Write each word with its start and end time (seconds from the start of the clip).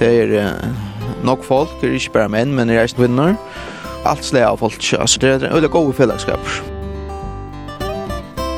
Det 0.00 0.08
er 0.08 0.54
nok 1.24 1.42
folk, 1.44 1.68
det 1.80 1.90
er 1.90 1.98
ikke 1.98 2.14
bare 2.14 2.30
menn, 2.32 2.54
men 2.56 2.70
det 2.70 2.78
er 2.80 2.86
ikke 2.88 3.02
kvinner. 3.02 3.34
Alt 4.08 4.24
slag 4.24 4.46
av 4.48 4.56
folk, 4.62 4.80
altså 4.96 5.20
det 5.20 5.28
er 5.28 5.42
en 5.44 5.52
øyelig 5.58 5.70
god 5.74 5.92
fellesskap. 5.98 6.46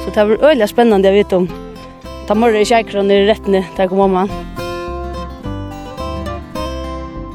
Så 0.05 0.13
det 0.15 0.23
var 0.29 0.45
øyelig 0.53 0.69
spennende 0.71 1.11
å 1.11 1.17
vite 1.17 1.41
om. 1.41 1.49
Da 2.29 2.39
må 2.39 2.53
det 2.55 2.63
ikke 2.63 2.85
akkurat 2.85 3.11
i 3.11 3.19
rettene 3.27 3.65
til 3.73 3.83
jeg 3.83 3.91
kom 3.91 4.05
mamma. 4.05 4.29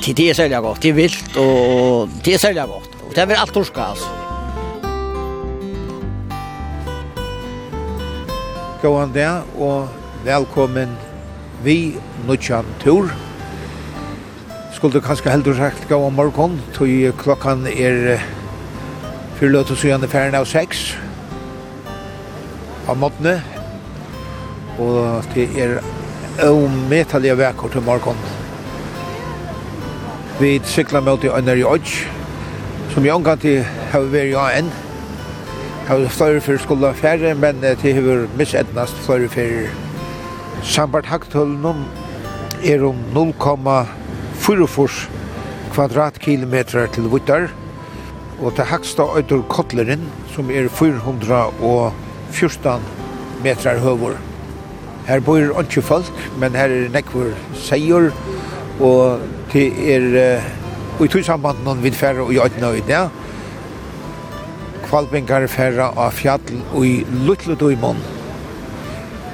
Det 0.08 0.30
er 0.30 0.40
særlig 0.40 0.64
godt, 0.64 0.82
det 0.84 0.94
er 0.94 1.00
vilt, 1.02 1.38
og 1.44 2.10
det 2.24 2.38
er 2.38 2.40
særlig 2.46 2.64
godt. 2.72 2.98
Og 3.10 3.12
det 3.12 3.28
er 3.28 3.36
alt 3.44 3.54
torska, 3.54 3.92
altså. 3.92 4.08
Gåan 8.82 9.12
der, 9.12 9.44
og 9.60 9.90
velkommen 10.24 10.96
vi 11.66 11.98
nødjan 12.24 12.76
tur 12.80 13.12
skulle 14.78 15.02
kanskje 15.02 15.32
heldur 15.34 15.56
sagt 15.58 15.88
gå 15.90 15.98
om 16.06 16.14
morgon, 16.14 16.60
tog 16.76 16.92
klokkan 17.18 17.64
er 17.66 18.20
fyrir 19.40 19.56
løt 19.56 19.72
og 19.74 19.80
syvende 19.82 20.10
ferien 20.12 20.38
av 20.38 20.46
seks 20.46 20.92
av 22.86 23.00
måttene, 23.02 23.40
og 24.78 25.26
det 25.34 25.48
er 25.58 25.80
ometalige 26.46 27.40
vekker 27.40 27.74
til 27.74 27.86
morgon. 27.88 28.22
Vi 30.38 30.54
sikla 30.70 31.02
med 31.02 31.24
til 31.26 31.34
Øyner 31.34 31.58
i 31.58 31.66
Ødj, 31.66 31.96
som 32.94 33.06
jeg 33.06 33.18
omgang 33.18 33.42
til 33.42 33.66
har 33.92 34.06
vært 34.14 34.30
ja 34.36 34.46
enn, 34.60 34.70
har 35.88 36.06
flere 36.14 36.44
for 36.46 36.62
skulle 36.62 36.94
ferie, 36.94 37.34
men 37.34 37.66
det 37.66 37.82
har 37.82 38.28
misetnast 38.38 39.02
flere 39.08 39.30
for 39.34 40.62
sambart 40.62 41.10
haktullnum 41.10 41.88
er 42.62 42.86
om 42.86 43.02
0,5 43.16 44.07
44 44.48 45.10
kvadratkilometer 45.74 46.86
til 46.96 47.10
Vittar, 47.12 47.50
og 48.40 48.54
til 48.56 48.64
haksta 48.70 49.04
Øytur 49.20 49.42
Kottlerin, 49.52 50.06
som 50.32 50.48
er 50.48 50.72
414 50.72 52.80
meter 53.44 53.76
høver. 53.84 54.16
Her 55.08 55.20
bor 55.20 55.60
ikke 55.60 55.82
folk, 55.82 56.14
men 56.40 56.56
her 56.56 56.70
er 56.72 56.90
nekver 56.96 57.36
seier, 57.60 58.12
og 58.80 59.20
det 59.52 59.68
er 59.92 60.04
uh, 60.16 61.04
i 61.04 61.08
tog 61.12 61.28
samband 61.28 61.60
noen 61.66 61.84
vid 61.84 61.96
færre 62.00 62.24
og 62.24 62.32
i 62.32 62.40
øyne 62.40 62.72
og 62.72 62.78
i 62.80 62.88
det. 62.88 63.04
Kvalbengar 64.88 65.44
færre 65.52 65.92
av 65.92 66.16
fjall 66.16 66.40
og 66.72 66.88
i 66.88 67.04
Lutledøymon. 67.28 68.00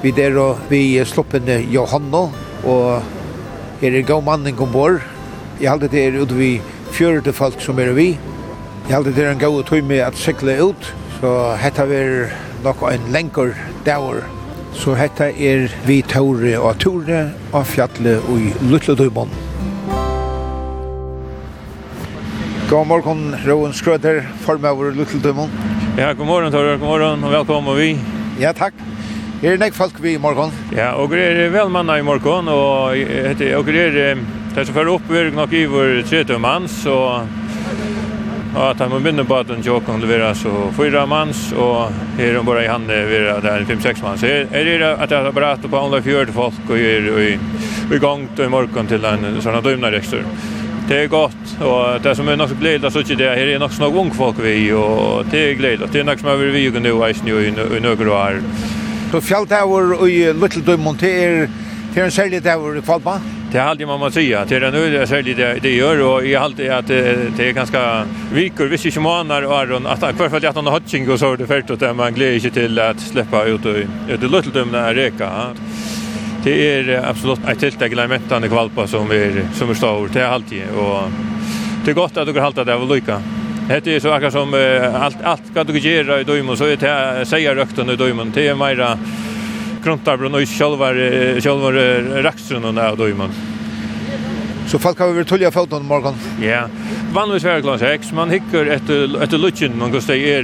Vi 0.01 0.09
der 0.11 0.33
og 0.41 0.57
vi 0.73 0.97
sluppende 1.05 1.61
Johanna 1.69 2.33
og 2.65 3.21
Her 3.83 3.97
er 3.99 4.05
god 4.07 4.23
manning 4.23 4.61
ombord. 4.63 5.01
Jeg 5.59 5.67
halte 5.67 5.89
det 5.91 6.05
er 6.07 6.21
ute 6.21 6.37
vi 6.37 6.61
fjørte 6.95 7.33
folk 7.35 7.59
som 7.59 7.79
er 7.83 7.89
vi. 7.91 8.13
Jeg 8.87 8.95
halte 8.95 9.11
det 9.11 9.25
er 9.25 9.33
en 9.33 9.41
god 9.41 9.65
tøy 9.67 9.81
med 9.83 9.99
at 10.05 10.15
sykle 10.15 10.55
ut. 10.63 10.87
Så 11.17 11.31
hetta 11.59 11.83
er 11.91 12.31
nok 12.63 12.85
en 12.87 13.09
lenker 13.11 13.51
dagur. 13.83 14.21
Så 14.71 14.95
hetta 14.95 15.27
er 15.35 15.67
vi 15.83 15.99
tåre 15.99 16.53
og 16.61 16.79
tåre 16.79 17.25
og 17.51 17.67
fjallet 17.67 18.23
og 18.31 18.39
i 18.39 18.53
Lutlodøybånd. 18.71 19.35
God 22.69 22.87
morgon, 22.87 23.35
Roen 23.43 23.75
Skrøder, 23.75 24.23
formøver 24.47 24.95
Lutlodøybånd. 24.95 25.59
Ja, 25.99 26.13
god 26.13 26.31
morgon, 26.31 26.55
Tore, 26.55 26.79
god 26.79 26.87
morgon, 26.87 27.27
og 27.27 27.35
velkommen 27.35 27.75
vi. 27.83 27.91
Ja, 28.39 28.55
takk. 28.55 28.79
Er 29.43 29.57
det 29.59 29.73
folk 29.75 29.97
vi 29.99 30.13
i 30.15 30.19
morgon? 30.23 30.53
Ja, 30.71 30.93
og 30.95 31.11
er 31.19 31.49
vel 31.51 31.67
manna 31.67 31.97
i 31.99 32.03
morgon, 32.05 32.47
og 32.47 32.93
heter, 32.95 33.57
og 33.57 33.67
er 33.67 33.91
det 34.55 34.63
som 34.69 34.75
fører 34.75 34.93
opp, 34.93 35.09
vi 35.11 35.23
nok 35.35 35.51
i 35.51 35.65
vår 35.67 36.03
tredje 36.07 36.37
mann, 36.39 36.67
så 36.71 36.95
Ja, 38.55 38.69
att 38.69 38.79
han 38.79 38.89
må 38.89 39.23
på 39.23 39.35
at 39.35 39.49
en 39.49 39.61
jobb 39.61 39.85
kan 39.85 40.01
levera 40.01 40.35
så 40.35 40.71
fyra 40.77 41.05
mans, 41.05 41.53
och 41.53 41.91
är 42.19 42.33
de 42.33 42.45
bara 42.45 42.63
i 42.63 42.67
hand 42.67 42.87
vera 42.87 43.39
där 43.39 43.65
fem 43.65 43.81
sex 43.81 44.01
mans. 44.01 44.23
Är 44.23 44.47
är 44.51 44.79
det 44.79 44.95
att 44.95 45.11
jeg 45.11 45.23
har 45.23 45.31
bara 45.31 45.57
på 45.57 45.77
andra 45.77 46.01
fjord 46.01 46.29
folk, 46.33 46.69
och 46.69 46.77
är 46.77 47.19
i, 47.19 47.39
i 47.93 47.97
gång 47.97 48.27
till 48.35 48.49
morgon 48.49 48.87
till 48.87 49.05
en 49.05 49.41
sånn 49.41 49.63
døgnarekstor. 49.63 50.23
Det 50.87 51.03
är 51.03 51.07
gott 51.07 51.61
och 51.61 52.01
det 52.01 52.15
som 52.15 52.29
er 52.29 52.55
blir 52.59 52.79
det 52.79 52.91
så 52.91 52.99
inte 52.99 53.15
det, 53.15 53.29
här 53.29 53.47
är 53.47 53.59
nok 53.59 53.71
snakk 53.71 53.95
ung 53.95 54.11
folk 54.11 54.35
vi, 54.39 54.71
och 54.73 55.25
det 55.31 55.49
är 55.49 55.53
gledet. 55.53 55.91
Det 55.91 55.99
är 55.99 56.03
nok 56.03 56.19
som 56.19 56.29
över 56.29 56.45
vi 56.45 56.69
nu 56.69 56.79
nå, 56.79 57.03
eisen 57.03 57.27
i 57.27 57.79
några 57.79 58.13
år. 58.13 58.41
Så 59.13 59.19
fjalltavur 59.21 60.07
i 60.09 60.33
Little 60.33 60.63
Døymon, 60.65 60.95
det 60.97 61.09
er, 61.23 61.43
det 61.93 62.01
en 62.07 62.11
særlig 62.11 62.39
tavur 62.41 62.79
i 62.79 62.81
Kvalba? 62.81 63.19
Det 63.51 63.59
er 63.59 63.67
alltid 63.69 63.85
man 63.85 63.99
må 64.01 64.07
säga, 64.09 64.39
det 64.49 64.55
är 64.57 64.61
en 64.61 64.75
öde 64.75 65.07
särlig 65.07 65.35
det, 65.37 65.59
det 65.61 65.75
gör 65.75 66.01
och 66.01 66.25
jag 66.25 66.43
alltid 66.43 66.71
att 66.71 66.87
det 66.87 67.39
är 67.39 67.51
ganska 67.51 68.07
vikor, 68.31 68.65
visst 68.65 68.85
inte 68.85 68.99
månader 68.99 69.45
och 69.45 69.57
Aron, 69.57 69.87
att 69.87 69.99
kvar 69.99 70.29
för 70.29 70.45
att 70.47 70.55
han 70.55 70.65
har 70.65 70.73
hotching 70.73 71.11
och 71.11 71.19
så 71.19 71.35
det 71.35 71.47
fält 71.47 71.71
åt 71.71 71.79
det, 71.79 71.93
man 71.93 72.13
gläder 72.13 72.39
sig 72.39 72.51
till 72.51 72.79
att 72.79 72.99
släppa 72.99 73.45
ut 73.45 73.65
och 73.65 73.75
ut 74.09 74.23
i 74.23 74.27
Lutteldömna 74.27 74.93
reka. 74.93 75.29
Det 76.43 76.73
är 76.73 77.09
absolut 77.09 77.39
ett 77.47 77.59
tilltag 77.59 77.93
i 78.45 78.49
kvalpa 78.49 78.87
som 78.87 79.11
är, 79.11 79.47
som 79.53 79.69
är 79.69 79.73
stor, 79.73 80.09
det 80.13 80.21
är 80.21 80.27
alltid 80.27 80.63
och 80.77 81.01
det 81.85 81.91
är 81.91 81.95
gott 81.95 82.17
att 82.17 82.27
du 82.27 82.33
kan 82.33 82.43
halta 82.43 82.63
det 82.63 82.75
av 82.75 82.89
lycka. 82.89 83.21
Det 83.67 83.87
är 83.87 83.99
så 83.99 84.11
akkurat 84.11 84.33
som 84.33 84.53
allt 84.95 85.21
allt 85.23 85.53
kan 85.53 85.65
du 85.65 85.79
göra 85.79 86.21
i 86.21 86.23
dömen 86.23 86.57
så 86.57 86.65
är 86.65 86.77
det 86.77 87.25
säger 87.25 87.55
rökten 87.55 87.89
i 87.89 87.95
dömen 87.95 88.31
det 88.35 88.47
är 88.47 88.55
mera 88.55 88.97
gruntar 89.83 90.17
brun 90.17 90.35
och 90.35 90.41
själva 90.41 90.93
själva 91.41 91.71
raxen 92.21 92.65
och 92.65 92.73
där 92.73 92.95
dömen. 92.95 93.29
Så 94.67 94.79
folk 94.79 94.99
har 94.99 95.11
vi 95.11 95.25
tulja 95.25 95.51
foton 95.51 95.85
morgon. 95.85 96.13
Ja. 96.41 96.67
Vanligvis 97.13 97.45
är 97.45 97.61
klans 97.61 97.81
hex 97.81 98.11
man 98.11 98.29
hickar 98.29 98.65
ett 98.65 98.89
ett 99.23 99.31
lutchen 99.31 99.77
man 99.77 99.91
går 99.91 99.99
stiger 99.99 100.43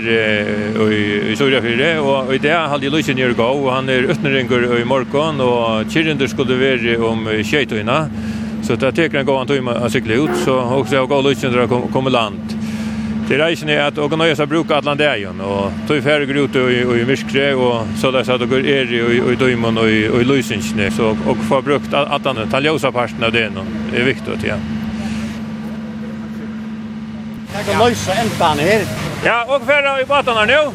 i 0.92 1.36
södra 1.36 1.62
fyra 1.62 2.02
och 2.02 2.36
i 2.36 2.38
det 2.38 2.54
hade 2.54 2.90
lutchen 2.90 3.18
ju 3.18 3.34
gå 3.34 3.44
och 3.44 3.74
han 3.74 3.90
är 3.90 4.04
öppneringar 4.04 4.80
i 4.82 4.86
morgon 4.86 5.42
och 5.42 5.92
chirrender 5.92 6.28
skulle 6.28 6.56
vara 6.56 7.12
om 7.12 7.44
skejtorna. 7.44 8.10
Så 8.64 8.76
det 8.76 8.92
tar 8.92 9.16
en 9.16 9.26
gång 9.26 9.68
att 9.68 9.92
cykla 9.92 10.14
ut 10.14 10.38
så 10.46 10.60
också 10.60 10.96
jag 10.96 11.10
går 11.10 11.22
lutchen 11.22 11.52
dra 11.52 11.68
kommer 11.68 12.10
land 12.10 12.59
det 13.30 13.36
är 13.36 13.50
ju 13.70 13.80
att 13.80 13.98
och 13.98 14.10
kunna 14.10 14.28
göra 14.28 14.46
bruka 14.46 14.78
Atlantian 14.78 15.42
och 15.42 15.72
tog 15.88 16.04
färre 16.04 16.26
grot 16.26 16.56
och 16.56 16.72
i 16.72 17.06
Myskre 17.06 17.54
och 17.54 17.88
så 17.98 18.12
där 18.12 18.24
så 18.24 18.32
att 18.32 18.50
går 18.50 18.66
är 18.66 18.94
i 18.94 19.22
och 19.22 19.32
i 19.32 19.36
Dymon 19.36 19.78
och 19.78 19.90
i 19.90 20.10
och 20.10 20.22
i 20.22 20.24
Lysingsne 20.24 20.92
så 20.92 21.18
och 21.28 21.38
få 21.38 21.62
brukt 21.62 21.94
att 21.94 22.26
han 22.26 22.50
taljosa 22.52 22.92
parten 22.92 23.24
av 23.24 23.32
det 23.32 23.52
är 23.94 24.04
viktigt 24.04 24.44
ja. 24.44 24.56
Jag 27.54 27.66
kan 27.66 27.90
lösa 27.90 28.14
ändan 28.14 28.60
här. 28.60 28.82
Ja, 29.26 29.46
och 29.56 29.66
färra 29.66 30.02
i 30.02 30.06
båtarna 30.06 30.46
nu. 30.46 30.72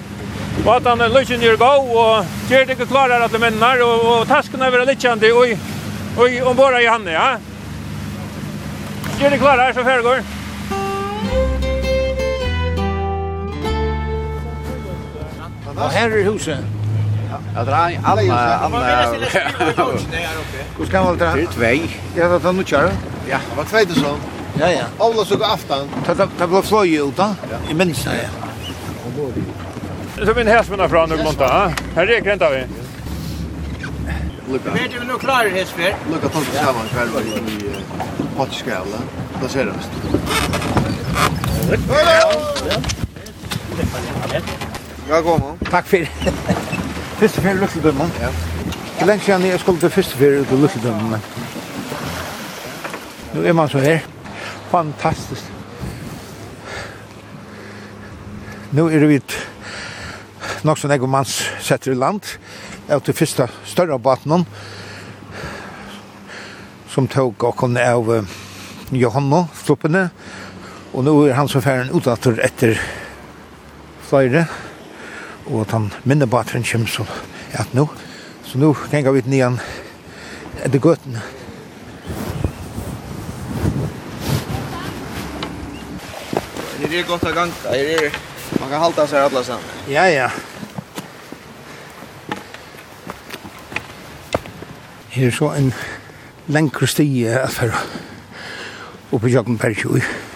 Båtarna 0.65 1.07
lyser 1.09 1.39
ner 1.39 1.57
gå 1.57 1.65
och 1.65 2.25
ger 2.51 2.67
det 2.67 2.75
klarar 2.75 3.21
att 3.21 3.33
de 3.33 3.39
männar 3.39 3.83
och, 3.83 4.21
och 4.21 4.29
taskarna 4.29 4.67
över 4.67 4.87
lite 4.87 5.33
och 5.33 5.47
och 6.17 6.51
ombord 6.51 6.81
i 6.83 6.87
henne, 6.87 7.13
ja. 7.13 7.37
Ger 9.21 9.31
det 9.31 9.39
klarar 9.39 9.73
så 9.73 9.85
färgår. 9.85 10.44
Og 15.77 15.91
her 15.91 16.09
er 16.09 16.31
huset. 16.31 16.59
Ja, 17.55 17.65
det 17.65 17.73
er 17.73 18.01
alla 18.07 18.23
alla. 18.65 18.79
Hvor 20.77 20.87
skal 20.87 21.05
man 21.05 21.19
dra? 21.19 21.33
Det 21.37 21.43
er 21.43 21.53
tvei. 21.53 21.91
Ja, 22.17 22.29
det 22.29 22.45
er 22.45 22.53
noe 22.53 22.65
kjære. 22.65 22.93
Ja, 23.29 23.39
det 23.49 23.57
var 23.59 23.65
tvei 23.71 23.85
til 23.91 23.99
sånn. 23.99 24.21
Ja, 24.59 24.69
ja. 24.71 24.87
Alla 25.03 25.25
såg 25.27 25.43
aftan. 25.43 25.91
Ta 26.07 26.15
ta 26.15 26.47
blå 26.47 26.63
flöj 26.63 26.99
ut 27.01 27.17
da, 27.17 27.35
I 27.71 27.75
minns 27.75 28.05
ja. 28.07 28.13
Så 30.27 30.35
min 30.35 30.47
här 30.47 30.63
smäller 30.63 31.07
nu 31.07 31.25
monta. 31.25 31.73
Här 31.95 32.07
räcker 32.07 32.33
inte 32.33 32.51
vi. 32.51 32.65
Lucka. 34.53 34.71
Vet 34.71 34.93
du 34.93 35.05
nu 35.05 35.19
klarar 35.19 35.45
det 35.45 35.51
här 35.51 35.97
Lucka 36.13 36.29
tar 36.29 36.41
sig 36.41 36.65
samman 36.65 36.89
själva 36.95 37.21
i 37.21 37.33
potskala. 38.37 38.99
Vad 39.41 39.51
ser 39.51 39.65
du? 39.65 39.73
Ja. 44.33 44.41
Velkommen. 45.09 45.59
Takk 45.69 45.85
for. 45.85 46.07
Fyrst 47.21 47.37
fyrir 47.37 47.59
Lutledømmen. 47.61 48.13
Ja. 48.21 48.31
Hvor 48.97 49.07
lenge 49.07 49.25
siden 49.25 49.43
jeg 49.47 49.61
skulle 49.61 49.81
til 49.81 49.91
fyrst 49.91 50.15
fyrir 50.17 50.47
til 50.49 50.59
Lutledømmen. 50.59 51.21
Nu 53.35 53.43
er 53.45 53.53
man 53.53 53.69
så 53.69 53.79
her. 53.85 53.99
Fantastisk. 54.71 55.43
Nu 58.73 58.87
er 58.89 58.99
vi 58.99 59.07
vidt 59.07 59.37
nok 60.65 60.79
som 60.79 60.91
egen 60.91 61.11
manns 61.11 61.37
setter 61.61 61.93
i 61.93 62.01
land. 62.01 62.25
Jeg 62.89 63.05
til 63.05 63.15
fyrsta 63.15 63.51
større 63.65 64.01
baten 64.01 64.47
som 66.89 67.09
tog 67.09 67.45
og 67.45 67.57
kom 67.57 67.77
av 67.77 68.25
Johanna, 68.91 69.45
sluppene. 69.65 70.09
Og 70.95 71.05
nu 71.05 71.19
er 71.27 71.35
han 71.37 71.49
så 71.49 71.61
ferdig 71.61 71.93
utdatter 71.93 72.41
etter 72.41 72.79
flere 74.09 74.47
og 75.47 75.67
den 75.71 75.93
minne 76.05 76.27
bateren 76.27 76.65
kommer 76.65 76.89
så 76.89 77.07
at 77.53 77.75
nå. 77.75 77.89
Så 78.45 78.59
nå 78.59 78.73
ganger 78.91 79.13
vi 79.13 79.23
nian 79.27 79.59
etter 80.65 80.79
gøten. 80.79 81.19
Her 86.85 87.01
er 87.01 87.07
godt 87.09 87.25
å 87.27 87.33
ganga, 87.35 87.73
her 87.73 87.89
er, 87.97 88.19
man 88.61 88.69
kan 88.71 88.83
halta 88.85 89.07
seg 89.11 89.25
alle 89.27 89.41
sammen. 89.45 89.79
Ja, 89.91 90.05
ja. 90.13 90.29
Her 95.15 95.27
er 95.27 95.35
så 95.35 95.51
en 95.57 95.73
lengre 96.47 96.87
stige 96.87 97.39
at 97.41 97.57
for 97.57 97.75
oppe 99.15 99.31
i 99.31 99.35
Jokkenberg 99.35 99.77
20. 99.81 100.34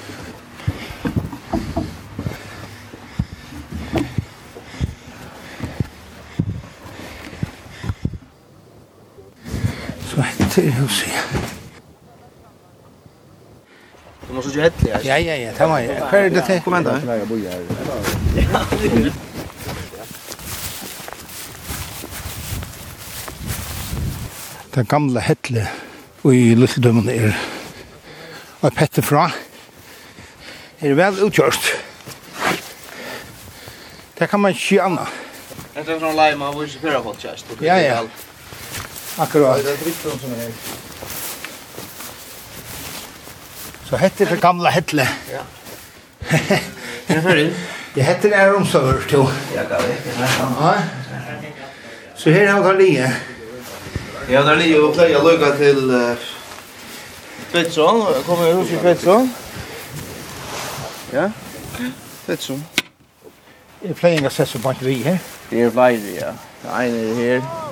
du 10.88 10.94
sier. 10.94 11.22
Du 14.28 14.34
må 14.34 14.42
så 14.42 14.48
ikke 14.52 14.62
hette. 14.62 14.88
Ja, 15.04 15.16
ja, 15.16 15.36
ja, 15.40 15.50
det 15.56 15.68
var 15.70 15.78
jeg. 15.78 15.96
Hva 16.10 16.18
er 16.18 16.28
det 16.32 16.44
til? 16.46 16.60
Kom 16.64 16.74
igjen 16.76 16.86
da. 16.88 16.92
Jeg 17.16 17.28
bor 17.28 17.36
her. 17.48 17.62
Den 24.74 24.86
gamle 24.86 25.20
hettle 25.24 25.68
i 26.28 26.54
Lutledømmen 26.54 27.08
er 27.08 27.32
og 28.60 28.72
Petter 28.74 29.02
fra 29.02 29.30
er 30.82 30.94
vel 30.98 31.24
utkjørst. 31.24 31.64
Det 34.18 34.28
kan 34.30 34.40
man 34.40 34.50
ikke 34.54 34.82
anna. 34.82 35.06
Det 35.74 35.84
er 35.86 36.00
sånn 36.02 36.16
leima 36.18 36.50
hvor 36.52 36.66
ikke 36.66 36.82
fyrir 36.84 37.02
folk 37.04 37.20
kjørst. 37.22 37.44
Ja, 37.62 37.76
ja. 37.78 38.00
Akkurat. 39.18 39.64
Det 39.64 39.72
er 39.72 39.76
drikken 39.82 40.20
som 40.20 40.32
er. 40.32 40.52
Så 43.88 43.96
hette 43.96 44.24
det 44.28 44.40
gamla 44.40 44.70
hettle. 44.70 45.06
Ja. 45.30 45.42
Jeg 47.08 47.20
hører 47.24 47.42
inn. 47.46 47.54
Det 47.94 48.04
hette 48.04 48.28
det 48.28 48.36
er 48.36 48.52
omsorg, 48.54 49.12
jo. 49.12 49.24
Ja, 49.54 49.62
det 49.64 49.72
er 49.72 49.78
det. 49.78 49.96
Så 52.14 52.30
her 52.30 52.50
har 52.52 52.62
han 52.62 52.78
lige. 52.78 53.12
Ja, 54.30 54.42
det 54.42 54.48
er 54.52 54.56
lige 54.60 54.80
å 54.82 54.92
pleie 54.92 55.22
lukka 55.24 55.54
til 55.56 55.80
Petson. 57.52 58.02
Jeg 58.14 58.24
kommer 58.26 58.52
hos 58.52 58.70
i 58.70 58.82
Petson. 58.82 59.30
Ja, 61.12 61.30
Petson. 62.26 62.66
Er 63.82 63.94
pleier 63.94 64.20
ikke 64.20 64.28
å 64.28 64.34
sette 64.34 64.52
så 64.52 64.60
mange 64.64 64.84
vi 64.84 65.00
her. 65.06 65.18
Det 65.50 65.64
er 65.64 65.72
flere, 65.72 66.12
ja. 66.18 66.34
Det 66.62 66.76
ene 66.84 67.08
er 67.08 67.14
her 67.22 67.67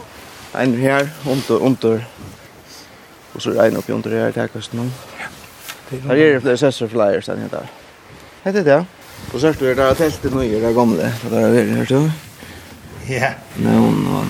en 0.54 0.74
her, 0.74 1.08
under, 1.26 1.62
under, 1.62 2.00
og 3.34 3.42
så 3.42 3.50
er 3.50 3.70
en 3.70 3.76
oppi 3.76 3.92
under 3.92 4.10
her, 4.10 4.30
takkast 4.32 4.74
nå. 4.74 4.86
Her 5.90 6.10
er 6.10 6.32
det 6.32 6.42
flere 6.42 6.56
sesser 6.56 6.88
flyers, 6.88 7.26
den 7.26 7.42
heter. 7.44 7.66
Hette 8.44 8.64
det, 8.64 8.72
ja. 8.72 8.84
Og 9.32 9.40
så 9.40 9.48
er 9.48 9.52
det 9.52 9.76
der 9.76 9.94
teltet 9.94 10.32
nå, 10.34 10.40
det 10.40 10.74
gamle, 10.74 11.10
det 11.22 11.30
der 11.30 11.46
er 11.46 11.52
det, 11.52 11.66
hørte 11.76 11.94
du? 11.94 12.10
Ja. 13.08 13.32
Noen, 13.58 14.06
og... 14.06 14.26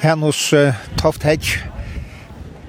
Her 0.00 0.16
hos 0.16 0.52
uh, 0.52 0.74
Toft 0.98 1.22
Hedge, 1.22 1.62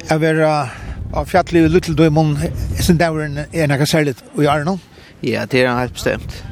jeg 0.09 0.21
vil 0.21 0.41
av 0.47 1.27
fjallet 1.27 1.65
i 1.65 1.71
Lutteldøymon, 1.71 2.37
jeg 2.41 2.83
synes 2.83 2.99
det 2.99 3.09
var 3.13 3.25
en, 3.25 3.37
en 3.45 3.63
er 3.63 3.69
noe 3.71 3.87
særlig 3.87 4.15
i 4.39 4.47
Arno. 4.49 4.77
Ja, 5.23 5.45
det 5.45 5.63
er 5.63 5.79
helt 5.79 5.93
bestemt. 5.93 6.43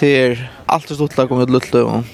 Det 0.00 0.10
er 0.18 0.42
alltid 0.68 0.96
stort 0.96 1.16
lag 1.18 1.32
om 1.32 1.42
et 1.42 1.50
Lutteldøymon 1.50 2.06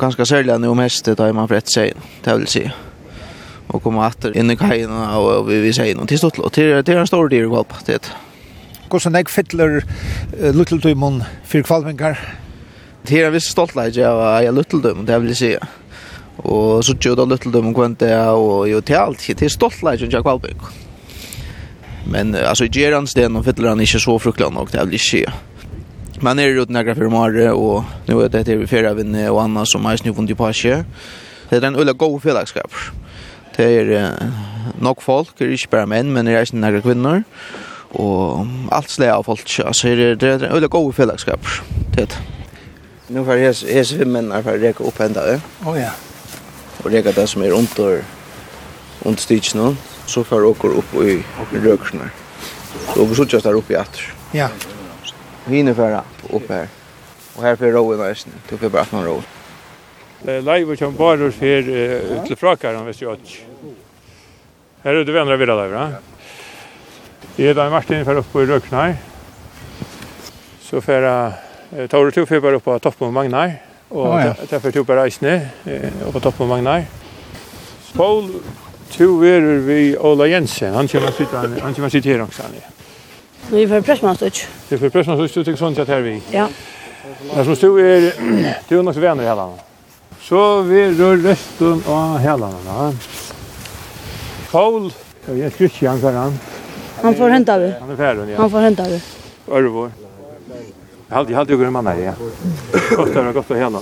ganska 0.00 0.24
særlig 0.24 0.60
nu 0.60 0.74
mest 0.74 1.04
det 1.04 1.14
där 1.18 1.32
man 1.32 1.48
för 1.48 1.54
ett 1.54 1.72
sig 1.72 1.92
det 2.24 2.36
vill 2.36 2.46
säga 2.46 2.72
och 3.66 3.82
komma 3.82 4.06
åter 4.06 4.36
in 4.36 4.50
i 4.50 4.56
kajen 4.56 4.90
och 4.90 5.50
vi 5.50 5.60
vi 5.60 5.72
säger 5.72 5.94
något 5.94 6.08
till 6.08 6.18
stort 6.18 6.38
och 6.38 6.52
till 6.52 6.84
till 6.84 6.96
en 6.96 7.06
stor 7.06 7.28
del 7.28 7.52
av 7.52 7.66
det. 7.86 8.10
Hvordan 8.90 9.14
jeg 9.14 9.28
fyller 9.30 9.84
uh, 10.42 10.50
Lutteldøymon 10.50 11.22
for 11.44 11.62
kvalvingar? 11.62 12.18
Det 13.02 13.20
är 13.20 13.26
en 13.26 13.32
viss 13.32 13.46
stoltleik 13.46 13.96
av 14.02 14.42
ja, 14.42 14.50
Lutteldøymon, 14.50 15.06
det 15.06 15.20
vill 15.20 15.30
jeg 15.30 15.36
si. 15.36 15.50
Og 16.42 16.82
så 16.84 16.96
tjød 16.98 17.22
av 17.22 17.30
Lutteldøymon 17.30 17.74
kvant 17.74 18.00
det, 18.00 18.16
og 18.18 18.66
jo 18.68 18.80
til 18.80 18.98
alt, 18.98 19.22
det 19.28 19.46
er 19.46 19.54
stoltleik 19.54 20.02
av 20.02 20.24
kvalvingar. 20.26 20.74
Men 22.10 22.34
alltså 22.34 22.64
i 22.64 22.68
gjerans 22.68 23.14
den, 23.14 23.36
och 23.36 23.44
fyller 23.44 23.68
han 23.68 23.80
inte 23.80 24.00
så 24.00 24.18
fruktelig 24.18 24.52
nok, 24.52 24.72
det 24.72 24.84
vill 24.84 24.98
jeg 24.98 25.00
si. 25.00 25.24
Man 26.22 26.38
är 26.38 26.46
ju 26.46 26.66
några 26.68 26.94
för 26.94 27.08
mare, 27.08 27.52
och 27.52 27.82
nu 28.06 28.22
är 28.22 28.28
det 28.28 28.44
till 28.44 28.66
fyra 28.66 28.94
vinn 28.94 29.28
och 29.28 29.42
annars 29.42 29.72
som 29.72 29.86
är 29.86 29.96
snu 29.96 30.12
vunnit 30.12 30.38
på 30.38 30.52
sig. 30.52 30.84
Det 31.48 31.56
är 31.56 31.62
en 31.62 31.76
ulla 31.76 31.92
god 31.92 32.22
fällskap. 32.22 32.72
Det 33.56 33.64
är 33.64 34.12
nog 34.80 35.02
folk, 35.02 35.40
är 35.40 35.50
inte 35.50 35.68
bara 35.70 35.86
män, 35.86 36.12
men 36.12 36.24
det 36.24 36.32
är 36.32 36.36
även 36.36 36.60
några 36.60 36.80
kvinnor 36.80 37.22
och 37.92 38.46
allt 38.70 38.88
släga 38.88 39.16
av 39.16 39.22
folk. 39.22 39.60
Alltså 39.66 39.86
det 39.86 40.22
är 40.22 40.44
en 40.44 40.52
ulla 40.52 40.66
god 40.66 40.94
fällskap. 40.94 41.40
Det 41.96 42.18
Nu 43.06 43.24
får 43.24 43.36
jag 43.36 43.56
se 43.56 43.84
fem 43.84 44.12
män 44.12 44.42
för 44.42 44.54
att 44.54 44.62
räcka 44.62 44.84
upp 44.84 45.00
ända. 45.00 45.40
Åh 45.66 45.80
ja. 45.80 45.90
Och 46.82 46.90
räcka 46.90 47.12
det 47.12 47.26
som 47.26 47.42
är 47.42 47.50
under 47.50 48.04
under 49.04 49.20
stitch 49.20 49.54
nu 49.54 49.76
så 50.06 50.24
får 50.24 50.44
åker 50.44 50.68
upp 50.68 50.94
i 50.94 51.22
rökrarna. 51.52 52.10
Så 52.94 53.04
vi 53.04 53.14
såg 53.14 53.42
där 53.42 53.54
uppe 53.54 53.72
i 53.72 53.76
att. 53.76 53.98
Ja 54.32 54.48
hinner 55.46 55.74
för 55.74 56.00
upp 56.30 56.48
här. 56.48 56.68
Och 57.36 57.42
här 57.42 57.56
för 57.56 57.72
rowen 57.72 57.98
nästan. 57.98 58.32
Tog 58.48 58.62
jag 58.62 58.70
bara 58.70 58.86
någon 58.90 59.04
row. 59.04 59.24
Eh 60.26 60.42
live 60.42 60.76
som 60.76 60.94
bara 60.96 61.30
för 61.32 62.26
till 62.26 62.36
frakaren 62.36 62.86
vet 62.86 63.00
jag. 63.00 63.16
Här 64.82 64.94
är 64.94 65.04
det 65.04 65.12
vänner 65.12 65.36
vidare 65.36 65.62
där, 65.62 65.68
va? 65.68 65.92
Det 67.36 67.48
är 67.48 67.54
där 67.54 67.70
Martin 67.70 68.04
för 68.04 68.16
upp 68.16 68.32
på 68.32 68.40
Röknar. 68.40 68.96
Så 70.60 70.80
för 70.80 71.02
att 71.02 71.32
tar 71.90 72.04
du 72.04 72.10
två 72.10 72.26
för 72.26 72.52
upp 72.52 72.64
på 72.64 72.78
toppen 72.78 73.06
av 73.06 73.12
Magnar 73.12 73.52
och 73.88 74.06
oh, 74.06 74.26
ja. 74.26 74.34
därför 74.50 74.70
tog 74.70 74.86
på 74.86 74.94
Reisne 74.94 75.48
och 76.06 76.12
på 76.12 76.20
toppen 76.20 76.42
av 76.42 76.48
Magnar. 76.48 76.84
Paul 77.92 78.40
Tjuverer 78.90 79.58
vi 79.58 79.98
Ola 79.98 80.26
Jensen, 80.26 80.74
han 80.74 80.88
kommer 80.88 81.10
sitta 81.10 81.38
han 81.62 81.74
kommer 81.74 81.88
sitta 81.88 82.08
här 82.08 82.22
också. 82.22 82.42
Vi 83.50 83.68
får 83.68 83.80
pressmanstutsk. 83.80 84.46
Vi 84.68 84.78
får 84.78 84.88
pressmanstutsk, 84.88 85.34
du 85.34 85.44
tykker 85.44 85.58
sånn 85.58 85.74
til 85.74 85.82
at 85.82 85.88
her 85.90 86.04
vi. 86.04 86.20
Ja. 86.30 86.46
Men 87.34 87.44
som 87.44 87.56
stod 87.58 87.80
er, 87.80 88.12
det 88.68 88.74
är 88.74 88.82
nog 88.82 88.94
så 88.94 89.00
vänner 89.00 89.24
hela. 89.24 89.48
Så 90.20 90.62
vi 90.62 90.92
rör 90.92 91.16
resten 91.16 91.82
av 91.86 92.18
hela. 92.18 92.46
hele 92.46 92.96
Paul, 94.50 94.92
jag 95.26 95.38
är 95.38 95.62
ikke 95.62 95.88
han 95.88 96.00
for 96.00 96.12
han. 96.12 96.38
Han 97.02 97.14
får 97.14 97.30
hente 97.30 97.58
vi. 97.58 97.72
Han 97.80 97.90
är 97.90 97.96
färdig 97.96 98.32
ja. 98.32 98.40
Han 98.40 98.50
får 98.50 98.60
hente 98.60 98.82
vi. 98.82 99.00
Ørvor. 99.52 99.90
Jeg 101.08 101.16
halte, 101.16 101.32
Jag 101.32 101.38
hade 101.38 101.52
jo 101.52 101.58
grunn 101.58 101.72
mann 101.72 101.86
her, 101.86 101.96
ja. 101.98 102.12
Gott 102.96 103.08
att 103.08 103.14
det, 103.14 103.32
godt 103.32 103.50
er 103.50 103.54
hele 103.54 103.78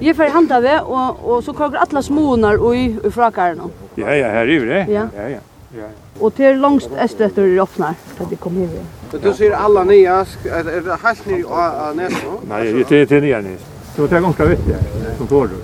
Jeg 0.00 0.16
får 0.16 0.24
hente 0.24 0.60
vi, 0.60 0.78
og, 0.82 1.24
og 1.24 1.44
så 1.44 1.52
kommer 1.52 1.78
alle 1.78 2.02
småner 2.02 2.74
i, 2.74 2.96
i 3.04 3.10
frakarene. 3.10 3.70
Ja, 3.94 4.14
ja, 4.14 4.28
här 4.28 4.48
är 4.48 4.60
vi 4.60 4.66
det. 4.66 4.86
Ja, 4.88 5.08
ja, 5.16 5.28
ja. 5.28 5.38
ja. 5.78 5.88
Og 6.20 6.34
til 6.34 6.58
langst 6.58 6.90
estetter 6.98 7.46
i 7.46 7.58
åpner, 7.62 7.94
da 8.18 8.24
de 8.30 8.36
kom 8.36 8.56
hit. 8.58 8.72
Men 9.12 9.20
du 9.22 9.28
sier 9.36 9.54
alla 9.56 9.84
nya, 9.86 10.20
er 10.50 10.66
det 10.66 10.96
helt 11.04 11.26
ny 11.30 11.42
av 11.46 11.94
Nesno? 11.96 12.40
Nei, 12.50 12.64
det 12.74 13.02
er 13.02 13.06
til 13.06 13.22
nya 13.22 13.40
nya. 13.44 13.60
Det 13.94 14.02
var 14.02 14.10
det 14.12 14.22
ganske 14.22 14.48
viktig, 14.48 14.80
som 15.18 15.28
får 15.30 15.46
du. 15.52 15.54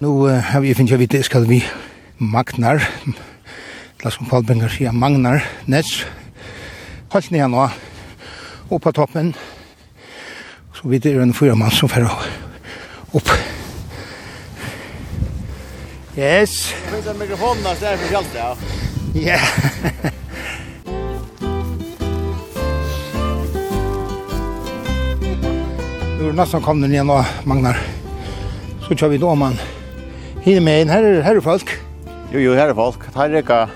Nu 0.00 0.10
har 0.28 0.60
vi 0.60 0.74
finnet 0.74 0.98
vidt, 1.00 1.18
skal 1.24 1.48
vi 1.48 1.62
magnar, 2.18 2.82
la 4.04 4.10
som 4.12 4.28
Kvalbengar 4.28 4.68
sier, 4.68 4.92
magnar, 4.92 5.42
nets, 5.66 6.04
helt 7.14 7.30
nye 7.32 7.48
nå, 7.48 7.66
opp 8.68 8.82
på 8.84 8.92
toppen, 8.92 9.34
så 10.76 10.92
vidt 10.92 11.08
er 11.08 11.22
en 11.22 11.34
fyra 11.34 11.56
mann 11.56 11.72
som 11.72 11.88
fer 11.88 12.06
opp 12.06 13.32
Yes. 16.18 16.74
Det 16.84 16.90
finns 16.94 17.06
en 17.06 17.18
mikrofon 17.18 17.56
där 17.64 17.74
så 17.74 17.84
är 17.84 17.96
för 17.96 18.12
hjälp 18.12 18.26
ja. 18.34 18.56
Ja. 19.14 19.38
Nu 26.20 26.28
är 26.28 26.32
nästan 26.32 26.62
kom 26.62 26.80
den 26.80 26.92
igen 26.92 27.10
och 27.10 27.24
Magnar. 27.44 27.78
Så 28.88 28.94
kör 28.94 29.08
vi 29.08 29.18
då 29.18 29.34
man. 29.34 29.54
Hinner 30.40 30.60
med 30.60 30.82
en 30.82 30.88
här 30.88 31.02
är 31.02 31.40
folk. 31.40 31.70
Jo 32.32 32.40
jo 32.40 32.54
här 32.54 32.68
är 32.68 32.74
folk. 32.74 32.98
Här 33.14 33.28
räcker 33.28 33.68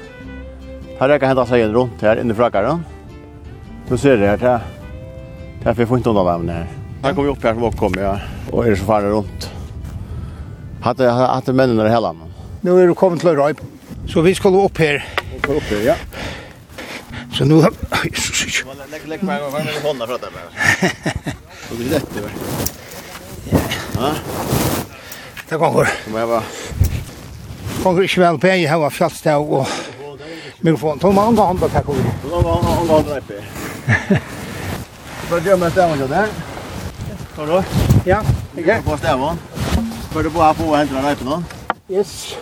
Här 0.99 1.09
räcker 1.09 1.26
hända 1.26 1.47
sig 1.47 1.68
runt 1.68 2.02
här 2.02 2.20
inne 2.20 2.35
från 2.35 2.50
karan. 2.50 2.85
Du 3.88 3.99
ser 3.99 4.16
det 4.16 4.26
här. 4.26 4.38
Det 4.38 4.61
här 5.64 5.75
får 5.75 5.82
vi 5.82 5.87
får 5.87 5.97
inte 5.97 6.09
undan 6.11 6.26
vem 6.26 6.49
här. 6.49 6.66
Här 7.02 7.14
kommer 7.14 7.28
vi 7.28 7.32
upp 7.32 7.42
här 7.42 7.54
som 7.54 7.73
kommer 7.73 8.02
jag 8.02 8.18
och 8.50 8.66
är 8.66 8.75
så 8.75 8.85
far 8.85 9.02
runt. 9.02 9.50
Hade 10.80 11.11
hade 11.11 11.52
männen 11.52 11.76
där 11.76 11.88
hela. 11.88 12.14
Nu 12.62 12.71
är 12.71 12.83
er 12.83 12.87
du 12.87 12.95
kommit 12.95 13.21
till 13.21 13.37
Røyp. 13.37 13.61
Så 14.09 14.21
vi 14.21 14.35
ska 14.35 14.49
upp 14.49 14.79
här. 14.79 15.05
Upp 15.49 15.62
här, 15.62 15.81
ja. 15.87 15.95
Så 17.33 17.45
nu... 17.45 17.64
Jesus. 18.05 18.64
Lägg 19.07 19.23
mig 19.23 19.40
varm 19.40 19.69
i 19.69 19.87
hånden 19.87 20.09
för 20.09 20.14
att 20.14 20.21
det 20.21 20.26
är. 20.26 20.93
Så 21.69 21.75
det 21.75 21.85
är 21.85 21.90
lätt 21.90 22.14
det. 22.14 22.21
Ja. 23.95 24.14
Det 25.49 25.57
går. 25.57 25.88
Det 26.05 26.26
var... 26.26 26.43
Kommer 27.83 28.02
ikke 28.05 28.21
vel 28.21 28.38
på, 28.38 28.49
jeg 28.50 28.69
har 28.69 28.90
fjallsteg 28.93 29.40
og 29.40 29.67
mikrofon. 30.61 30.99
Ta 31.00 31.09
med 31.17 31.23
andre 31.31 31.47
hånda, 31.49 31.69
takk 31.73 31.88
og 31.88 31.97
vi. 31.97 32.02
Ta 32.26 32.43
med 32.43 32.50
andre 32.52 32.75
hånda, 32.76 32.99
takk 33.09 33.31
og 33.31 33.38
vi. 34.11 34.19
Får 35.31 35.40
du 35.40 35.49
gjemme 35.49 35.64
med 35.64 35.73
til 35.73 36.05
der? 36.11 36.29
Har 37.37 37.47
du? 37.47 37.57
Ja, 38.05 38.21
ikke? 38.59 38.76
Du 38.76 38.90
på 38.90 39.00
stemmen. 39.00 39.40
Får 40.12 40.23
du 40.23 40.31
på 40.31 40.45
her 40.45 40.52
på 40.61 40.76
hämta 40.76 40.95
den 40.95 41.00
deg 41.00 41.09
reipen 41.09 41.33
nå? 41.33 41.43
Yes. 41.88 42.37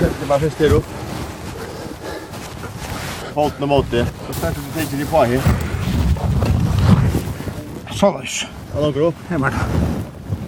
Det 0.00 0.26
bara 0.28 0.40
fäster 0.40 0.72
upp. 0.72 0.86
Håll 3.34 3.50
den 3.58 3.68
mot 3.68 3.90
det. 3.90 4.06
Så 4.26 4.32
startar 4.32 4.60
du 4.74 4.80
tänker 4.80 4.96
dig 4.96 5.06
på 5.06 5.24
här. 5.24 5.40
Sådär. 7.92 8.48
Ja, 8.74 8.80
då 8.80 8.90
går 8.90 9.00
upp. 9.00 9.14
var 9.28 9.50
det. 9.50 9.56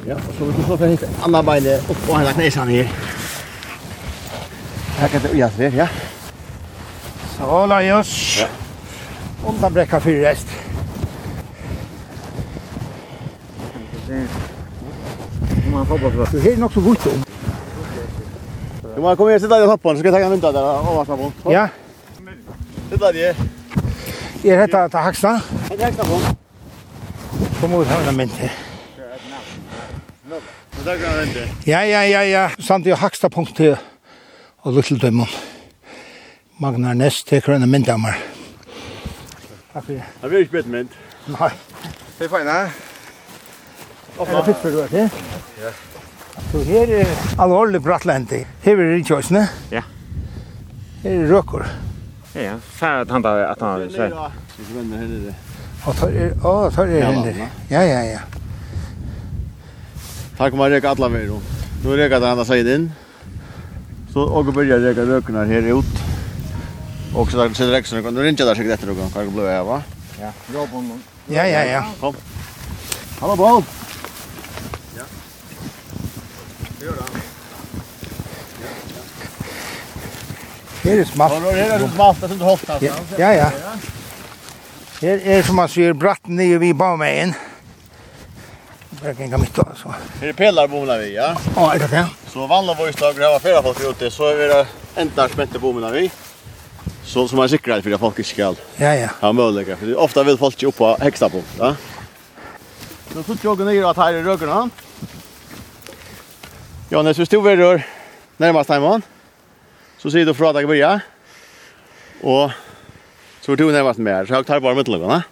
Ja, 0.06 0.16
så 0.38 0.44
vi 0.44 0.52
du 0.52 0.62
så 0.62 0.76
för 0.76 0.86
hit. 0.86 1.04
Andra 1.22 1.42
beinet 1.42 1.90
upp 1.90 2.08
och 2.08 2.20
hela 2.20 2.32
knäsan 2.32 2.68
här. 2.68 2.92
Här 4.98 5.08
kan 5.08 5.22
det 5.22 5.28
ujas 5.28 5.52
ja. 5.58 5.88
Så, 7.38 7.66
Lajos. 7.66 8.38
Ja. 8.40 8.46
Om 9.44 9.60
den 9.60 9.72
bräcka 9.72 10.00
fyra 10.00 10.30
rest. 10.30 10.46
Om 15.66 15.72
man 15.72 15.86
får 15.86 15.98
bara... 15.98 16.26
Det 16.30 16.52
er 16.52 16.56
nok 16.56 16.72
så 16.72 16.80
gott 16.80 17.06
om. 17.06 17.31
Du 18.96 19.00
må 19.00 19.14
komme 19.16 19.32
her, 19.32 19.40
sitte 19.40 19.54
deg 19.54 19.64
i 19.64 19.70
toppen, 19.70 19.96
så 19.96 20.02
skal 20.02 20.12
jeg 20.12 20.20
ta 20.20 20.26
en 20.26 20.34
vinter 20.34 20.52
der 20.52 20.64
og 20.68 20.96
varsne 20.98 21.16
på. 21.16 21.52
Ja. 21.52 21.68
Sitte 22.90 23.12
deg. 23.12 23.46
Jeg 24.44 24.58
heter 24.60 24.88
ta 24.92 25.04
Haksta. 25.06 25.36
Heter 25.70 25.84
Haksta 25.86 26.04
på. 26.08 26.18
Kom 27.60 27.74
ut 27.78 27.86
her, 27.86 28.12
men 28.12 28.28
det. 28.36 28.50
Ja, 31.66 31.80
ja, 31.86 32.02
ja, 32.02 32.22
ja. 32.26 32.48
Samt 32.58 32.86
i 32.86 32.90
Hakstad 32.90 33.30
punkt 33.30 33.56
til 33.56 33.76
og 34.62 34.72
Little 34.74 34.98
Dømmon. 34.98 35.28
Magnar 36.58 36.94
Ness 36.94 37.22
teker 37.26 37.54
en 37.56 37.68
mynd 37.70 37.88
av 37.88 38.00
meg. 38.02 38.18
Takk 39.72 39.84
for 39.86 39.92
det. 39.94 40.02
Det 40.20 40.30
blir 40.30 40.44
ikke 40.44 40.58
bedt 40.58 40.68
mynd. 40.74 40.98
Nei. 41.32 41.48
Det 42.18 42.26
er 42.26 42.34
fint, 42.34 42.44
ne? 42.46 42.58
Det 44.18 44.28
er 44.28 44.44
fint 44.50 44.60
for 44.60 44.70
du 44.70 44.82
er 44.82 44.92
til. 44.92 45.24
Ja. 45.62 45.72
Så 46.50 46.62
her 46.64 46.92
er 47.02 47.10
alvorlig 47.40 47.82
brattlendi. 47.84 48.42
Her 48.64 48.80
er 48.80 48.92
rinnkjøsene. 48.94 49.46
Ja. 49.72 49.82
Her 51.02 51.16
er 51.16 51.32
røkker. 51.32 51.66
Ja, 52.34 52.42
ja. 52.42 52.54
Færet 52.78 53.10
han 53.12 53.24
da 53.24 53.34
at 53.50 53.60
han 53.60 53.68
har 53.82 53.88
seg. 53.92 54.14
Så 54.54 54.64
vi 54.68 54.78
vender 54.78 55.02
henne 55.02 55.24
det. 55.26 55.34
Tar 55.82 56.14
er, 56.14 56.36
å, 56.46 56.54
tar 56.70 56.88
er 56.88 57.08
henne 57.08 57.48
Ja, 57.70 57.82
ja, 57.82 58.00
ja. 58.06 58.22
Takk 60.38 60.54
om 60.54 60.62
jeg 60.64 60.76
reker 60.76 60.94
alle 60.94 61.10
veier. 61.12 61.52
Nå 61.82 61.96
reka 61.98 62.20
det 62.22 62.30
han 62.30 62.40
da 62.40 62.46
seg 62.48 62.68
inn. 62.70 62.88
Så 64.12 64.24
og 64.28 64.52
börjar 64.54 64.80
reka 64.80 65.04
rökarna 65.08 65.44
här 65.44 65.68
ut. 65.78 66.02
Och 67.14 67.30
så 67.30 67.36
där 67.36 67.48
sitter 67.48 67.70
rexen 67.70 68.06
och 68.06 68.12
då 68.12 68.20
ringer 68.20 68.46
där 68.46 68.54
säkert 68.54 68.72
efter 68.72 68.86
någon. 68.86 69.10
Kan 69.10 69.24
jag 69.24 69.32
blöja 69.32 69.64
va? 69.64 69.82
Ja. 70.20 70.32
Ja, 71.28 71.46
ja, 71.46 71.64
ja. 71.64 71.84
Kom. 72.00 72.14
Hallå, 73.20 73.36
Bob. 73.36 73.64
Her 80.82 81.00
er 81.00 81.04
smalt. 81.06 81.44
Her 81.54 81.76
er 81.76 81.88
smalt 81.94 82.18
som 82.18 82.38
du 82.38 82.44
holdt 82.44 82.70
altså. 82.70 83.18
Ja, 83.18 83.30
ja. 83.36 83.50
Her 85.02 85.22
er 85.22 85.46
som 85.46 85.60
man 85.60 85.70
sier 85.70 85.94
bratt 85.94 86.26
nye 86.26 86.58
vid 86.58 86.74
barmeien. 86.78 87.36
Bare 88.98 89.14
kan 89.14 89.38
mitt 89.38 89.62
altså. 89.62 89.94
Her 90.18 90.32
er 90.32 90.36
pelar 90.38 90.66
bomla 90.70 90.98
vi, 90.98 91.12
ja? 91.14 91.32
Ja, 91.54 91.68
er 91.70 91.84
det 91.84 91.90
det? 91.94 92.04
Så 92.32 92.50
vanlig 92.50 92.76
vår 92.78 92.92
slag 92.96 93.16
grava 93.18 93.62
folk 93.62 93.80
ute, 93.86 94.10
så 94.10 94.32
er 94.34 94.42
det 94.50 94.60
enda 95.04 95.28
spente 95.30 95.62
bomla 95.62 95.90
vi. 95.94 96.08
Så 97.06 97.28
som 97.28 97.38
man 97.38 97.48
sikrar 97.48 97.80
för 97.80 97.98
folk 97.98 98.18
inte 98.18 98.30
skal. 98.30 98.56
Ja, 98.76 98.94
ja. 98.94 99.08
ha 99.20 99.32
möjliga. 99.32 99.76
För 99.76 99.96
ofta 99.96 100.22
vill 100.22 100.38
folk 100.38 100.62
ju 100.62 100.68
upp 100.68 100.76
på 100.76 100.96
häxta 101.00 101.28
på, 101.28 101.42
ja? 101.58 101.76
Nu 103.14 103.22
så 103.22 103.36
jag 103.42 103.60
ni 103.60 103.82
att 103.82 103.96
här 103.96 104.14
i 104.14 104.22
rökarna. 104.22 104.70
Ja, 106.92 107.02
när 107.02 107.12
så 107.12 107.26
stod 107.26 107.44
vi 107.44 107.56
rör 107.56 107.82
närmast 108.36 108.70
Simon? 108.70 109.02
Så 109.98 110.10
säger 110.10 110.26
du 110.26 110.34
för 110.34 110.44
att 110.44 110.56
jag 110.56 110.68
börjar. 110.68 111.00
Och 112.20 112.50
så 113.40 113.46
tog 113.46 113.58
du 113.58 113.72
närmast 113.72 113.98
mer. 113.98 114.26
Så 114.26 114.34
jag 114.34 114.46
tar 114.46 114.60
bara 114.60 114.74
med. 114.74 114.88
Okej, 114.88 115.22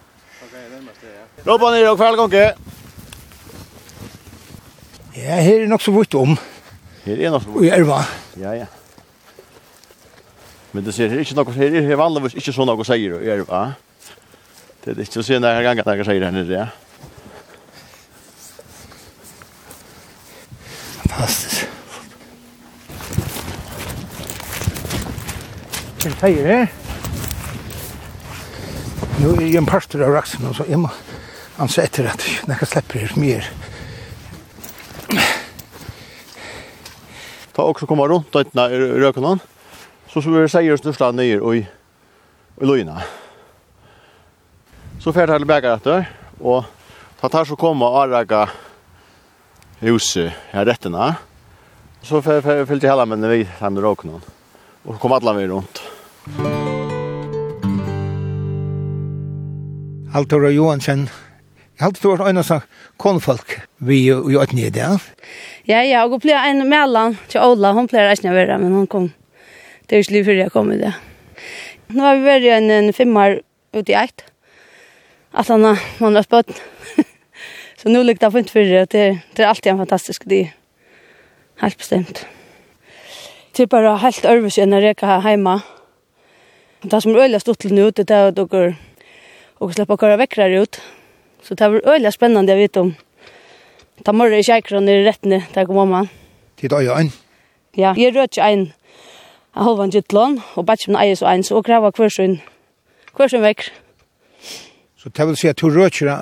närmast 0.71 1.01
det, 1.01 1.07
ja. 1.35 1.53
Råpa 1.53 1.71
ner 1.71 1.91
och 1.91 1.97
kväll 1.97 2.15
gånge. 2.15 2.53
Ja, 5.13 5.35
her 5.35 5.59
er 5.59 5.67
nok 5.67 5.81
så 5.81 5.91
vitt 5.91 6.13
om. 6.13 6.37
Här 7.03 7.19
är 7.19 7.29
nok 7.29 7.43
så 7.43 7.49
vidt. 7.49 7.57
Og 7.57 7.79
elva. 7.79 8.05
Ja, 8.41 8.55
ja. 8.55 8.65
Men 10.71 10.83
det 10.83 10.93
ser 10.93 11.09
her 11.09 11.21
ikke 11.21 11.35
noe, 11.35 11.53
her 11.53 11.91
er 11.91 11.95
vanligvis 11.95 12.41
ikke 12.41 12.53
sånn 12.57 12.73
noe 12.73 12.85
sier 12.89 13.21
i 13.21 13.29
elva. 13.37 13.75
Det 14.81 14.95
er 14.97 15.05
ikke 15.05 15.13
så 15.13 15.23
sen 15.29 15.45
der 15.45 15.61
gangen 15.61 15.85
der 15.85 16.03
sier 16.09 16.25
her 16.25 16.33
nere, 16.33 16.53
ja. 16.57 16.67
teier 26.21 26.45
her. 26.45 26.67
Nå 29.21 29.31
er 29.33 29.47
jeg 29.47 29.57
en 29.57 29.65
parster 29.69 30.03
av 30.05 30.13
raksen, 30.13 30.45
så 30.53 30.65
jeg 30.69 30.77
må 30.77 30.89
anse 31.61 31.81
etter 31.81 32.11
at 32.11 32.21
jeg 32.25 32.57
kan 32.59 32.69
slippe 32.69 32.99
her 33.01 33.13
mer. 33.17 33.47
Ta 37.51 37.65
også 37.65 37.87
kommer 37.89 38.11
rundt 38.11 38.29
døytene 38.33 38.67
i 38.69 38.81
røkene, 39.01 39.33
så 40.11 40.21
så 40.21 40.33
vi 40.33 40.43
seier 40.49 40.77
snusla 40.77 41.09
nyer 41.15 41.41
og 41.41 41.57
i, 41.57 41.63
i 41.65 42.69
løyene. 42.69 43.01
Så 45.01 45.13
fer 45.15 45.31
til 45.31 45.47
begge 45.49 45.73
etter, 45.73 46.05
og 46.37 46.69
ta 47.17 47.31
tar 47.33 47.49
så 47.49 47.57
komme 47.57 47.89
og 47.89 47.97
arrega 48.03 48.43
huset 49.81 50.29
her 50.51 50.69
rettene. 50.69 51.15
Så 52.05 52.21
fylte 52.21 52.77
jeg 52.77 52.91
hele 52.91 53.09
mennene 53.09 53.33
vi 53.33 53.49
til 53.49 53.81
røkene, 53.87 54.21
og 54.85 54.93
så 54.93 55.01
kom 55.01 55.17
alle 55.17 55.35
vi 55.39 55.49
rundt. 55.49 55.90
Altora 60.13 60.51
Johansen, 60.53 61.07
jeg 61.73 61.81
halte 61.81 62.01
du 62.03 62.11
var 62.11 62.27
en 62.29 62.37
av 62.37 62.45
sånne 62.45 62.67
konfolk 63.01 63.55
vi 63.81 64.03
jo 64.05 64.19
åttende 64.37 64.67
i 64.67 64.73
det. 64.75 64.89
Ja, 65.65 65.79
ja, 65.81 66.03
og 66.05 66.13
hun 66.13 66.21
ble 66.21 66.35
en 66.37 66.61
mellan 66.69 67.17
til 67.31 67.41
Ola, 67.41 67.71
hun 67.73 67.89
pleier 67.89 68.11
reisende 68.11 68.35
å 68.35 68.37
være, 68.37 68.59
men 68.61 68.75
hun 68.77 68.85
kom. 68.91 69.07
Det 69.89 69.97
er 69.97 70.03
jo 70.03 70.11
ikke 70.11 70.27
før 70.29 70.39
jeg 70.43 70.53
kom 70.53 70.69
i 70.75 70.77
det. 70.83 70.93
Nå 71.89 72.05
har 72.05 72.19
vi 72.19 72.27
vært 72.27 72.47
en, 72.59 72.69
en 72.69 72.93
femmer 72.93 73.39
ute 73.73 73.89
i 73.89 73.97
eit. 73.97 74.27
At 75.33 75.49
han 75.49 75.65
har 75.65 75.81
man 76.03 76.21
har 76.21 76.27
spøtt. 76.29 76.53
Så 77.81 77.89
nå 77.89 78.05
ligger 78.05 78.27
det 78.27 78.33
fint 78.37 78.53
før, 78.53 78.69
det, 78.69 78.85
og 78.85 78.93
det 78.93 79.05
det 79.33 79.41
er 79.41 79.49
alltid 79.49 79.73
en 79.73 79.81
fantastisk 79.87 80.29
tid. 80.29 80.53
Helt 81.65 81.81
bestemt. 81.81 82.27
Det 83.57 83.65
er 83.65 83.73
bare 83.73 83.97
helt 84.05 84.25
øvrig 84.37 84.59
enn 84.61 84.77
å 84.77 84.85
reka 84.85 85.17
hjemme. 85.25 85.63
Ja 85.65 85.80
Det 86.83 87.01
som 87.03 87.13
er 87.13 87.27
øyelig 87.27 87.41
stått 87.41 87.59
til 87.61 87.75
nå, 87.77 87.91
det 87.93 88.09
er 88.09 88.31
at 88.31 88.37
dere 88.37 88.75
og 89.61 89.73
slipper 89.75 89.93
å 89.93 90.01
køre 90.01 90.17
vekkere 90.17 90.63
ut. 90.63 90.79
Så 91.45 91.53
det 91.53 91.67
er 91.67 91.81
øyelig 91.85 92.13
spennende, 92.15 92.49
jeg 92.49 92.57
vet 92.57 92.77
om. 92.81 92.95
Ta 94.01 94.13
morre 94.17 94.39
i 94.39 94.45
kjeikron 94.45 94.89
i 94.89 95.03
rettene, 95.05 95.43
takk 95.53 95.69
kom 95.69 95.77
mamma. 95.83 96.07
Tid 96.57 96.73
øye 96.73 96.95
ein? 96.95 97.11
Ja, 97.77 97.93
jeg 97.93 98.15
rød 98.15 98.31
ikke 98.31 98.47
ein. 98.47 98.63
Jeg 99.53 99.63
holder 99.63 99.83
en 99.83 99.93
gittlån, 99.93 100.39
og 100.55 100.65
bare 100.65 100.79
ikke 100.81 100.97
eier 100.97 101.19
så 101.19 101.27
ein, 101.29 101.43
så 101.43 101.59
jeg 101.59 101.67
krever 101.67 101.93
hversyn. 101.93 102.39
Hversyn 103.13 103.45
vekk. 103.45 103.67
Så 104.97 105.09
det 105.09 105.27
vil 105.27 105.37
si 105.37 105.51
at 105.51 105.61
du 105.61 105.69
rød 105.69 105.91
ikke 105.91 106.17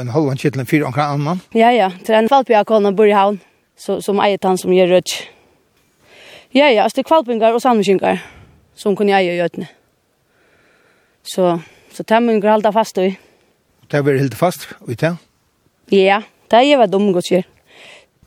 en 0.00 0.12
holder 0.12 0.36
en 0.36 0.42
gittlån 0.42 0.68
for 0.68 0.86
omkring 0.90 1.06
annen? 1.06 1.40
Ja, 1.54 1.70
ja. 1.72 1.88
Det 2.00 2.12
er 2.12 2.20
en 2.20 2.28
fallbjørkålen 2.28 2.96
bor 2.96 3.08
i 3.08 3.16
havn, 3.16 3.40
så, 3.76 4.02
som 4.04 4.20
eier 4.20 4.38
han 4.44 4.60
som 4.60 4.76
gjør 4.76 4.98
rød 4.98 5.16
Ja, 6.54 6.68
ja, 6.68 6.82
altså 6.82 6.96
det 6.96 7.04
er 7.04 7.08
kvalpingar 7.08 7.52
og 7.52 7.60
sammenskyngar 7.60 8.22
som 8.76 8.96
kunne 8.96 9.16
eier 9.16 9.32
i 9.32 9.40
øyne. 9.40 9.68
Så, 11.26 11.58
så 11.92 12.06
det 12.06 12.22
må 12.22 12.36
jeg 12.36 12.46
halda 12.46 12.72
fast 12.74 12.98
i. 13.02 13.10
Det 13.90 14.02
vil 14.06 14.18
helt 14.20 14.34
fast 14.38 14.68
i 14.88 14.94
det? 14.98 15.16
Ja, 15.94 16.22
det 16.50 16.58
er 16.58 16.72
jo 16.72 16.86
dumt 16.90 17.14
godt 17.14 17.30
gjør. 17.30 17.46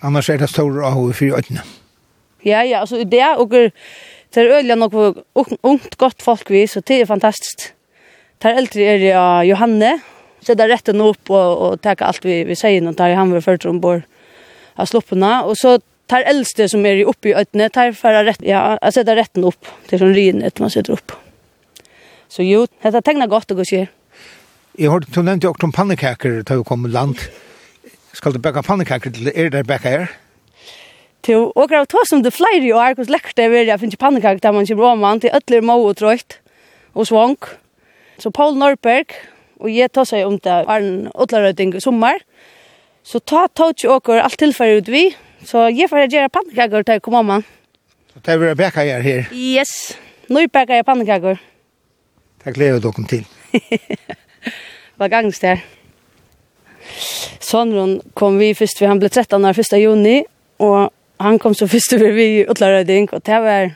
Annars 0.03 0.29
er 0.29 0.39
det 0.39 0.49
store 0.51 0.85
av 0.87 0.95
henne 0.95 1.15
for. 1.15 1.65
Ja, 2.45 2.61
ja, 2.63 2.79
altså 2.79 3.03
det 3.03 3.19
er 3.19 3.39
og 3.39 3.51
det 3.51 4.37
er 4.37 4.55
øyelig 4.59 4.75
nok 4.79 4.93
ungt 5.63 5.97
godt 5.97 6.21
folk 6.21 6.49
vi, 6.49 6.67
så 6.67 6.79
det 6.79 7.01
er 7.01 7.05
fantastisk. 7.05 7.73
Det 8.39 8.51
er 8.51 8.59
eldre 8.61 8.81
er 8.81 9.03
ja, 9.03 9.23
Johanne, 9.43 9.99
så 10.39 10.53
det 10.55 10.63
er 10.63 10.75
rett 10.75 10.89
opp 10.93 11.29
og, 11.29 11.57
og 11.59 11.81
takke 11.81 12.05
alt 12.05 12.23
vi, 12.23 12.43
vi 12.47 12.55
sier 12.55 12.81
når 12.81 12.95
det 12.95 13.07
er 13.09 13.19
han 13.19 13.33
vi 13.33 13.41
ført 13.41 13.65
om 13.65 13.81
bor 13.81 14.03
av 14.79 14.87
sloppene. 14.87 15.43
Og 15.43 15.57
så 15.59 15.79
tar 16.07 16.23
eldste 16.29 16.69
som 16.71 16.85
er 16.85 17.03
oppe 17.09 17.31
i 17.31 17.35
øynene, 17.35 17.69
tar 17.69 17.91
for 17.97 18.15
rett, 18.23 18.41
ja, 18.45 18.77
jeg 18.79 18.99
setter 18.99 19.19
retten 19.19 19.43
opp 19.49 19.73
til 19.89 19.99
sånn 19.99 20.15
rinet 20.15 20.47
etter 20.47 20.63
man 20.63 20.71
setter 20.71 20.95
opp. 20.95 21.17
Så 22.29 22.45
jo, 22.45 22.65
dette 22.83 23.01
tegner 23.01 23.29
godt 23.29 23.51
og 23.55 23.65
skjer. 23.65 23.89
Jeg 24.77 24.91
hørte, 24.93 25.09
du 25.11 25.23
nevnte 25.25 25.47
jo 25.47 25.53
også 25.55 25.65
om 25.65 25.73
pannekaker 25.73 26.43
til 26.47 26.61
å 26.61 26.65
komme 26.67 26.91
land. 26.93 27.17
Skal 28.13 28.35
du 28.35 28.39
baka 28.41 28.61
pannekaker 28.65 29.11
til 29.15 29.31
er 29.33 29.49
der 29.53 29.65
baka 29.67 29.89
her? 29.89 30.11
Til 31.25 31.49
å 31.51 31.65
grave 31.67 31.89
to 31.89 31.99
som 32.07 32.21
det 32.23 32.31
flere 32.31 32.61
i 32.63 32.71
år, 32.71 32.93
hvordan 32.95 33.17
lekkert 33.17 33.39
det 33.39 33.49
er 33.49 33.65
jeg 33.67 33.81
finner 33.81 33.99
pannekaker 33.99 34.43
der 34.45 34.55
man 34.55 34.69
kommer 34.69 34.91
om 34.93 35.03
man 35.03 35.19
til 35.19 35.33
ødler 35.35 35.65
må 35.65 35.75
og 35.81 35.97
trøyt 35.99 36.37
og 36.93 37.09
svank. 37.09 37.49
Så 38.21 38.31
Paul 38.31 38.55
Norberg, 38.59 39.17
og 39.59 39.73
jeg 39.73 39.91
tar 39.91 40.07
seg 40.07 40.27
om 40.27 40.37
det 40.39 40.61
var 40.69 40.79
en 40.85 41.09
ødlerøyding 41.11 41.75
i 41.75 41.83
sommer, 41.83 42.21
så 43.03 43.19
ta 43.19 43.47
tog 43.51 43.73
ikke 43.73 43.91
åker 43.97 44.21
alt 44.21 44.37
tilfellet 44.39 44.85
ut 44.85 44.93
vi, 44.93 45.05
så 45.43 45.67
jeg 45.73 45.89
får 45.89 46.07
gjøre 46.07 46.31
pannekaker 46.35 46.85
til 46.85 47.01
å 47.01 47.03
komme 47.03 47.23
om 47.23 47.31
man. 47.33 47.45
Så 48.13 48.21
tar 48.23 48.39
vi 48.39 48.55
baka 48.59 48.85
her 48.85 49.01
her? 49.03 49.31
Yes, 49.33 49.95
Norberg 50.29 50.77
er 50.77 50.87
pannekaker. 50.87 51.39
Det 52.43 52.53
gleder 52.55 52.79
dere 52.83 53.05
til. 53.09 53.25
Hva 54.99 55.09
gangs 55.11 55.41
det 55.43 55.57
er? 55.57 55.65
Sonron 57.43 57.97
kom 58.17 58.37
vi 58.39 58.53
først, 58.55 58.79
vi 58.79 58.87
han 58.87 59.01
ble 59.01 59.09
13 59.09 59.45
år 59.45 59.57
1. 59.59 59.75
juni, 59.81 60.21
og 60.63 60.91
han 61.19 61.39
kom 61.39 61.55
så 61.57 61.67
først 61.67 61.95
over 61.97 62.13
vi 62.15 62.27
i 62.37 62.45
Utlarøyding, 62.47 63.09
og 63.11 63.23
det 63.27 63.39
var, 63.43 63.73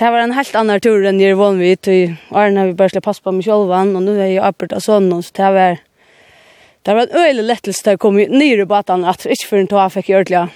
det 0.00 0.10
var 0.14 0.24
en 0.24 0.34
helt 0.36 0.56
annen 0.56 0.80
tur 0.80 1.04
enn 1.08 1.20
jeg 1.20 1.36
var 1.36 1.56
med, 1.58 1.90
og 1.90 2.40
Arne 2.40 2.62
har 2.62 2.70
vi 2.70 2.78
bare 2.78 2.94
slett 2.94 3.04
passe 3.04 3.24
på 3.24 3.34
meg 3.36 3.44
selv, 3.44 3.72
og 3.72 4.00
nå 4.04 4.16
er 4.16 4.34
jeg 4.34 4.44
oppert 4.46 4.76
av 4.76 4.84
sånn, 4.84 5.10
så 5.20 5.36
det 5.36 5.52
var, 5.56 5.78
det 6.86 6.96
var 6.96 7.06
en 7.06 7.20
øyelig 7.24 7.46
lettelse 7.50 7.84
til 7.84 7.98
å 7.98 8.02
komme 8.06 8.28
nyere 8.32 8.68
på 8.68 8.78
at 8.78 8.94
han, 8.94 9.04
at 9.04 9.26
ikke 9.26 9.50
før 9.50 9.62
han 9.64 9.70
tog 9.74 9.94
fikk 9.98 10.12
jeg 10.12 10.22
ordentlig, 10.22 10.46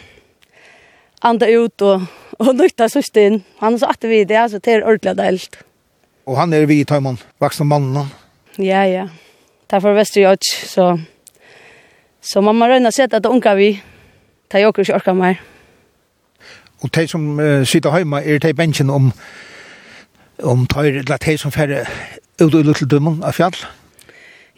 anda 1.24 1.48
ut 1.48 1.84
og, 1.84 2.08
og 2.40 2.50
nøyta 2.56 2.88
sørst 2.92 3.16
inn. 3.20 3.38
Han 3.62 3.78
sa 3.80 3.94
at 3.94 4.04
vi 4.04 4.24
det, 4.28 4.42
så 4.52 4.60
det 4.60 4.74
er 4.74 4.84
ordentlig 4.84 5.16
deilt. 5.16 5.64
Og 6.26 6.38
han 6.40 6.52
er 6.52 6.66
vi 6.66 6.80
i 6.80 6.84
Tøymon, 6.84 7.18
vaksne 7.40 7.66
mannen. 7.68 8.08
Ja, 8.58 8.84
ja. 8.88 9.08
Derfor 9.70 9.96
vest 9.96 10.16
jeg 10.16 10.32
ikke, 10.32 10.68
så... 10.68 10.98
Så 12.24 12.40
mamma 12.40 12.64
røyna 12.70 12.88
sett 12.88 13.12
at 13.12 13.26
unga 13.28 13.52
vi, 13.54 13.74
ta 14.48 14.56
jeg 14.56 14.72
ikke 14.72 14.94
orka 14.96 15.12
mer. 15.12 15.42
Og 16.80 16.88
de 16.94 17.04
som 17.08 17.26
uh, 17.36 17.66
sitter 17.68 17.96
hjemme, 17.96 18.22
er 18.24 18.40
de 18.40 18.54
bensjen 18.56 18.90
om, 18.90 19.10
om 20.40 20.66
tøyre, 20.66 21.02
eller 21.02 21.20
de 21.20 21.36
som 21.38 21.52
færre 21.52 21.84
ut 22.40 22.54
og 22.54 22.76
til 22.76 22.88
dømmen 22.88 23.20
av 23.24 23.36
fjall? 23.36 23.58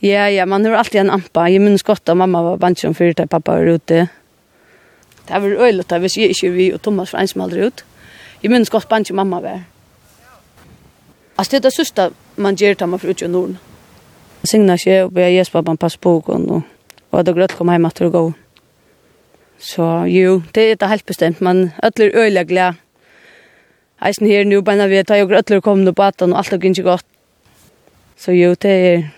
Ja, 0.02 0.28
ja, 0.30 0.44
man 0.44 0.64
har 0.64 0.78
alltid 0.78 1.00
en 1.00 1.10
ampa. 1.10 1.48
Jeg 1.50 1.60
minns 1.64 1.82
godt 1.82 2.08
at 2.08 2.16
mamma 2.16 2.42
var 2.42 2.62
bensjen 2.62 2.94
før 2.94 3.12
til 3.16 3.26
pappa 3.26 3.58
var 3.58 3.74
ute. 3.74 4.06
Det 5.26 5.42
var 5.42 5.66
øyelig, 5.66 5.84
hvis 5.90 6.16
jeg 6.16 6.30
ikke 6.30 6.50
vi 6.54 6.72
og 6.72 6.82
Thomas 6.82 7.12
var 7.12 7.20
en 7.20 7.28
som 7.28 7.40
aldri 7.40 7.66
ut. 7.66 7.84
Jeg 8.42 8.50
minns 8.50 8.70
godt 8.70 8.88
bensjen 8.88 9.16
mamma 9.16 9.40
var. 9.40 9.64
Alltså 11.36 11.50
det 11.50 11.56
är 11.56 11.60
det 11.60 11.70
sista 11.70 12.10
man 12.36 12.54
gör 12.54 12.74
tar 12.74 12.86
man 12.86 12.98
får 12.98 13.10
ut 13.10 13.22
i 13.22 13.28
Norden. 13.28 13.58
Signa 14.42 14.78
sig 14.78 15.04
och 15.04 15.12
börja 15.12 15.30
ges 15.30 15.50
på 15.50 15.58
att 15.58 15.66
man 15.66 15.76
passar 15.76 15.98
på 15.98 16.16
och 16.16 16.62
och 17.10 17.24
då 17.24 17.32
gröt 17.32 17.52
kom 17.52 17.68
hem 17.68 17.84
att 17.84 17.94
det 17.94 18.08
går. 18.08 18.32
Så 19.58 20.04
jo, 20.06 20.42
det 20.52 20.60
är 20.60 20.76
det 20.76 20.86
helt 20.86 21.06
bestämt. 21.06 21.40
Man 21.40 21.70
ödler 21.82 22.10
öliga 22.10 22.44
glädje. 22.44 22.74
Eisen 23.98 24.26
her 24.26 24.44
nu 24.44 24.60
beina 24.62 24.86
vi 24.86 25.04
tar 25.04 25.16
jo 25.16 25.26
grøtler 25.26 25.60
kom 25.60 25.86
på 25.94 26.02
atan 26.02 26.32
og 26.32 26.38
alt 26.38 26.52
og 26.52 26.60
gynnsi 26.60 26.82
godt. 26.82 27.04
Så 28.16 28.32
jo, 28.32 28.54
det 28.54 28.70
er... 28.70 29.08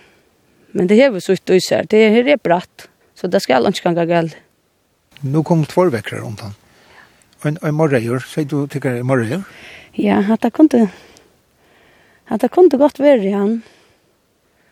Men 0.71 0.87
det 0.87 0.97
hever 0.97 1.19
sutt 1.19 1.49
og 1.49 1.55
især, 1.55 1.83
det 1.83 2.11
her 2.13 2.27
er 2.27 2.37
bratt. 2.37 2.87
Så 3.15 3.27
det 3.27 3.41
skal 3.41 3.67
ikke 3.67 3.83
ganga 3.83 4.05
galt. 4.05 4.37
Nu 5.21 5.43
kom 5.43 5.65
två 5.65 5.89
veckor 5.89 6.21
runt 6.23 6.41
han. 6.41 6.55
Og 7.41 7.67
en 7.67 7.75
morregjør, 7.75 8.19
sier 8.19 8.45
du 8.45 8.67
tycker 8.67 8.91
det 8.91 8.99
är 8.99 9.03
morregjør? 9.03 9.43
Ja, 9.97 10.23
at 10.31 10.41
det 10.41 10.53
kunne 10.53 10.89
At 12.29 12.41
det 12.41 12.51
gott 12.53 12.77
godt 12.77 12.99
være 12.99 13.33
han. 13.33 13.61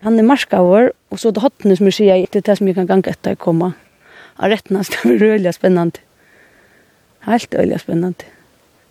Han 0.06 0.20
er 0.20 0.24
marskavår, 0.24 0.92
og 1.10 1.20
så 1.20 1.30
er 1.30 1.34
det 1.34 1.42
hottene 1.42 1.76
som 1.78 1.88
jeg 1.90 1.98
sier, 1.98 2.26
det 2.32 2.44
er 2.44 2.52
det 2.52 2.58
som 2.60 2.68
jeg 2.70 2.78
kan 2.78 2.90
gange 2.90 3.10
etter 3.10 3.34
å 3.34 3.40
komme. 3.42 3.72
Og 4.38 4.52
retten 4.52 4.78
det 4.78 5.00
blir 5.04 5.34
veldig 5.38 5.54
spennende. 5.56 6.04
Helt 7.26 7.56
veldig 7.58 7.80
spennende. 7.82 8.30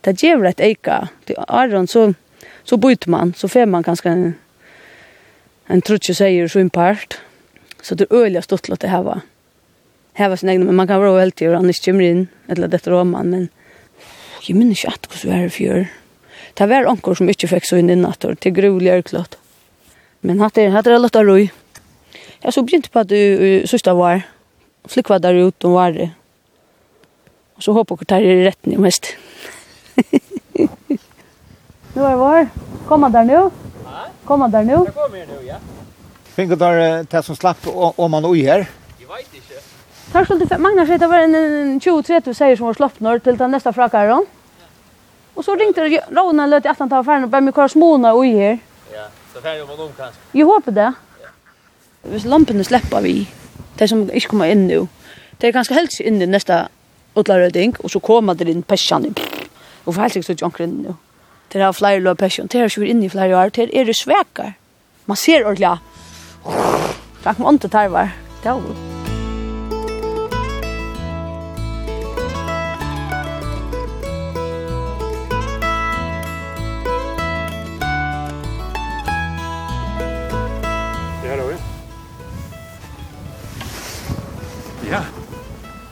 Det 0.03 0.19
gjør 0.23 0.49
et 0.51 0.61
eika. 0.61 1.07
Til 1.27 1.39
Aron, 1.47 1.87
så, 1.87 2.13
så 2.65 2.77
byter 2.77 3.11
man, 3.11 3.33
så 3.39 3.49
får 3.49 3.71
man 3.71 3.87
ganske 3.87 4.11
en, 4.11 4.35
en 5.71 5.83
trutje 5.83 6.15
seier 6.15 6.51
så 6.51 6.61
impart. 6.63 7.21
Så 7.83 7.95
det 7.95 8.09
er 8.11 8.27
veldig 8.27 8.43
stort 8.43 8.67
til 8.67 8.75
å 8.75 8.91
heve. 8.91 9.21
Heve 10.19 10.39
sin 10.41 10.51
egen, 10.51 10.67
men 10.67 10.79
man 10.79 10.91
kan 10.91 11.01
være 11.03 11.15
veldig, 11.21 11.51
og 11.53 11.57
han 11.61 11.71
er 11.71 11.77
ikke 11.77 11.93
kommer 11.93 12.11
inn, 12.11 12.27
eller 12.51 12.73
dette 12.73 12.91
råman, 12.91 13.31
men 13.31 13.49
jeg 14.47 14.59
minner 14.59 14.75
ikke 14.75 14.95
at 14.95 15.07
hvordan 15.11 15.33
vi 15.33 15.39
er 15.39 15.47
i 15.47 15.55
fjør. 15.55 15.89
Det 16.57 16.69
var 16.69 16.89
anker 16.89 17.15
som 17.19 17.29
ikke 17.29 17.51
fikk 17.51 17.67
så 17.69 17.77
inn 17.81 17.93
i 17.93 17.99
natt, 18.01 18.25
det 18.25 18.49
er 18.49 18.57
gruvlig 18.57 18.93
ærklart. 18.95 19.37
Men 20.25 20.41
hatt 20.41 20.57
er, 20.59 20.73
hatt 20.73 20.87
er 20.89 20.99
lagt 20.99 21.19
av 21.19 21.29
røy. 21.29 21.51
Jeg 22.43 22.55
så 22.55 22.63
begynte 22.65 22.93
på 22.93 23.03
at 23.03 23.11
du 23.11 23.67
sørste 23.69 23.93
var, 23.97 24.25
flikva 24.89 25.19
der 25.21 25.37
ut 25.45 25.67
og 25.69 25.77
var 25.77 25.93
det. 25.97 26.11
Og 27.57 27.65
så 27.65 27.73
håper 27.73 27.97
jeg 27.97 28.05
at 28.05 28.11
det 28.13 28.33
er 28.33 28.43
retten 28.45 28.73
i 28.75 28.81
mest. 28.81 29.15
Nu 31.97 32.03
er 32.05 32.17
var. 32.21 32.49
Kommer 32.87 33.09
der 33.09 33.25
nu? 33.25 33.51
Kommer 34.25 34.49
der 34.53 34.63
nu? 34.63 34.85
Det 34.85 34.93
kommer 34.95 35.25
nu, 35.25 35.47
ja. 35.47 35.57
Fingo 36.37 36.55
där 36.55 37.07
det 37.11 37.23
som 37.23 37.37
slapp 37.37 37.67
om 37.97 38.11
man 38.11 38.25
oj 38.25 38.43
här. 38.43 38.67
Jag 38.99 39.09
vet 39.17 39.35
inte. 39.35 39.55
Tar 40.13 40.25
skulle 40.25 40.59
Magnus 40.59 40.89
det 41.01 41.07
var 41.07 41.19
en 41.19 41.81
20-30 41.81 42.33
säger 42.33 42.57
som 42.57 42.67
var 42.67 42.75
slapp 42.75 43.01
norr 43.01 43.19
till 43.19 43.37
den 43.37 43.51
nästa 43.51 43.73
frakaron. 43.73 44.27
Och 45.37 45.45
så 45.45 45.55
ringte 45.55 46.01
Rona 46.11 46.47
löt 46.47 46.65
i 46.65 46.69
att 46.69 46.79
han 46.79 46.91
tar 46.91 47.05
färden 47.05 47.25
och 47.25 47.29
började 47.29 47.45
med 47.45 47.55
kvar 47.55 47.69
småna 47.69 48.15
och 48.15 48.27
i 48.27 48.37
här. 48.37 48.59
Ja, 48.93 49.09
så 49.35 49.41
färden 49.41 49.67
var 49.67 49.77
nog 49.77 49.97
kanske. 49.97 50.21
Jag 50.33 50.47
hoppas 50.47 50.75
det. 50.75 50.93
Ja. 51.23 51.29
Hvis 52.03 52.25
lampene 52.25 52.65
släpper 52.65 53.01
vi, 53.01 53.29
det 53.77 53.89
som 53.89 54.11
ikke 54.11 54.29
kommer 54.29 54.47
in 54.47 54.67
nu, 54.67 54.87
det 55.39 55.49
är 55.49 55.53
ganska 55.53 55.75
helst 55.75 56.01
in 56.01 56.23
i 56.23 56.27
nästa 56.27 56.69
utlaröding 57.15 57.77
och 57.79 57.91
så 57.91 58.01
kommer 58.01 58.35
det 58.35 58.51
in 58.51 58.63
pessan 58.63 59.15
och 59.85 59.95
for 59.95 60.03
helst 60.03 60.17
inte 60.17 60.63
inn 60.63 60.85
nu. 60.89 60.95
Det 61.49 61.61
har 61.61 61.73
flere 61.73 62.01
lov 62.01 62.15
pesjan. 62.15 62.47
det 62.47 62.61
er 62.61 62.65
ikke 62.65 62.87
inn 62.87 63.03
i 63.03 63.09
flera 63.09 63.39
år, 63.39 63.51
det 63.51 63.71
är 63.73 63.85
det 63.85 63.97
svekar. 63.97 64.53
Man 65.05 65.17
ser 65.17 65.45
ordentligt. 65.45 65.81
Tack 67.23 67.39
med 67.39 67.49
ont 67.49 67.63
Det 67.63 67.71
tarvar. 67.71 68.09
Det 68.43 68.96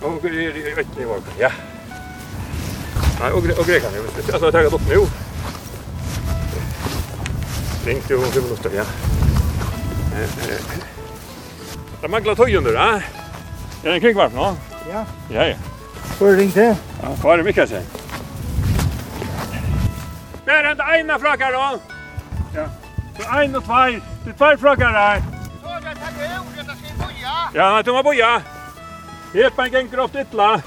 Och 0.05 0.23
det 0.23 0.29
är 0.29 0.79
ett 0.81 0.97
nivå. 0.99 1.17
Ja. 1.39 1.51
Nej, 3.21 3.33
och 3.33 3.59
och 3.59 3.67
grekan. 3.67 3.91
Alltså 4.33 4.47
jag 4.47 4.53
tar 4.53 4.61
det 4.61 4.67
upp 4.67 4.89
nu. 4.89 5.07
Ringt 7.87 8.09
du 8.09 8.17
om 8.17 8.25
fem 8.25 8.43
minuter, 8.43 8.71
ja. 8.77 8.85
Det 12.01 12.09
manglar 12.09 12.35
tøy 12.35 12.57
under, 12.57 12.73
ja. 12.73 13.01
Er 13.85 13.89
det 13.89 13.95
en 13.95 14.01
kringvarp 14.01 14.33
nå? 14.35 14.57
Ja. 14.93 15.05
Ja, 15.31 15.45
ja. 15.49 15.57
Får 16.19 16.27
du 16.27 16.37
ringt 16.37 16.55
det? 16.55 16.77
Ja, 17.03 17.13
hva 17.23 17.33
er 17.33 17.37
det 17.37 17.45
mye, 17.45 17.67
sier? 17.67 17.83
Det 20.45 20.53
er 20.53 20.71
enda 20.71 20.85
ena 20.99 21.19
frakkar 21.19 21.53
då. 21.53 21.79
Ja. 22.55 22.67
Så 23.17 23.41
en 23.41 23.57
og 23.57 23.65
tvær. 23.65 24.01
Det 24.25 24.33
er 24.33 24.37
tvær 24.37 24.57
frakkar 24.57 24.99
her. 24.99 25.23
Så, 25.63 25.69
jeg 25.69 25.97
tar 25.97 26.13
det 26.19 26.29
ordet, 26.41 26.57
jeg 26.57 26.77
skal 26.83 26.97
boja. 27.01 27.37
Ja, 27.55 27.83
du 27.83 27.93
må 27.93 28.03
boja. 28.03 28.29
Ja. 28.29 28.64
Hepan 29.35 29.71
gengur 29.71 30.01
oft 30.01 30.15
illa. 30.15 30.63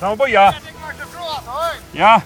Ta 0.00 0.08
må 0.10 0.16
boja. 0.16 0.54
Ja. 1.92 2.20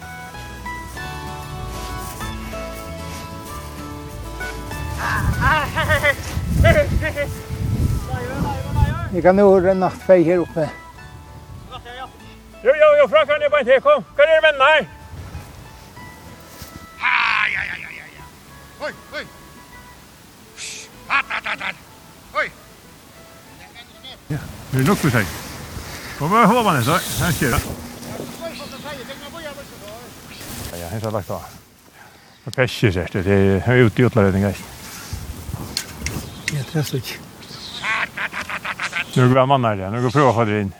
Vi 9.11 9.21
kan 9.21 9.35
nu 9.35 9.69
en 9.69 9.79
nattfej 9.79 10.23
här 10.23 10.37
uppe. 10.37 10.69
Jo, 12.63 12.71
jo, 12.75 12.87
jo, 12.99 13.07
från 13.07 13.27
kan 13.27 13.39
ni 13.39 13.49
bara 13.49 13.59
inte 13.59 13.79
kom. 13.79 14.03
Kan 14.15 14.25
ni 14.29 14.41
vända 14.41 14.65
er? 14.77 15.00
Det 24.81 24.85
är 24.85 24.87
nog 24.87 24.97
för 24.97 25.09
sig. 25.09 25.25
Kom 26.17 26.33
och 26.33 26.47
hålla 26.47 26.63
man 26.63 26.83
så. 26.83 26.91
Här 26.91 27.31
kör. 27.31 27.59
Ja, 30.79 30.87
här 30.87 31.01
har 31.01 31.11
lagt 31.11 31.29
av. 31.29 31.41
Det 32.43 32.51
pescher 32.51 32.91
sig 32.91 33.07
det. 33.13 33.21
Det 33.21 33.33
är 33.67 33.73
ute 33.75 34.01
i 34.01 34.05
utläggning 34.05 34.41
guys. 34.43 34.57
Jag 36.53 36.67
tror 36.67 36.83
så 36.83 36.95
inte. 36.95 37.09
Nu 39.13 39.33
går 39.33 39.45
man 39.45 39.61
där. 39.61 39.89
Nu 39.89 40.01
går 40.01 40.09
prova 40.09 40.45
det 40.45 40.61
in. 40.61 40.73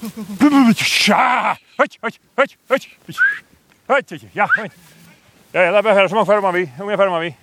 Hej, 0.00 1.88
hej, 2.02 2.12
hej, 2.36 2.46
hej. 2.68 2.80
Hej, 3.88 4.30
Ja, 4.32 4.48
hej. 4.56 4.70
ja, 5.52 5.60
ja, 5.60 5.70
det 5.72 5.78
er 5.78 5.82
bare 5.82 5.94
her 5.94 6.08
som 6.08 6.16
man 6.16 6.26
fermer 6.26 6.52
vi, 6.52 6.70
om 6.80 6.90
jeg 6.90 6.98
fermer 6.98 7.20
vi. 7.20 7.34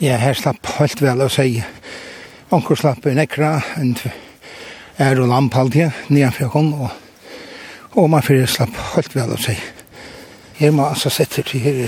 Ja, 0.00 0.16
her 0.16 0.34
slapp 0.34 0.66
helt 0.66 1.02
vel 1.02 1.22
å 1.22 1.28
si. 1.28 1.64
Onkur 2.52 2.76
slapp 2.76 3.06
en 3.08 3.16
ekra, 3.16 3.54
en 3.80 3.94
er 5.00 5.20
og 5.22 5.30
lamp 5.30 5.54
alltid, 5.56 5.88
nian 6.12 6.34
fra 6.36 6.50
kon, 6.52 6.66
og, 6.76 6.90
og 7.96 8.10
man 8.12 8.24
fyrir 8.26 8.44
slapp 8.44 8.76
helt 8.92 9.16
vel 9.16 9.32
av 9.32 9.40
seg. 9.40 9.56
Her 10.58 10.74
må 10.76 10.84
altså 10.90 11.08
sette 11.08 11.40
til 11.48 11.64
her 11.64 11.80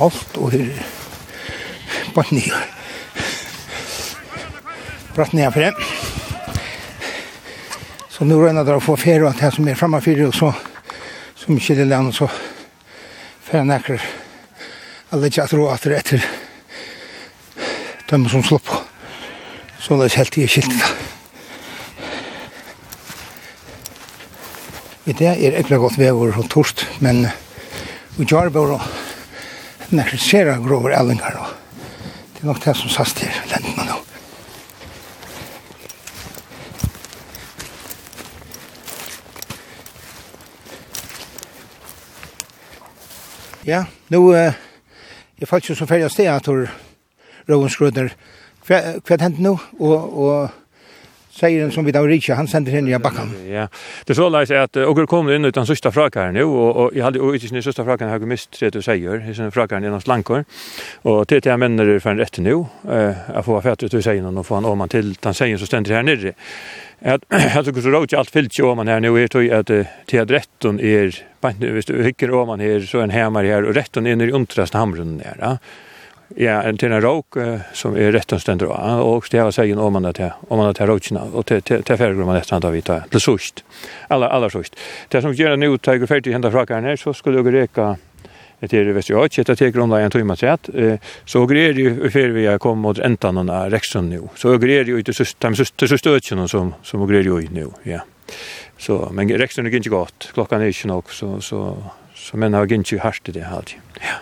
alt, 0.00 0.40
og 0.40 0.56
her 0.56 0.72
bort 2.16 2.32
nye. 2.32 2.62
Bratt 5.12 5.36
nye 5.36 5.52
fyrir. 5.52 5.76
Så 8.08 8.24
nu 8.24 8.40
røyna 8.40 8.64
å 8.64 8.80
få 8.80 8.96
fyrir 8.96 9.28
og 9.28 9.36
det 9.36 9.52
som 9.52 9.68
er 9.68 9.76
framme 9.76 10.00
fyrir, 10.00 10.32
og 10.32 10.34
så 10.34 10.54
som 11.36 11.60
ikke 11.60 11.76
det 11.76 11.90
land, 11.92 12.14
så 12.16 12.32
fyrir 13.44 13.68
nekker 13.68 14.12
alle 15.12 15.28
tjatro 15.28 15.68
atter 15.68 16.00
etter 16.00 16.30
dem 18.08 18.30
som 18.32 18.40
slår 18.40 18.64
på. 18.64 18.87
Så 19.88 19.96
det 19.96 20.04
er 20.04 20.18
helt 20.20 20.36
i 20.36 20.42
skiltene. 20.44 20.88
I 25.08 25.14
det 25.16 25.30
er 25.30 25.54
ekkert 25.56 25.80
godt 25.80 25.96
vever 25.96 26.36
og 26.36 26.50
torst, 26.52 26.82
men 27.00 27.22
vi 28.18 28.26
gjør 28.28 28.50
bare 28.52 28.76
nekker 29.88 30.20
sere 30.20 30.58
grover 30.60 30.92
ellinger. 30.92 31.40
Det 32.34 32.44
er 32.44 32.50
nok 32.50 32.60
det 32.66 32.76
som 32.76 32.92
sast 32.92 33.24
her, 33.24 33.40
lenten 33.48 33.88
nå. 33.88 33.96
Ja, 43.64 43.86
nå 44.12 44.26
er 44.36 44.52
jeg 45.40 45.48
faktisk 45.48 45.80
så 45.80 45.88
ferdig 45.88 46.10
av 46.10 46.12
sted 46.12 46.28
at 46.28 46.52
Røvensgrødner 47.48 48.12
hva, 48.68 48.80
hva 49.02 49.20
hent 49.20 49.38
nå? 49.42 49.58
Og, 49.78 50.18
og 50.18 50.48
säger 51.38 51.60
den 51.60 51.70
som 51.70 51.84
vi 51.84 51.92
där 51.92 52.08
Richard 52.08 52.36
han 52.36 52.48
sänder 52.48 52.72
henne 52.72 52.90
i 52.90 52.98
backen. 52.98 53.52
Ja. 53.52 53.68
Det 54.04 54.14
så 54.14 54.28
läs 54.28 54.50
att 54.50 54.76
och 54.76 55.08
kommer 55.08 55.32
in 55.32 55.44
utan 55.44 55.66
sista 55.66 55.92
frågan 55.92 56.34
nu 56.34 56.42
och 56.42 56.76
och 56.76 56.90
jag 56.94 57.04
hade 57.04 57.20
och 57.20 57.34
inte 57.34 57.48
sin 57.48 57.62
sista 57.62 57.84
frågan 57.84 58.10
har 58.10 58.18
mist 58.18 58.50
tre 58.50 58.70
du 58.70 58.82
säger. 58.82 59.10
Det 59.10 59.38
är 59.38 59.40
en 59.40 59.52
fråga 59.52 59.80
genom 59.80 60.00
slankor. 60.00 60.44
Och 61.02 61.28
till 61.28 61.42
till 61.42 61.56
männer 61.56 61.84
det 61.84 62.00
för 62.00 62.10
en 62.10 62.18
rätt 62.18 62.38
nu 62.38 62.64
eh 62.90 63.36
att 63.36 63.44
få 63.44 63.60
fett 63.60 63.82
ut 63.82 63.90
du 63.90 64.02
säger 64.02 64.22
någon 64.22 64.38
och 64.38 64.46
få 64.46 64.54
en 64.54 64.64
om 64.64 64.78
man 64.78 64.88
till 64.88 65.16
han 65.22 65.34
säger 65.34 65.58
så 65.58 65.66
ständer 65.66 65.94
här 65.94 66.02
nere. 66.02 66.32
Att 67.02 67.22
alltså 67.56 67.82
så 67.82 67.88
råd 67.88 68.14
allt 68.14 68.30
fyllt 68.30 68.58
ju 68.58 68.62
om 68.62 68.76
man 68.76 68.88
här 68.88 69.00
nu 69.00 69.22
är 69.22 69.28
tog 69.28 69.50
att 69.50 69.70
till 70.06 70.26
rätten 70.26 70.80
är 70.80 71.24
på 71.40 71.52
nu 71.60 71.72
visst 71.72 71.88
du 71.88 72.04
hickar 72.04 72.30
om 72.30 72.46
man 72.46 72.60
här 72.60 72.80
så 72.80 73.00
en 73.00 73.10
hemmar 73.10 73.44
här 73.44 73.64
och 73.64 73.74
rätten 73.74 74.06
är 74.06 74.22
i 74.22 74.32
undrast 74.32 74.74
hamrunden 74.74 75.26
där. 75.38 75.58
Ja, 76.36 76.58
en 76.60 76.76
til 76.76 76.92
en 76.92 77.00
råk 77.00 77.38
som 77.72 77.94
er 77.96 78.12
rett 78.12 78.32
og 78.36 78.42
stendt 78.42 78.66
råk, 78.66 78.76
og 79.00 79.28
det 79.32 79.40
var 79.40 79.54
seg 79.54 79.70
om 79.72 79.94
man 79.96 80.04
er 80.10 80.16
til, 80.18 80.34
om 80.48 80.60
man 80.60 80.68
er 80.68 80.76
til 80.76 80.90
råkene, 80.90 81.22
og 81.32 81.46
til, 81.48 81.62
til, 81.64 81.80
til 81.86 81.96
ferger 81.96 82.28
man 82.28 82.36
etter 82.36 82.60
da 82.60 82.72
vi 82.74 82.82
til 82.84 83.22
sørst, 83.24 83.64
aller, 84.12 84.28
aller 84.28 84.52
sørst. 84.52 84.76
Det 85.08 85.22
som 85.24 85.32
gjør 85.32 85.56
nå, 85.56 85.70
tar 85.80 85.96
jeg 85.96 86.10
ferdig 86.10 86.36
hentet 86.36 86.52
fra 86.52 86.66
her, 86.68 87.00
så 87.00 87.14
skulle 87.16 87.40
jeg 87.40 87.54
reka 87.54 87.94
etter 88.60 88.92
Vestri 88.92 89.16
Åk, 89.16 89.38
etter 89.40 89.56
til 89.56 89.80
om 89.80 89.94
det 89.94 90.02
en 90.04 90.12
tøyma 90.12 90.36
sett, 90.36 90.68
så 91.24 91.44
greier 91.48 91.78
jeg 91.78 92.12
før 92.12 92.36
vi 92.36 92.46
er 92.50 92.60
kommet 92.60 92.84
mot 92.84 93.00
enten 93.00 93.40
av 93.48 93.72
Reksund 93.72 94.12
nå, 94.12 94.28
så 94.36 94.56
greier 94.60 94.88
jeg 94.90 95.08
til 95.08 95.16
søstøtjene 95.16 96.48
som, 96.50 96.74
som 96.82 97.08
greier 97.08 97.30
jeg 97.30 97.52
nå, 97.54 97.70
ja. 97.88 98.04
Så, 98.78 99.00
men 99.16 99.32
Reksund 99.40 99.70
er 99.70 99.80
ikke 99.80 99.96
godt, 99.96 100.32
klokka 100.36 100.60
er 100.60 100.68
ikke 100.68 100.92
nok, 100.92 101.08
så, 101.14 101.38
så, 101.40 101.64
så, 102.12 102.24
så 102.28 102.36
menn 102.36 102.58
har 102.58 102.68
ikke 102.68 103.00
hardt 103.00 103.32
i 103.32 103.38
det 103.38 103.48
alltid, 103.48 103.80
ja. 104.04 104.20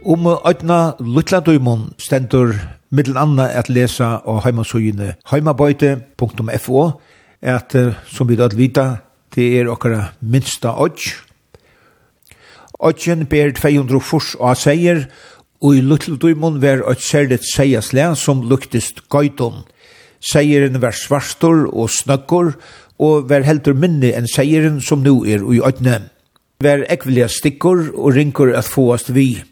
Om 0.00 0.26
øyna 0.26 0.92
Lutlandøymon 1.00 1.90
stendur 1.98 2.54
middel 2.90 3.18
anna 3.20 3.50
at 3.52 3.68
lesa 3.68 4.04
og 4.24 4.42
heimasugine 4.44 5.14
heimabøyte.fo 5.30 6.90
at 7.42 7.76
som 8.06 8.28
vi 8.28 8.36
dødt 8.36 8.56
vita, 8.56 8.96
det 9.34 9.60
er 9.60 9.68
okkara 9.68 10.12
minsta 10.20 10.72
øy. 10.72 10.96
Øyen 12.80 13.26
ber 13.26 13.52
200 13.52 14.00
furs 14.00 14.34
og 14.34 14.56
seier, 14.56 15.04
og 15.60 15.76
i 15.76 15.80
Lutlandøymon 15.80 16.62
ver 16.62 16.80
et 16.90 17.02
særligt 17.02 17.44
seiasle 17.54 18.16
som 18.16 18.48
luktist 18.48 19.08
gøydon. 19.08 19.64
Seieren 20.32 20.80
var 20.82 20.96
svarstor 20.96 21.68
og 21.72 21.90
snøkkor 21.90 22.54
og 22.98 23.28
var 23.28 23.44
heldur 23.44 23.76
minni 23.76 24.14
enn 24.16 24.28
seieren 24.28 24.80
som 24.80 25.04
nu 25.04 25.24
er 25.24 25.44
i 25.44 25.60
øyne. 25.60 26.10
ver 26.60 26.84
ekvelia 26.92 27.28
stikkur 27.28 27.86
og 27.94 28.14
rinkur 28.14 28.52
at 28.56 28.64
fåast 28.64 29.14
vi 29.14 29.49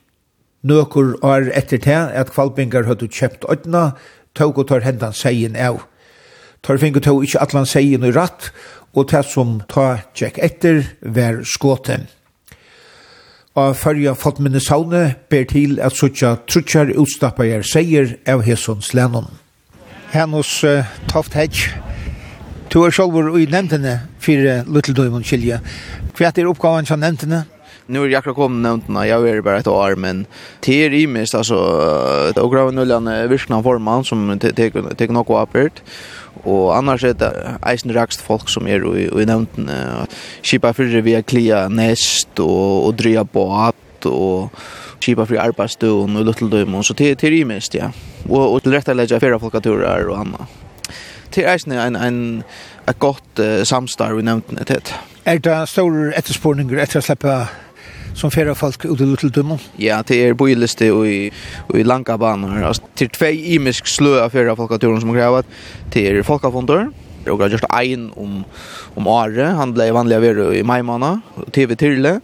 nøkur 0.63 1.17
er 1.25 1.51
etter 1.57 1.79
det 1.79 2.01
at 2.19 2.33
kvalpingar 2.35 2.89
høttu 2.89 3.07
kjøpt 3.07 3.47
ødna, 3.51 3.93
tåg 4.35 4.59
og 4.59 4.69
tar 4.69 4.85
hendan 4.87 5.15
seien 5.17 5.57
av. 5.57 5.83
Tar 6.63 6.81
fingur 6.83 7.03
tåg 7.05 7.25
ikkje 7.25 7.43
atlan 7.43 7.67
seien 7.67 8.05
i 8.05 8.13
ratt, 8.15 8.51
og 8.95 9.11
det 9.11 9.25
som 9.29 9.61
ta 9.71 10.01
tjekk 10.17 10.39
etter 10.43 10.87
var 11.03 11.43
skåten. 11.47 12.09
Og 13.59 13.75
fyrja 13.77 14.15
Fodminneshavne 14.15 15.03
ber 15.31 15.45
til 15.51 15.81
at 15.83 15.97
suttja 15.99 16.37
truttjar 16.47 16.93
utstappar 16.95 17.65
seier 17.67 18.17
av 18.27 18.45
hessons 18.47 18.93
lennon. 18.95 19.27
Hennos 20.13 20.63
uh, 20.65 20.87
Toft 21.11 21.35
Hedge, 21.35 21.75
du 22.73 22.83
er 22.85 22.95
sjolver 22.95 23.35
i 23.37 23.49
nevntene 23.51 23.99
fyrir 24.23 24.65
Lutteldøymon 24.69 25.27
Kylja. 25.27 25.59
Hva 26.17 26.31
er 26.31 26.49
oppgavan 26.49 26.87
som 26.89 27.01
nevntene? 27.03 27.45
Nu 27.91 28.05
är 28.05 28.09
jag 28.09 28.25
kom 28.25 28.63
nämnt 28.63 28.89
när 28.89 29.05
jag 29.05 29.29
är 29.29 29.41
bara 29.41 29.59
ett 29.59 29.67
år 29.67 29.97
men 29.97 30.27
till 30.61 30.95
i 30.95 31.07
mest 31.07 31.35
alltså 31.35 31.55
det 32.35 32.41
och 32.41 32.53
grava 32.53 32.71
nullan 32.71 33.29
virkna 33.29 33.63
forman 33.63 34.05
som 34.05 34.39
tar 34.39 34.95
tar 34.95 35.13
något 35.13 35.49
apert 35.49 35.83
och 36.45 36.77
annars 36.77 37.05
är 37.05 37.15
det 37.15 37.59
eisen 37.63 37.93
rakst 37.93 38.21
folk 38.21 38.49
som 38.49 38.67
är 38.69 38.85
och 38.85 39.23
i 39.23 39.27
nämnt 39.27 39.51
skipa 40.43 40.73
för 40.73 41.01
via 41.01 41.23
klia 41.23 41.69
näst 41.69 42.39
och 42.39 42.87
och 42.87 42.95
drya 42.95 43.25
båt 43.25 44.05
och 44.05 44.53
skipa 45.01 45.27
för 45.27 45.37
arbetsstund 45.37 46.17
och 46.17 46.25
lutteldöm 46.25 46.83
så 46.83 46.95
till 46.95 47.17
till 47.17 47.33
i 47.33 47.45
mest 47.45 47.75
ja 47.75 47.93
och 48.29 48.55
och 48.55 48.63
till 48.63 48.73
rätta 48.73 48.93
lägga 48.93 49.21
flera 49.21 49.39
göra 49.65 50.11
och 50.11 50.19
annat 50.19 50.41
till 51.31 51.45
eisen 51.45 51.73
en 51.73 51.97
en 51.97 52.43
ett 52.87 52.99
gott 52.99 53.41
samstarv 53.65 54.21
i 54.21 54.23
nämnt 54.23 54.67
det. 54.67 54.95
Er 55.25 55.39
det 55.39 55.67
stor 55.69 56.15
etterspårninger 56.17 56.79
etter 56.81 56.99
å 56.99 57.05
slippe 57.05 57.33
som 58.19 58.31
färra 58.31 58.55
folk 58.55 58.85
ut 58.85 59.01
i 59.01 59.05
Luteldömmen? 59.05 59.59
Ja, 59.77 60.03
det 60.07 60.27
är 60.27 60.33
bojliste 60.33 60.91
och 60.93 61.07
i, 61.07 61.31
och 61.69 61.79
i 61.79 61.85
langa 61.85 62.19
banor. 62.19 62.63
Alltså, 62.63 62.83
det 62.95 63.09
två 63.09 63.27
imisk 63.27 63.87
slö 63.87 64.25
av 64.25 64.31
färra 64.31 64.57
folkaturen 64.57 65.01
som 65.01 65.13
grävat. 65.13 65.47
Det 65.93 66.09
är 66.09 66.23
folkavfonder 66.23 66.91
och 67.27 67.39
har 67.39 67.49
just 67.49 67.65
en 67.83 68.13
om, 68.17 68.45
om 68.95 69.07
Are. 69.07 69.45
Han 69.45 69.75
blev 69.75 69.95
vanliga 69.95 70.21
vero 70.21 70.53
i 70.55 70.63
majmana. 70.63 71.21
TV-tyrle. 71.53 72.21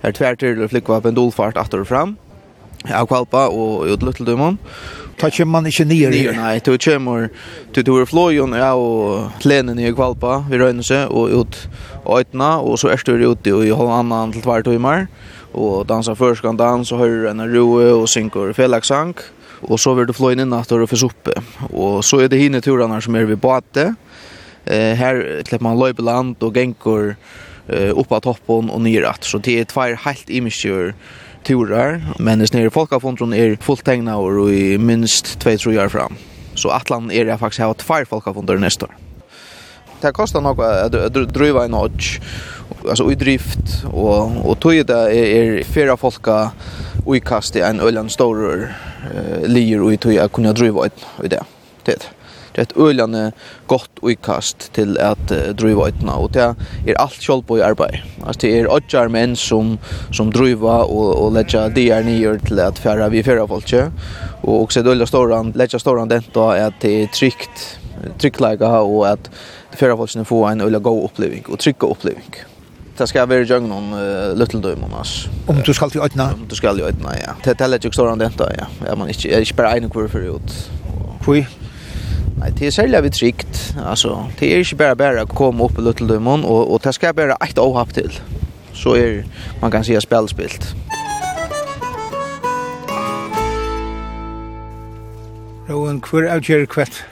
Här 0.00 0.12
tvärtyrle 0.12 0.68
flickva 0.68 1.00
pendolfart 1.00 1.56
attor 1.56 1.80
och 1.80 1.88
fram. 1.88 2.16
Jag 2.84 3.08
kvalpa 3.08 3.48
och 3.48 3.86
ut 3.86 4.02
little 4.02 4.56
Ta 5.22 5.28
kjem 5.30 5.52
man 5.54 5.66
ikkje 5.68 5.84
nyer 5.86 6.14
i? 6.16 6.22
Nei, 6.34 6.56
to 6.66 6.72
kjemur, 6.80 7.28
to 7.70 7.84
tog 7.86 8.00
er 8.02 8.08
fløyon, 8.10 8.56
ja, 8.58 8.72
og 8.74 9.36
klenen 9.42 9.78
i 9.78 9.92
kvalpa, 9.94 10.40
vi 10.48 10.58
røyne 10.58 10.82
seg, 10.82 11.12
og 11.14 11.30
ut 11.30 11.58
øytene, 12.06 12.60
og 12.60 12.78
så 12.78 12.88
är 12.88 13.18
det 13.18 13.26
ute 13.26 13.50
i 13.50 13.70
halvannan 13.70 14.32
til 14.32 14.42
tvær 14.42 14.62
timer, 14.62 15.06
og 15.54 15.88
dansa 15.88 16.14
først 16.14 16.42
kan 16.42 16.56
dans, 16.56 16.92
og 16.92 16.98
hör 16.98 17.30
en 17.30 17.40
roe, 17.40 17.94
og 17.94 18.08
synkor 18.08 18.52
felaxank 18.52 19.22
og 19.62 19.80
så 19.80 19.94
vill 19.94 20.08
du 20.08 20.14
flå 20.16 20.32
inn 20.32 20.42
inn 20.44 20.54
at 20.56 20.70
du 20.70 20.86
fyrs 20.90 21.04
oppe. 21.06 21.34
Og 21.70 22.04
så 22.04 22.20
är 22.20 22.28
det 22.28 22.40
hine 22.40 22.60
turarna 22.60 23.00
som 23.00 23.14
er 23.14 23.24
ved 23.24 23.40
båte 23.40 23.94
eh, 24.66 24.94
her 24.96 25.42
klipper 25.42 25.62
man 25.62 25.78
løypeland 25.78 26.42
og 26.42 26.56
gänkor 26.56 27.14
eh, 27.68 27.92
opp 27.94 28.14
toppen 28.22 28.70
og 28.70 28.80
nyratt, 28.82 29.24
så 29.24 29.38
det 29.38 29.60
er 29.60 29.64
två 29.64 29.96
helt 30.04 30.30
imiskjør 30.30 30.92
turar, 31.44 32.00
men 32.18 32.38
det 32.38 32.48
snir 32.48 32.70
folkafondron 32.70 33.34
er 33.34 33.56
fullt 33.60 33.84
tegna 33.84 34.16
og 34.16 34.52
i 34.54 34.76
minst 34.78 35.38
2-3 35.42 35.78
år 35.82 35.90
fram. 35.90 36.16
Så 36.54 36.70
Atlan 36.70 37.10
er 37.10 37.26
jeg 37.26 37.38
faktisk 37.38 37.62
her 37.64 37.74
tvær 37.74 38.04
folkafondor 38.06 38.58
nästa 38.58 38.86
år 38.86 39.11
det 40.02 40.12
kostar 40.12 40.40
nog 40.40 40.60
att 40.60 41.34
driva 41.34 41.64
en 41.64 41.70
notch 41.70 42.20
alltså 42.88 43.12
i 43.12 43.14
drift 43.14 43.84
och 43.92 44.46
och 44.46 44.60
tog 44.60 44.86
det 44.86 44.92
är 44.92 45.12
er 45.12 45.64
flera 45.64 45.96
folka 45.96 46.50
och 47.06 47.16
i 47.16 47.20
en 47.60 47.80
öland 47.80 48.10
stor 48.10 48.68
eh 49.14 49.48
lier 49.48 49.82
och 49.82 50.00
tog 50.00 50.12
jag 50.12 50.32
kunna 50.32 50.52
driva 50.52 50.86
ett 50.86 51.06
i 51.24 51.28
det 51.28 51.44
det 51.84 52.10
det 52.54 52.60
är 52.60 52.62
ett 52.62 52.76
öljande 52.76 53.32
gott 53.66 53.90
uikast 54.02 54.72
till 54.72 54.98
att 54.98 55.32
uh, 55.32 55.54
driva 55.54 55.88
ett 55.88 56.02
och 56.16 56.30
det 56.32 56.54
är 56.86 56.94
allt 56.94 57.22
själv 57.22 57.42
på 57.42 57.58
i 57.58 57.62
arbete 57.62 58.02
alltså 58.26 58.40
det 58.40 58.60
är 58.60 58.72
åtta 58.72 59.08
män 59.08 59.36
som 59.36 59.78
som 60.12 60.30
driva 60.30 60.84
och 60.84 61.24
och 61.24 61.32
lägga 61.32 61.68
det 61.68 62.04
ner 62.04 62.38
till 62.38 62.60
att 62.60 62.78
färra 62.78 63.08
vi 63.08 63.22
färra 63.22 63.48
folk 63.48 63.74
och 64.42 64.62
också 64.62 64.82
det 64.82 64.90
öljande 64.90 65.06
stora 65.06 65.42
lägga 65.42 65.78
stora 65.78 66.06
den 66.06 66.22
då 66.32 66.50
är 66.50 66.66
att 66.66 66.80
det 66.80 67.02
är 67.02 67.06
tryggt 67.06 67.78
tryckläge 68.18 68.66
och 68.66 69.08
att 69.08 69.30
för 69.76 69.90
att 69.90 70.26
får 70.26 70.50
en 70.50 70.60
eller 70.60 70.78
go 70.78 71.04
upplevelse 71.04 71.52
och 71.52 71.58
trycka 71.58 71.86
upplevelse. 71.86 72.46
Det 72.96 73.06
ska 73.06 73.26
vara 73.26 73.42
jag 73.42 73.62
någon 73.62 73.94
uh, 73.94 74.36
little 74.36 74.60
dum 74.60 74.84
annars. 74.84 75.28
Om 75.46 75.62
du 75.66 75.74
ska 75.74 75.88
till 75.88 76.00
ötna. 76.00 76.24
Om 76.24 76.48
du 76.48 76.54
ska 76.54 76.78
i 76.78 76.82
ötna 76.82 77.10
ja. 77.26 77.32
Det 77.44 77.60
är 77.60 77.68
lätt 77.68 77.84
ju 77.84 77.90
sådan 77.92 78.18
det 78.18 78.30
där 78.36 78.54
ja. 78.58 78.66
Ja 78.86 78.96
man 78.96 79.08
inte 79.08 79.28
är 79.28 79.56
bara 79.56 79.76
en 79.76 79.90
kurva 79.90 80.08
förut. 80.08 80.70
Kui. 81.24 81.46
Nej, 82.38 82.52
det 82.58 82.66
är 82.66 82.70
sälja 82.70 83.00
vi 83.00 83.10
tryckt. 83.10 83.76
Alltså 83.84 84.26
det 84.38 84.54
är 84.54 84.58
inte 84.58 84.76
bara 84.76 84.94
bara 84.94 85.22
att 85.22 85.34
komma 85.34 85.64
upp 85.64 85.78
i 85.78 85.82
little 85.82 86.06
dum 86.06 86.26
och 86.26 86.74
och 86.74 86.80
det 86.84 86.92
ska 86.92 87.12
bara 87.12 87.34
ett 87.34 87.58
ohapp 87.58 87.94
till. 87.94 88.20
Så 88.72 88.96
är 88.96 89.24
man 89.60 89.70
kan 89.70 89.84
säga 89.84 90.00
spelspilt. 90.00 90.74
Rowan, 95.68 96.02
hver 96.10 96.28
avgjør 96.36 96.66
kvett 96.66 97.04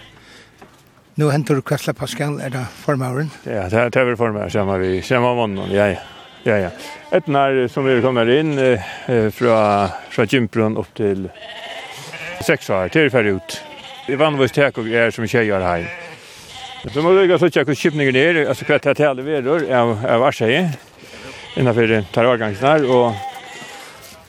Nu 1.14 1.30
du 1.54 1.62
Kvæsla 1.62 1.92
Pascal, 1.92 2.40
er 2.40 2.48
det 2.48 2.66
formauren? 2.84 3.30
Ja, 3.46 3.68
det 3.68 3.78
er 3.78 3.90
det 3.90 4.18
formauren, 4.18 4.50
kommer 4.50 4.78
vi, 4.78 5.00
kommer 5.08 5.34
mannen, 5.34 5.70
ja, 5.72 5.86
ja. 5.86 6.00
Ja, 6.44 6.56
ja. 6.56 6.70
Etnar 7.12 7.68
som 7.68 7.84
vi 7.84 8.00
kommer 8.00 8.28
inn 8.32 8.58
eh, 8.58 8.80
fra, 9.34 9.90
fra 10.08 10.24
Gymbrun 10.24 10.78
opp 10.80 10.88
til 10.96 11.26
seks 12.46 12.70
år, 12.72 12.88
til 12.88 13.10
ferdig 13.12 13.34
ut. 13.36 13.58
Det 14.06 14.14
er 14.16 14.22
vanligvis 14.22 14.56
tek 14.56 14.78
og 14.80 14.88
er 14.88 15.12
som 15.12 15.26
tjejer 15.28 15.60
her. 15.60 15.84
Så 16.88 17.04
må 17.04 17.12
vi 17.12 17.26
gå 17.28 17.36
så 17.36 17.50
tjekke 17.52 17.76
kjøpningen 17.76 18.16
er, 18.16 18.40
altså 18.48 18.64
kvett 18.64 18.88
her 18.88 18.96
til 18.96 19.10
alle 19.10 19.26
veror 19.26 19.66
av, 19.68 19.92
av 20.00 20.24
Arsei, 20.30 20.62
innenfor 21.60 21.92
tar 21.92 22.08
terrorgangsen 22.14 22.70
her, 22.70 22.88
og 22.88 23.12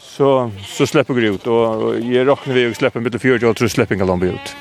så, 0.03 0.51
så 0.67 0.89
slipper 0.89 1.15
vi 1.15 1.31
ut, 1.31 1.47
og, 1.47 1.87
og 1.87 2.11
jeg 2.11 2.27
råkner 2.27 2.59
vi 2.59 2.67
å 2.67 2.75
slippe 2.75 2.99
mitt 2.99 3.15
og 3.15 3.23
fjord, 3.23 3.47
og 3.47 3.55
tror 3.55 3.71
slippingen 3.71 4.11
de 4.11 4.19
blir 4.25 4.35
ut. 4.35 4.55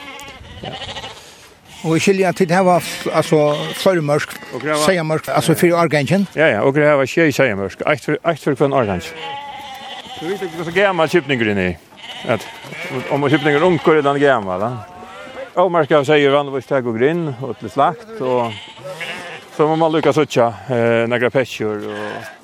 Ja. 0.63 1.00
Og 1.85 1.97
i 1.97 2.13
det 2.13 2.51
her 2.51 2.61
var 2.61 2.85
altså, 3.13 3.57
flere 3.75 4.03
mørk, 4.03 4.35
mørsk, 4.53 4.85
seiermørsk, 4.85 5.29
altså 5.29 5.55
fyrir 5.55 5.75
organgen. 5.75 6.29
Ja, 6.37 6.47
ja, 6.47 6.61
og 6.61 6.75
det 6.75 6.83
her 6.85 6.91
hava 6.91 7.07
tjei 7.07 7.33
seiermørsk, 7.33 7.83
eit 7.89 8.45
for 8.45 8.55
kvann 8.55 8.73
organgen. 8.73 9.03
Du 10.21 10.27
vet 10.27 10.43
ikke, 10.43 10.53
det 10.59 10.61
er 10.61 10.65
så 10.65 10.75
gammal 10.77 11.09
kypninger 11.09 11.75
at 12.29 12.47
Om 13.11 13.29
kypninger 13.31 13.63
unker 13.65 13.97
er 13.97 14.03
den 14.03 14.21
gammal, 14.21 14.61
da. 14.61 14.71
Og 15.55 15.71
man 15.73 15.85
skal 15.85 16.05
seie 16.05 16.31
vanligvis 16.31 16.67
tag 16.67 16.87
og 16.87 16.99
grinn, 16.99 17.31
og 17.41 17.57
til 17.59 17.71
slakt, 17.71 18.21
og 18.21 18.53
så 19.57 19.67
må 19.67 19.77
man 19.77 19.93
lukka 19.93 20.13
suttja, 20.13 20.53
eh, 20.69 21.09
nagra 21.09 21.31
petsjur, 21.31 21.87
og 21.89 22.40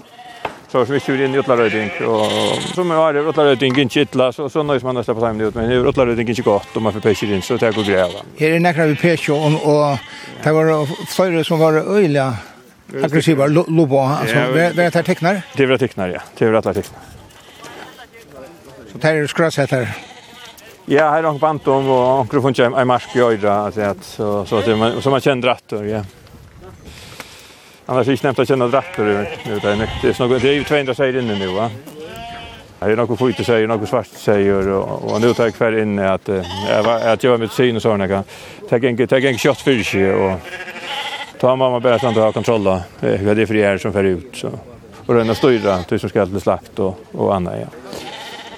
så 0.77 0.87
som 0.87 0.95
ikke 0.95 1.13
var 1.13 1.25
in 1.25 1.35
i 1.35 1.39
Utlarøyding. 1.39 1.91
och 2.07 2.31
som 2.75 2.91
är 2.91 2.95
var 2.95 3.15
i 3.15 3.19
Utlarøyding 3.19 3.89
kittla 3.89 4.33
så, 4.33 4.49
så 4.49 4.63
nöjs 4.63 4.83
man 4.83 4.95
nesten 4.95 5.15
på 5.15 5.21
tiden 5.21 5.41
ut, 5.41 5.55
men 5.55 5.73
i 5.73 5.75
Utlarøyding 5.75 6.29
inte 6.29 6.43
gott 6.43 6.77
om 6.77 6.83
man 6.83 6.93
får 6.93 7.01
peker 7.01 7.33
in 7.33 7.43
så 7.43 7.57
det 7.57 7.75
går 7.75 7.83
gräva. 7.83 8.21
Här 8.39 8.51
är 8.51 8.61
nekker 8.61 8.87
vi 8.87 8.95
peker 8.95 9.33
och 9.33 9.47
och 9.47 9.99
det 10.43 10.53
var 10.53 10.87
förre 11.07 11.45
som 11.45 11.59
var 11.59 11.73
öliga 11.73 12.37
aggressiva, 13.05 13.47
lobo, 13.47 13.99
alltså 13.99 14.37
hva 14.37 14.69
er 14.71 14.91
det 14.91 15.05
tecknar. 15.05 15.43
Det 15.57 15.65
er 15.65 15.77
tecknar 15.77 16.09
ja, 16.09 16.21
det 16.39 16.59
att 16.59 16.65
teknar. 16.65 17.01
Så 18.93 18.99
det 18.99 19.11
er 19.11 19.27
skrassetter? 19.27 19.89
Ja, 20.89 21.11
här 21.11 21.23
har 21.23 21.33
jag 21.33 21.41
bandum 21.41 21.89
och 21.91 22.21
onkel 22.21 22.43
fungerar 22.43 22.83
i 22.83 22.85
mark 22.85 23.17
i 23.17 23.21
öra 23.21 23.73
så 23.73 23.81
att 23.81 24.05
så 24.05 24.45
så 24.45 24.57
att 24.57 24.79
man 24.79 25.03
man 25.05 25.21
känner 25.21 25.49
rätt 25.49 25.73
ja. 25.91 26.05
Annars 27.89 28.07
är 28.07 28.11
det 28.11 28.17
snämt 28.17 28.39
att 28.39 28.49
känna 28.49 28.69
drappor 28.69 29.05
nu 29.47 29.59
där 29.59 29.77
nu. 29.77 29.89
Det 30.03 30.09
är 30.09 30.29
något 30.29 30.43
det 30.43 30.49
är 30.49 30.53
ju 30.53 30.65
200 30.65 30.95
säger 30.95 31.19
inne 31.19 31.39
nu 31.39 31.47
va. 31.47 31.71
Det 32.79 32.93
är 32.93 32.97
något 32.97 33.19
skit 33.19 33.47
säger, 33.47 33.67
något 33.67 33.89
svart 33.89 34.07
säger 34.07 34.69
och 34.69 35.13
och 35.13 35.21
nu 35.21 35.35
tar 35.35 35.45
jag 35.45 35.55
kvar 35.55 35.79
inne 35.79 36.11
att 36.11 36.29
att 37.05 37.23
jag 37.25 37.31
var 37.31 37.39
med 37.39 37.51
syn 37.51 37.77
och 37.77 37.83
såna 37.83 38.09
kan. 38.09 38.25
Ta 38.69 38.79
gäng 38.79 39.07
ta 39.07 39.19
gäng 39.19 39.39
kött 39.39 39.61
för 39.61 39.83
sig 39.83 40.13
och 40.13 40.41
ta 41.41 41.57
mamma 41.57 41.81
bara 41.81 41.99
så 41.99 42.07
att 42.07 42.15
ha 42.15 42.33
kontroll 42.33 42.81
hur 43.01 43.35
det 43.35 43.43
är 43.43 43.47
för 43.47 43.57
er 43.57 43.79
som 43.79 43.93
för 43.93 44.05
ut 44.05 44.37
så. 44.37 44.51
Och 45.07 45.15
den 45.15 45.35
styra 45.35 45.83
till 45.83 46.01
som 46.01 46.09
ska 46.09 46.27
till 46.27 46.41
slakt 46.41 46.79
och 46.79 46.99
och 47.13 47.35
annat 47.35 47.55
ja. 47.61 47.67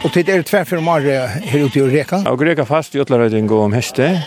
Och 0.04 0.10
det 0.14 0.28
är 0.28 0.36
det 0.36 0.42
tvärför 0.42 0.76
mer 0.76 1.26
här 1.26 1.58
ute 1.58 1.78
i 1.78 1.82
Reka. 1.82 2.22
Ja, 2.24 2.30
Reka 2.32 2.64
fast 2.64 2.94
i 2.94 3.00
alla 3.00 3.24
och 3.24 3.62
om 3.62 3.72
häste. 3.72 4.22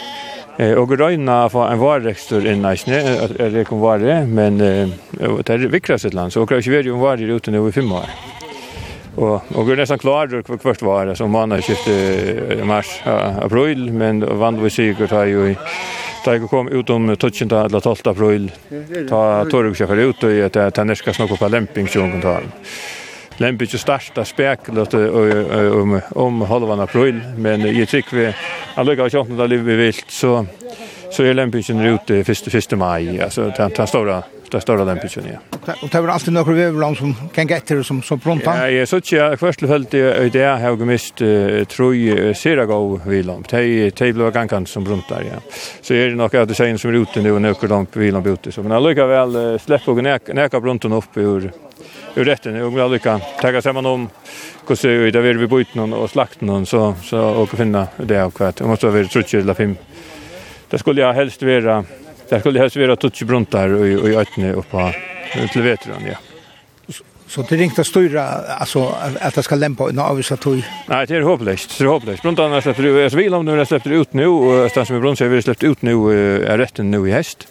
Eh 0.57 0.73
och 0.73 0.89
gröna 0.89 1.49
för 1.49 1.71
en 1.71 1.79
varrektor 1.79 2.45
i 2.45 2.55
nästan 2.55 2.93
att 3.23 3.37
det 3.37 3.67
kan 3.67 3.79
vara 3.79 4.25
men 4.25 4.57
det 4.57 5.49
är 5.49 5.57
viktigast 5.57 6.05
ett 6.05 6.13
land 6.13 6.33
så 6.33 6.45
kan 6.45 6.59
ju 6.59 6.91
vara 6.91 6.97
var 6.97 7.17
det 7.17 7.23
ute 7.23 7.51
nu 7.51 7.69
i 7.69 7.71
fem 7.71 7.91
år. 7.91 8.05
Och 9.15 9.41
och 9.55 9.65
det 9.65 9.81
är 9.81 9.85
klar 9.85 10.27
klart 10.27 10.49
hur 10.49 10.57
först 10.57 10.81
var 10.81 11.05
det 11.05 11.15
som 11.15 11.31
man 11.31 11.51
har 11.51 11.61
köpt 11.61 12.65
mars 12.65 13.01
april 13.41 13.91
men 13.91 14.39
vand 14.39 14.61
vi 14.61 14.69
säkert 14.69 15.11
har 15.11 15.25
ju 15.25 15.55
Da 16.21 16.35
jeg 16.35 16.49
kom 16.51 16.67
ut 16.69 16.89
om 16.89 17.15
12. 17.17 17.49
eller 17.49 17.79
12. 17.79 18.01
april, 18.05 18.51
ta 19.09 19.21
Torug 19.49 19.73
kjøfer 19.73 20.03
ut 20.05 20.23
og 20.27 20.35
jeg 20.37 20.53
tar 20.53 20.85
norska 20.85 21.15
snakk 21.17 21.33
på 21.39 21.49
lemping 21.49 21.89
20 21.89 22.21
lämpar 23.41 23.65
ju 23.65 23.77
starta 23.77 24.25
spekulat 24.25 24.93
om 24.93 26.01
om 26.15 26.41
halvan 26.41 26.79
april 26.79 27.21
men 27.37 27.77
jag 27.77 27.89
tycker 27.89 28.17
vi 28.17 28.33
alliga 28.75 29.03
har 29.03 29.09
chans 29.09 29.39
att 29.39 29.49
leva 29.49 29.63
vilt 29.63 30.11
så 30.11 30.45
så 31.11 31.23
är 31.23 31.33
lämpar 31.33 31.59
ju 31.59 31.93
ute 31.95 32.23
1 32.57 32.71
maj 32.71 33.21
alltså 33.21 33.53
den 33.57 33.87
stora 33.87 34.23
det 34.51 34.61
större 34.61 34.85
lämpet 34.85 35.15
ja. 35.15 35.73
Och 35.81 35.89
det 35.89 36.01
var 36.01 36.09
alltid 36.09 36.33
några 36.33 36.61
överland 36.61 36.97
som 36.97 37.15
kan 37.33 37.47
gå 37.47 37.55
efter 37.55 37.83
som 37.83 38.01
som 38.01 38.19
pronta. 38.19 38.57
Ja, 38.57 38.69
jag 38.69 38.87
så 38.87 38.95
att 38.95 39.11
jag 39.11 39.39
först 39.39 39.61
höll 39.61 39.83
det 39.83 40.25
i 40.25 40.29
det 40.29 40.43
har 40.43 40.57
har 40.59 40.85
mist 40.85 41.15
tror 41.67 42.33
sera 42.33 42.65
gå 42.65 42.99
vilan. 43.05 43.45
Det 43.49 43.89
det 43.97 44.13
blev 44.13 44.31
ganska 44.31 44.65
som 44.65 44.85
pronta 44.85 45.23
ja. 45.23 45.39
Så 45.81 45.93
är 45.93 46.07
det 46.07 46.15
nog 46.15 46.35
att 46.35 46.47
det 46.47 46.55
säger 46.55 46.77
som 46.77 46.91
roten 46.91 47.23
nu 47.23 47.31
och 47.31 47.41
några 47.41 47.67
lamp 47.67 47.95
vilan 47.95 48.25
ute 48.25 48.51
så 48.51 48.63
men 48.63 48.71
alltså 48.71 49.07
väl 49.07 49.59
släpp 49.59 49.87
och 49.87 50.03
neka 50.03 50.61
pronton 50.61 50.93
upp 50.93 51.17
ur 51.17 51.51
ur 52.15 52.25
rätten 52.25 52.61
och 52.61 52.77
vi 52.77 52.81
alltså 52.81 53.19
ta 53.41 53.61
samman 53.61 53.85
om 53.85 54.09
hur 54.67 54.75
så 54.75 54.87
i 54.87 55.11
där 55.11 55.21
vi 55.21 55.47
bytt 55.47 55.75
någon 55.75 55.93
och 55.93 56.09
slakt 56.09 56.41
någon 56.41 56.65
så 56.65 56.95
så 57.03 57.19
och 57.19 57.49
finna 57.49 57.87
det 57.97 58.23
av 58.23 58.31
kvart. 58.31 58.55
Det 58.55 58.63
måste 58.63 58.87
vara 58.87 59.05
trutje 59.05 59.39
eller 59.39 59.53
fem. 59.53 59.75
Det 60.69 60.77
skulle 60.77 61.01
jag 61.01 61.13
helst 61.13 61.43
vara 61.43 61.85
Det 62.31 62.39
skulle 62.39 62.59
helst 62.59 62.75
vara 62.75 62.95
tutsi 62.95 63.25
bruntar 63.25 63.85
i, 63.85 63.91
i 63.91 64.15
ötne 64.15 64.53
uppe 64.53 64.95
till 65.51 65.61
vetran, 65.61 66.01
ja. 66.09 66.17
Så 67.27 67.41
det 67.49 67.55
är 67.55 67.61
inte 67.61 67.83
styra 67.83 68.23
alltså 68.59 68.95
att 69.21 69.35
det 69.35 69.43
ska 69.43 69.55
lämpa 69.55 69.89
en 69.89 69.99
avvisa 69.99 70.37
tog. 70.37 70.63
Nej, 70.87 71.07
det 71.07 71.15
är 71.15 71.21
hopplöst. 71.21 71.77
Det 71.77 71.83
är 71.83 71.87
hopplöst. 71.87 72.21
Brunt 72.21 72.39
annars 72.39 72.63
släpper 72.63 72.83
ut. 72.83 73.11
så 73.11 73.17
vill 73.17 73.33
om 73.33 73.45
nu 73.45 73.65
släpper 73.65 73.91
ut 73.91 74.13
nu 74.13 74.27
och 74.27 74.71
stan 74.71 74.85
som 74.85 75.01
brunt 75.01 75.17
så 75.17 75.25
vi 75.25 75.41
släppt 75.41 75.63
ut 75.63 75.81
nu 75.81 75.93
är 76.45 76.57
rätten 76.57 76.91
nu 76.91 77.09
i 77.09 77.11
häst. 77.11 77.47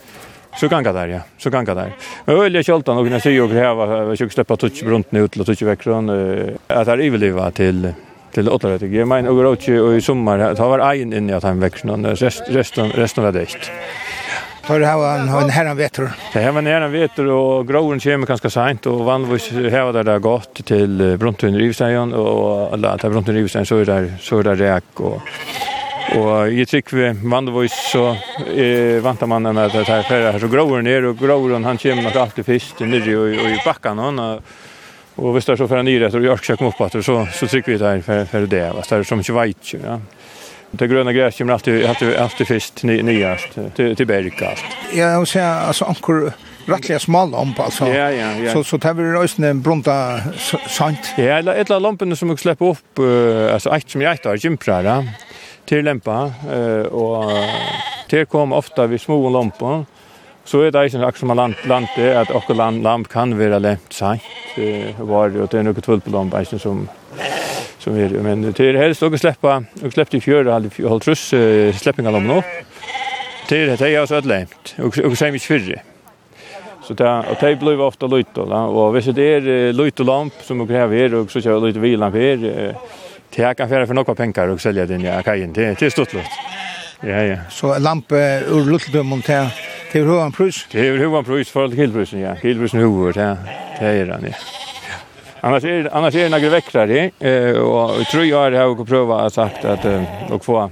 Så 0.60 0.68
ganga 0.68 0.92
där 0.92 1.08
ja, 1.08 1.20
så 1.38 1.50
ganga 1.50 1.74
där. 1.74 1.92
Ölje 2.26 2.62
kjoltan 2.62 2.98
och 2.98 3.06
när 3.06 3.18
sig 3.18 3.40
och 3.40 3.50
häva 3.50 4.04
vi 4.04 4.16
ska 4.16 4.28
släppa 4.28 4.56
touch 4.56 4.84
brunt 4.84 5.12
nu 5.12 5.28
till 5.28 5.44
touch 5.44 5.62
veckran 5.62 6.10
att 6.66 6.86
det 6.86 6.92
är 6.92 6.98
överleva 6.98 7.50
till 7.50 7.92
till 8.32 8.48
åtta 8.48 8.78
det. 8.78 8.86
Jag 8.86 9.08
menar 9.08 9.30
och 9.30 9.96
i 9.96 10.00
sommar 10.00 10.38
det 10.38 10.54
var 10.54 10.68
varit 10.68 11.02
en 11.02 11.12
inne 11.12 11.36
att 11.36 11.42
han 11.42 11.60
växer 11.60 12.14
resten 12.14 12.54
resten 12.54 12.90
resten 12.90 13.24
var 13.24 13.32
det 13.32 13.46
för 14.70 14.80
här 14.80 15.18
han 15.18 15.28
har 15.28 15.42
en 15.42 15.50
herran 15.50 15.76
vetter. 15.76 16.10
Det 16.32 16.40
här 16.40 16.52
var 16.52 16.62
nära 16.62 16.88
vetter 16.88 17.26
och 17.26 17.68
groven 17.68 18.00
kommer 18.00 18.26
ganska 18.26 18.50
sent 18.50 18.86
och 18.86 19.04
vanligtvis 19.04 19.72
här 19.72 19.92
där 19.92 20.04
det 20.04 20.18
gått 20.18 20.66
till 20.66 21.16
Brontun 21.18 21.58
Rivstein 21.58 22.12
och 22.12 22.72
alla 22.72 22.98
till 22.98 23.10
Brontun 23.10 23.34
Rivstein 23.34 23.66
så 23.66 23.76
är 23.76 23.84
där 23.84 24.12
så 24.20 24.38
är 24.38 24.42
där 24.42 24.56
räk 24.56 24.84
och 24.94 25.22
och 26.16 26.48
i 26.48 26.66
tycker 26.66 26.96
vi 26.96 27.28
vandvois 27.28 27.90
så 27.92 28.16
eh, 28.56 29.02
vantar 29.02 29.26
man 29.26 29.42
med 29.42 29.58
att 29.58 29.72
det 29.72 29.84
här 29.84 30.02
færre. 30.02 30.40
Så 30.40 30.48
gråren 30.48 30.84
ner 30.84 31.04
och 31.04 31.18
gråren 31.18 31.64
han 31.64 31.78
kommer 31.78 32.02
nog 32.02 32.16
alltid 32.16 32.46
fyrst 32.46 32.80
ner 32.80 33.18
och 33.18 33.28
i 33.28 33.60
backan 33.64 33.98
och 34.18 34.42
och 35.14 35.36
visst 35.36 35.48
är 35.48 35.56
så 35.56 35.68
för 35.68 35.76
en 35.76 35.84
ny 35.84 36.00
rätt 36.00 36.14
och 36.14 36.22
jag 36.22 36.44
ska 36.44 36.56
komma 36.56 36.70
upp 36.70 36.80
att 36.80 37.04
så, 37.04 37.26
så 37.32 37.46
tycker 37.46 37.72
vi 37.72 37.78
det 37.78 37.88
här 37.88 38.00
för 38.00 38.24
för 38.24 38.46
det. 38.46 38.72
Hvis 38.72 38.88
det 38.88 39.04
som 39.04 39.20
ikke 39.20 39.32
veit, 39.32 39.74
ja. 39.74 40.00
Det 40.70 40.86
gröna 40.86 41.12
gräset 41.12 41.38
kommer 41.38 41.52
alltid, 41.52 41.86
alltid, 41.86 42.16
alltid 42.16 42.46
först 42.46 42.82
nyast, 42.82 43.48
till, 43.74 43.96
till 43.96 44.06
bergast. 44.06 44.64
Ja, 44.92 45.04
jag 45.04 45.18
vill 45.18 45.26
säga, 45.26 45.54
alltså 45.54 45.84
ankor 45.84 46.32
rättliga 46.64 46.98
smala 46.98 47.38
lampa 47.38 47.62
alltså. 47.62 47.86
Ja, 47.86 48.10
ja, 48.10 48.32
ja. 48.32 48.52
Så, 48.52 48.64
så 48.64 48.78
tar 48.78 48.94
vi 48.94 49.02
rösten 49.02 49.44
en 49.44 49.62
brunta 49.62 50.20
sant. 50.68 50.98
Ja, 51.16 51.24
eller 51.24 51.54
ett 51.54 51.70
av 51.70 51.80
lamporna 51.80 52.16
som 52.16 52.30
också 52.30 52.42
släpper 52.42 52.66
upp, 52.66 52.98
uh, 52.98 53.54
alltså 53.54 53.70
ett 53.70 53.90
som 53.90 54.00
jag 54.02 54.16
har 54.24 54.36
gymprar, 54.36 55.08
till 55.64 55.84
lämpa, 55.84 56.32
uh, 56.54 56.82
och 56.82 57.32
till 58.08 58.26
kom 58.26 58.52
ofta 58.52 58.86
vid 58.86 59.00
små 59.00 59.30
lampor. 59.30 59.84
Så 60.44 60.62
er 60.64 60.72
det 60.72 60.86
ikke 60.88 61.02
noe 61.02 61.12
som 61.18 61.32
land, 61.36 61.54
land 61.68 61.90
det, 61.96 62.08
at 62.16 62.30
okkur 62.34 62.56
land, 62.56 62.80
land 62.82 63.06
kan 63.12 63.36
være 63.38 63.60
lemt 63.60 63.94
sent, 63.94 64.24
det 64.56 64.94
var 64.98 65.30
det, 65.30 65.42
og 65.44 65.50
det 65.52 65.60
er 65.60 65.66
noe 65.68 65.84
tvult 65.84 66.04
på 66.06 66.14
land, 66.14 66.32
ikke 66.34 66.58
som, 66.58 66.86
som 67.78 67.98
er, 68.00 68.16
men 68.24 68.48
det 68.48 68.64
er 68.64 68.78
helst 68.80 69.04
okkur 69.04 69.20
sleppa, 69.20 69.60
okkur 69.78 69.94
sleppa 69.94 70.16
i 70.18 70.24
fjøra, 70.24 70.56
halv 70.56 71.04
truss, 71.04 71.28
sleppinga 71.78 72.14
land 72.16 72.26
nå, 72.30 72.40
det 73.50 73.60
er 73.60 73.76
det, 73.76 73.92
og 74.00 74.08
så 74.08 74.18
er 74.18 74.26
det 74.26 74.32
lemt, 74.32 74.74
okkur 74.80 75.18
sem 75.18 75.36
ikke 75.38 75.52
fyrre. 75.52 75.80
Så 76.86 76.96
det, 76.98 77.06
og 77.06 77.36
det 77.38 77.52
blir 77.60 77.82
ofta 77.84 78.08
løyt, 78.10 78.38
og 78.40 78.94
hvis 78.96 79.12
det 79.14 79.26
er 79.36 79.50
løyt 79.76 80.00
og 80.02 80.08
lamp, 80.08 80.40
som 80.42 80.64
okkur 80.64 80.80
her 80.80 80.96
er, 81.04 81.20
og 81.20 81.30
så 81.30 81.44
kjører 81.44 81.68
løyt 81.68 81.78
og 81.78 81.84
vilamp 81.84 82.16
her, 82.18 82.46
det 83.30 83.44
er 83.44 83.54
kan 83.54 83.68
fære 83.70 83.86
for 83.86 83.94
nokka 83.94 84.16
penkar 84.18 84.50
og 84.50 84.58
selja 84.58 84.88
den, 84.90 85.04
ja, 85.06 85.20
kajen, 85.22 85.52
det 85.54 85.76
er 85.78 85.92
stort 85.92 86.16
løyt. 86.16 86.40
Ja, 87.06 87.20
ja. 87.24 87.36
Så 87.48 87.76
lamp 87.78 88.10
ur 88.12 88.66
luttdømmen 88.66 89.22
til 89.22 89.46
Det 89.92 89.98
är 89.98 90.24
en 90.24 90.32
pris. 90.32 90.66
Det 90.72 90.88
är 90.88 90.98
hovan 91.04 91.24
pris 91.24 91.50
för 91.50 91.68
killprisen, 91.68 92.20
ja. 92.20 92.36
Killprisen 92.36 92.80
hovet, 92.80 93.16
ja. 93.16 93.36
Det 93.78 93.86
är 93.86 94.06
han, 94.06 94.24
ja. 94.24 94.34
Annars 95.40 95.64
är 95.64 95.96
annars 95.96 96.14
är 96.14 96.22
det 96.22 96.28
några 96.28 96.48
veckor 96.48 96.86
det 96.86 97.10
eh 97.20 97.56
och 97.56 98.06
tror 98.06 98.24
jag 98.24 98.38
har 98.38 98.50
jag 98.50 98.88
pröva 98.88 99.20
att 99.20 99.34
sagt 99.34 99.64
att 99.64 99.84
och 100.30 100.44
få 100.44 100.70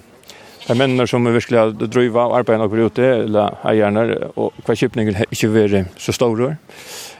de 0.66 0.74
människor 0.74 1.06
som 1.06 1.26
är 1.26 1.30
verkligen 1.30 1.68
att 1.68 1.78
driva 1.78 2.24
och 2.24 2.36
arbeta 2.36 2.62
och 2.62 2.72
ute 2.72 3.04
eller 3.04 3.54
ägarna 3.64 4.14
och 4.34 4.52
vad 4.66 4.78
köpningen 4.78 5.16
inte 5.30 5.46
vara 5.46 5.84
så 5.96 6.12
stor 6.12 6.56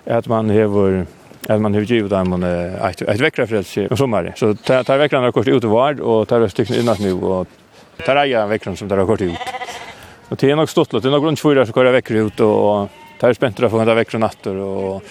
att 0.05 0.27
man 0.27 0.51
har 0.51 1.07
att 1.49 1.61
man 1.61 1.75
har 1.75 1.81
givit 1.81 2.11
dem 2.11 2.43
ett 2.83 3.03
ett 3.03 3.21
veckra 3.21 3.47
frälse 3.47 3.89
i 3.91 3.97
sommar 3.97 4.33
så 4.37 4.55
tar 4.55 4.99
veckan 4.99 5.25
har 5.25 5.33
kort 5.33 5.49
ut 5.49 5.65
och 5.65 5.71
var 5.71 6.01
och 6.01 6.29
tar 6.29 6.49
stycken 6.49 6.77
innan 6.77 6.97
nu 7.01 7.13
och 7.13 7.49
tar 8.07 8.17
ägaren 8.17 8.49
veckan 8.49 8.77
som 8.77 8.89
tar 8.89 9.07
kort 9.07 9.21
ut 9.21 9.39
Och 10.29 10.37
det 10.37 10.51
är 10.51 10.57
nog 10.57 10.69
stort 10.69 10.91
det 10.91 11.05
är 11.05 11.11
nog 11.11 11.25
runt 11.25 11.41
fyra 11.41 11.67
så 11.67 11.73
kör 11.73 11.85
jag 11.85 11.93
veckor 11.93 12.17
ut 12.17 12.41
och 12.41 12.89
tar 13.21 13.33
spänt 13.33 13.61
att 13.61 13.71
få 13.71 13.79
att 13.79 13.95
veckor 13.95 14.19
nattor 14.19 14.57
och 14.57 15.03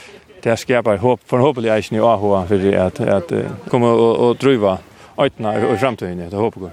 det 0.42 0.58
skapar 0.58 0.98
hopp 0.98 1.22
för 1.26 1.38
hoppeliga 1.38 1.78
i 1.78 1.84
snö 1.84 2.00
för 2.48 2.76
att 2.76 3.00
att 3.00 3.32
komma 3.70 3.92
och 3.92 4.16
och 4.18 4.36
driva 4.36 4.78
ötna 5.18 5.74
i 5.74 5.78
framtiden 5.78 6.30
det 6.30 6.38
hoppas 6.38 6.64
jag. 6.64 6.72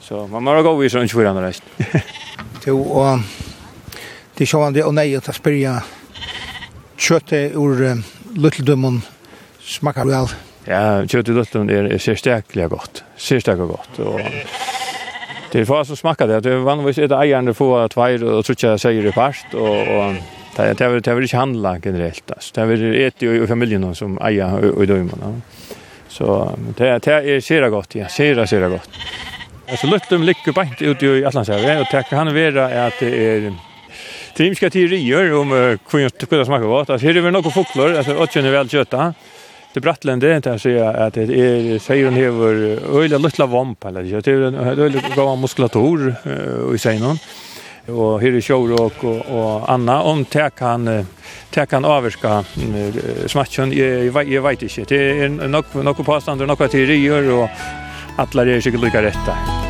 Så 0.00 0.26
man 0.26 0.44
måste 0.44 0.62
gå 0.62 0.74
vid 0.74 0.92
sån 0.92 1.08
fyra 1.08 1.30
andra 1.30 1.48
rest. 1.48 1.62
Jo 2.66 2.82
och 2.82 3.18
det 4.34 4.46
så 4.46 4.70
det 4.70 4.84
och 4.84 4.94
nej 4.94 5.16
att 5.16 5.34
spela 5.34 5.82
köttet 6.96 7.52
ur 7.54 8.02
Little 8.34 8.64
Demon 8.64 9.02
smakar 9.60 10.04
väl. 10.04 10.26
Ja, 10.64 11.06
köttet 11.06 11.28
i 11.28 11.32
Little 11.32 11.60
Demon 11.60 11.70
är 11.70 11.98
är 12.62 12.68
gott. 12.68 13.04
Särskilt 13.16 13.58
gott 13.58 13.98
och 13.98 14.20
Det 15.52 15.60
er 15.60 15.68
for 15.68 15.80
oss 15.80 15.92
å 15.94 15.98
smakka 15.98 16.26
det. 16.26 16.40
Det 16.44 16.52
er 16.52 16.64
vanligvis 16.66 16.98
et 17.04 17.14
eierne 17.14 17.54
få 17.54 17.70
tveir 17.92 18.24
og 18.26 18.42
trutja 18.46 18.74
seier 18.80 19.06
i 19.06 19.14
part, 19.14 19.54
og, 19.54 19.92
og 19.94 20.18
det, 20.56 20.72
det, 20.78 20.88
vill 20.90 21.04
det 21.04 21.14
vil 21.16 21.28
ikke 21.28 21.40
handla 21.40 21.76
generelt. 21.84 22.24
Altså. 22.34 22.52
Det 22.56 22.68
vil 22.72 22.84
et 23.04 23.22
i, 23.22 23.30
i 23.42 23.46
familien 23.46 23.94
som 23.94 24.18
eier 24.24 24.70
och 24.72 24.82
i 24.82 24.86
døymene. 24.86 25.40
Så 26.08 26.56
det, 26.78 26.90
det 27.04 27.14
er 27.14 27.40
sera 27.44 27.68
godt, 27.68 27.94
ja. 27.98 28.08
Sera, 28.08 28.46
sera 28.46 28.68
godt. 28.68 28.90
Alltså 29.68 29.86
Luttum 29.86 30.22
ligger 30.22 30.52
bänt 30.52 30.82
ut 30.82 31.02
i 31.02 31.24
Atlantshavet 31.24 31.80
och 31.80 31.86
tack 31.90 32.10
han 32.10 32.34
vara 32.34 32.86
att 32.86 32.94
det 33.00 33.26
är 33.26 33.54
trimska 34.36 34.70
teorier 34.70 35.34
om 35.34 35.50
hur 35.50 36.36
det 36.38 36.44
smakar 36.44 36.66
gott. 36.66 36.90
Alltså 36.90 37.06
här 37.06 37.16
är 37.16 37.20
vi 37.20 37.30
några 37.30 37.50
fåglar, 37.50 37.94
alltså 37.94 38.14
och 38.14 38.36
är 38.36 38.50
väl 38.50 38.68
köta 38.68 39.14
till 39.76 39.82
Brattland 39.82 40.22
det 40.22 40.32
är 40.32 40.36
inte 40.36 40.52
att 40.52 40.62
säga 40.62 40.90
att 40.90 41.14
det 41.14 41.22
är 41.22 41.78
säger 41.78 42.04
hon 42.04 42.16
över 42.16 42.54
öliga 42.98 43.18
lilla 43.18 43.46
vamp 43.46 43.84
eller 43.84 44.02
det 44.02 44.26
är 44.26 44.42
en 44.42 44.54
öliga 44.54 45.02
gammal 45.16 45.38
muskulatur 45.38 46.14
i 46.74 46.78
sig 46.78 47.00
någon 47.00 47.18
och 47.86 48.20
hur 48.20 48.40
show 48.40 48.72
och 48.72 49.04
och 49.04 49.70
Anna 49.70 50.02
om 50.02 50.24
tar 50.24 50.50
kan 50.50 51.06
tar 51.50 51.66
kan 51.66 51.84
avska 51.84 52.44
smatchen 53.26 53.72
jag 53.72 54.12
vet 54.12 54.28
jag 54.28 54.42
vet 54.42 54.62
inte 54.62 54.94
det 54.94 55.24
är 55.24 55.28
nog 55.28 55.64
nog 55.74 56.06
påstående 56.06 56.46
nog 56.46 56.58
teorier 56.70 57.32
och 57.32 57.48
alla 58.16 58.42
är 58.42 58.60
säkert 58.60 58.80
lika 58.80 59.02
rätt 59.02 59.26
där. 59.26 59.65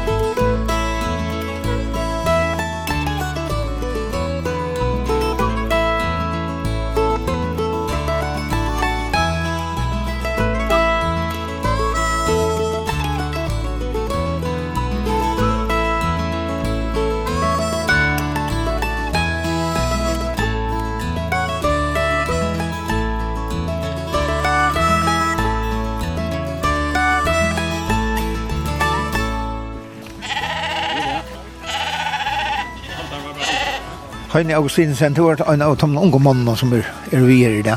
Heine 34.36 34.52
Augustinsen, 34.58 35.14
du 35.16 35.22
var 35.22 35.40
en 35.48 35.62
av 35.64 35.78
de 35.80 35.86
unge 35.96 36.18
mannene 36.20 36.52
som 36.60 36.72
er, 36.76 36.84
er 37.08 37.22
vi 37.24 37.38
her 37.40 37.54
i 37.56 37.62
det. 37.64 37.76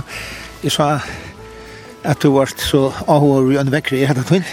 Jeg 0.60 0.74
sa 0.76 0.88
at 2.04 2.20
du 2.20 2.34
var 2.34 2.52
så 2.52 2.90
avhåret 3.08 3.54
i 3.54 3.60
en 3.62 3.72
vekker, 3.72 3.96
er 4.04 4.18
det 4.18 4.26
tvinn? 4.28 4.44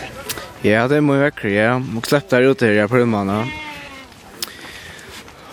Ja, 0.62 0.84
det 0.86 1.00
er 1.00 1.02
mye 1.02 1.24
vekker, 1.24 1.50
ja. 1.50 1.72
Må 1.82 2.04
slippe 2.06 2.30
der 2.30 2.46
ute 2.46 2.68
her, 2.68 2.76
jeg 2.78 2.92
prøver 2.92 3.10
manna. 3.10 3.40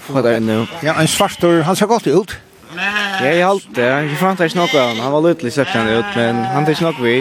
Hva 0.06 0.22
er 0.22 0.28
det 0.28 0.36
nå? 0.46 0.60
Ja, 0.86 0.94
en 0.94 1.10
svartor, 1.10 1.64
han 1.66 1.80
ser 1.80 1.90
godt 1.90 2.12
ut. 2.12 2.38
Ja, 2.78 3.26
jeg 3.26 3.42
halte 3.48 3.74
det. 3.80 3.90
Jeg 4.12 4.22
fant 4.22 4.46
ikke 4.46 4.62
noe 4.62 4.70
av 4.70 4.92
han. 4.92 5.02
Han 5.08 5.18
var 5.18 5.26
lutelig 5.26 5.56
sett 5.58 5.74
han 5.74 5.90
ut, 5.90 6.14
men 6.14 6.46
han 6.54 6.70
tar 6.70 6.78
ikke 6.78 6.90
noe 6.92 7.02
vi. 7.02 7.18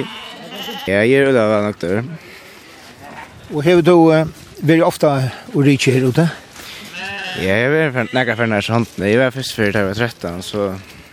Ja, 0.90 1.00
jeg 1.00 1.08
gjør 1.14 1.32
det 1.32 1.46
av 1.46 1.56
han, 1.56 2.14
Og 3.48 3.64
hever 3.64 3.80
du 3.80 3.96
uh, 4.12 4.28
veldig 4.60 4.88
ofte 4.92 5.16
å 5.56 5.64
rykke 5.64 5.96
her 5.96 6.10
ute? 6.12 6.28
Ja. 6.28 6.41
Ja, 7.40 7.54
jeg 7.56 7.70
var 7.72 7.92
for 7.94 8.16
nekka 8.16 8.34
for 8.36 8.50
nær 8.50 8.64
sånt. 8.64 8.96
Jeg 9.00 9.16
var 9.20 9.32
først 9.32 9.54
før 9.56 9.70
jeg 9.72 9.86
var 9.88 9.96
13, 9.96 10.42
så 10.44 10.64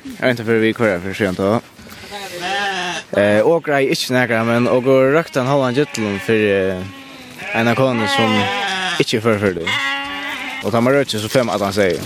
jeg 0.03 0.19
vet 0.19 0.39
ikke 0.39 0.47
for 0.49 0.63
vi 0.63 0.71
kører 0.75 1.03
for 1.03 1.15
sent 1.15 1.39
da. 1.39 1.59
Eh, 3.17 3.39
og 3.41 3.63
grei 3.63 3.85
ikke 3.93 4.17
nekka, 4.17 4.41
men 4.47 4.67
og 4.67 4.83
går 4.83 5.13
røkta 5.15 5.41
en 5.41 5.49
halvann 5.49 5.77
gytlen 5.77 6.19
for 6.25 6.43
en 7.55 7.71
av 7.71 7.79
kone 7.79 8.09
som 8.11 8.35
ikke 8.99 9.21
førfører 9.23 9.61
det. 9.61 9.69
Og 10.65 10.75
tar 10.75 10.83
man 10.83 10.97
røkje 10.99 11.23
så 11.23 11.31
fem 11.31 11.49
at 11.49 11.63
han 11.63 11.73
sier. 11.73 12.03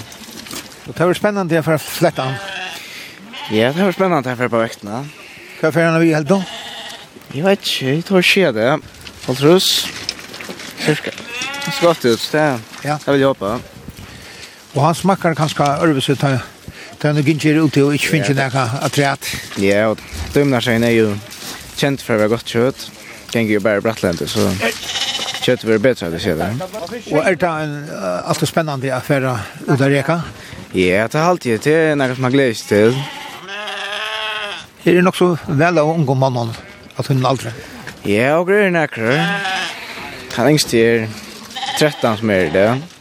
Og 0.85 0.93
det 0.93 1.09
var 1.09 1.17
spennende 1.17 1.65
for 1.65 1.79
å 1.79 1.81
flette 1.81 2.29
han. 2.29 2.37
Ja, 3.49 3.73
det 3.73 3.81
var 3.81 3.97
spennende 3.97 4.37
for 4.37 4.53
på 4.53 4.61
vektene. 4.61 5.03
Hva 5.59 5.73
er 5.73 5.89
han 5.89 6.01
vi 6.03 6.13
helt 6.13 6.29
da? 6.29 6.41
Jeg 7.33 7.47
vet 7.47 7.65
ikke, 7.65 7.89
jeg 7.89 8.07
tror 8.07 8.21
ikke 8.21 8.55
det. 8.59 8.71
Holdt 9.25 9.45
russ. 9.47 9.69
Cirka. 10.85 11.17
Det 11.63 11.71
skal 11.73 11.93
ofte 11.95 12.13
ut, 12.13 12.31
det, 12.33 12.49
ja. 12.83 12.99
det 12.99 13.13
vil 13.15 13.23
jeg 13.23 13.31
håpe. 13.33 13.55
Ja. 13.57 13.72
Og 14.73 14.81
han 14.81 14.95
smakkar 14.97 15.35
kanskje 15.37 15.67
ørvese 15.85 16.15
til 16.17 16.39
han 17.03 17.19
og 17.19 17.27
ginger 17.27 17.59
ute 17.61 17.83
og 17.83 17.95
ikke 17.97 18.13
finner 18.15 18.37
noe 18.37 18.63
atreat. 18.85 19.27
Ja, 19.61 19.89
og 19.91 20.01
dømnarsøyen 20.33 20.85
er 20.87 20.93
jo 20.95 21.09
kjent 21.77 22.03
for 22.03 22.15
å 22.15 22.23
være 22.23 22.31
godt 22.31 22.53
kjøtt. 22.53 22.85
Gjenger 23.33 23.57
jo 23.57 23.63
bare 23.65 23.83
brattlendet, 23.83 24.29
så 24.29 24.47
kjøttet 25.43 25.65
blir 25.67 25.81
bedre, 25.83 26.09
det 26.13 26.21
sier 26.23 26.39
det. 26.39 26.47
Og 27.11 27.19
er 27.19 27.35
det 27.35 27.49
en 27.49 27.75
uh, 27.89 28.29
alltid 28.29 28.49
spennende 28.49 28.93
affære 28.95 29.33
ut 29.67 29.75
av 29.75 29.89
reka? 29.91 30.21
Ja, 30.73 31.05
det 31.11 31.19
er 31.19 31.27
alltid 31.27 31.65
det 31.67 31.75
er 31.91 31.99
noe 31.99 32.15
som 32.15 32.25
man 32.25 32.33
gleder 32.33 32.55
seg 32.57 32.71
til. 32.71 32.97
Er 34.83 34.97
det 34.97 35.03
nok 35.03 35.19
så 35.19 35.33
vel 35.47 35.81
av 35.81 35.91
unge 35.91 36.15
mannen 36.19 36.55
at 36.97 37.11
hun 37.11 37.25
aldri? 37.27 37.51
Ja, 38.07 38.39
og 38.39 38.49
det 38.49 38.65
er. 38.71 39.21
Han 40.37 40.49
yngste 40.49 40.81
er 40.81 41.05
13 41.77 42.23
som 42.23 42.33
er 42.33 42.49
det, 42.53 42.65
ja. 42.71 42.92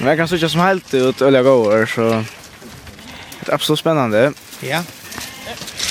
Men 0.00 0.08
jag 0.08 0.18
kan 0.18 0.28
så 0.28 0.48
som 0.48 0.60
helt 0.60 0.94
ut 0.94 1.22
öliga 1.22 1.42
gåor 1.42 1.86
så 1.86 2.24
det 3.40 3.50
är 3.50 3.54
absolut 3.54 3.78
spännande. 3.78 4.32
Ja. 4.60 4.82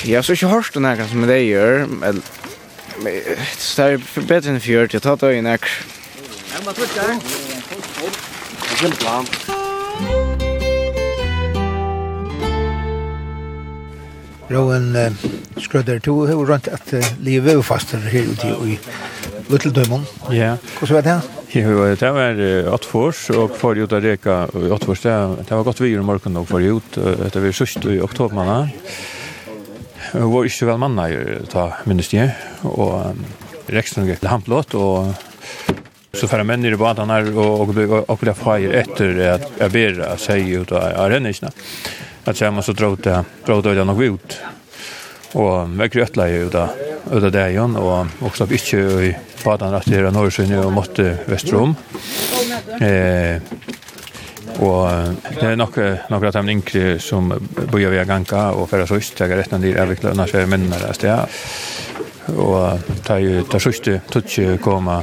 Jag 0.04 0.24
så 0.24 0.32
inte 0.32 0.46
hörst 0.46 0.74
den 0.74 0.84
här 0.84 1.06
som 1.08 1.26
det 1.26 1.42
gör 1.42 1.86
men 1.86 2.22
det 3.04 3.78
är 3.78 4.20
bättre 4.26 4.50
än 4.50 4.60
fjört. 4.60 4.92
Jag 4.92 5.02
tar 5.02 5.16
det 5.16 5.34
i 5.34 5.42
näck. 5.42 5.64
Jag 6.54 6.64
bara 6.64 6.74
trycker. 6.74 7.02
Jag 8.68 8.78
kan 8.78 8.90
plan. 8.90 9.26
Rowan 14.48 14.96
eh, 14.96 15.12
skrødder 15.56 15.98
to 15.98 16.26
har 16.26 16.46
rundt 16.46 16.68
at 16.68 16.92
uh, 16.92 17.04
livet 17.20 17.52
er 17.52 17.62
faster 17.62 17.98
her 17.98 18.22
ute 18.22 18.46
i 18.66 18.78
Lutteldøymon. 19.48 20.06
Ja. 20.30 20.56
Hvordan 20.78 20.94
var 20.94 21.02
det 21.02 21.10
her? 21.10 21.39
Jo, 21.50 21.80
det 21.98 22.10
var 22.14 22.38
Åttfors, 22.70 23.24
og 23.34 23.56
for 23.58 23.74
ut 23.74 23.90
av 23.90 24.04
Reka 24.04 24.34
i 24.54 24.68
Åttfors, 24.70 25.00
det, 25.02 25.14
det 25.48 25.56
var 25.56 25.64
godt 25.66 25.80
vi 25.82 25.88
i 25.96 26.02
morgen 26.04 26.38
og 26.38 26.46
for 26.46 26.62
ut, 26.62 26.94
Det 26.94 27.42
var 27.42 27.56
sørst 27.56 27.82
i 27.90 27.96
oktober, 27.98 28.38
oktobermanna. 28.38 28.68
Vi 30.12 30.28
var 30.30 30.46
ikke 30.46 30.68
vel 30.68 30.78
manna 30.78 31.08
i 31.10 31.18
ta 31.50 31.64
minnes 31.90 32.12
det, 32.12 32.28
og 32.66 32.94
um, 33.10 33.24
reksten 33.70 34.06
gikk 34.06 34.22
til 34.22 34.30
Hamplåt, 34.30 34.78
og 34.78 35.10
så 36.14 36.30
færre 36.30 36.46
menn 36.46 36.66
i 36.66 36.74
baden 36.78 37.10
her, 37.10 37.32
og 37.34 37.66
og 37.66 37.74
og, 37.82 37.98
og 38.06 38.22
ble 38.22 38.34
feir 38.34 38.78
etter 38.84 39.18
at 39.34 39.50
jeg 39.58 39.74
ber 39.74 40.00
seg 40.22 40.54
ut 40.54 40.72
av 40.72 41.02
arenisene. 41.02 41.50
At 42.30 42.38
jeg 42.38 42.54
må 42.54 42.62
så 42.62 42.78
dra 42.78 42.90
ut 42.94 43.02
det, 43.02 43.20
dra 43.46 43.58
ut 43.58 43.64
det 43.64 43.86
nok 43.86 44.06
ut 44.06 44.38
og 45.38 45.76
vekker 45.78 46.06
øtla 46.06 46.28
i 46.30 46.40
ut 46.46 46.56
av 46.58 46.78
ut 47.10 47.26
det 47.32 47.44
igjen, 47.52 47.76
og 47.80 48.24
også 48.26 48.46
opp 48.46 48.54
ikke 48.54 48.80
i 49.06 49.10
badan 49.42 49.74
rett 49.74 49.88
her 49.90 50.08
av 50.08 50.14
Norrsunni 50.14 50.58
og 50.60 50.72
måtte 50.74 51.14
Vestrom. 51.30 51.74
Eh, 52.80 53.40
og 54.60 55.14
det 55.30 55.46
er 55.46 55.56
nok 55.56 55.78
nok 56.12 56.26
at 56.28 56.36
han 56.36 56.50
yngre 56.52 56.98
som 57.02 57.30
bor 57.30 57.78
via 57.78 58.04
ganka 58.04 58.50
og 58.52 58.68
færre 58.70 58.88
søst, 58.90 59.20
jeg 59.20 59.30
er 59.30 59.40
rett 59.40 59.54
når 59.54 59.64
de 59.64 59.72
er 59.72 59.88
vikla 59.90 60.12
annars 60.14 60.34
er 60.36 60.50
mennene 60.50 60.92
sted. 60.96 61.38
Og 62.36 62.92
ta 63.06 63.16
jo 63.18 63.42
ta 63.50 63.58
suste 63.62 64.00
tøtje 64.10 64.58
koma 64.62 65.00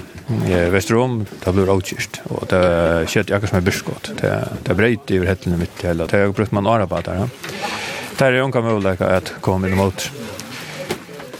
i 0.47 0.59
Vestrom, 0.71 1.21
det 1.25 1.53
blir 1.55 1.71
avkyrst, 1.71 2.21
og 2.35 2.47
det 2.51 2.61
skjedde 3.11 3.35
akkurat 3.35 3.53
som 3.53 3.59
er 3.59 3.67
burskott. 3.67 4.11
Det, 4.19 4.31
det 4.63 4.73
er 4.73 4.79
breit 4.79 5.11
i 5.11 5.19
over 5.21 5.59
mitt 5.59 5.83
hele, 5.87 6.07
det 6.07 6.19
er 6.19 6.35
brukt 6.35 6.55
man 6.55 6.67
arabat 6.67 7.07
der, 7.07 7.23
ja. 7.23 7.75
Det 8.17 8.25
är 8.25 8.31
ju 8.31 8.61
möjlighet 8.61 9.01
att 9.01 9.33
komma 9.41 9.67
in 9.67 9.73
emot. 9.73 10.11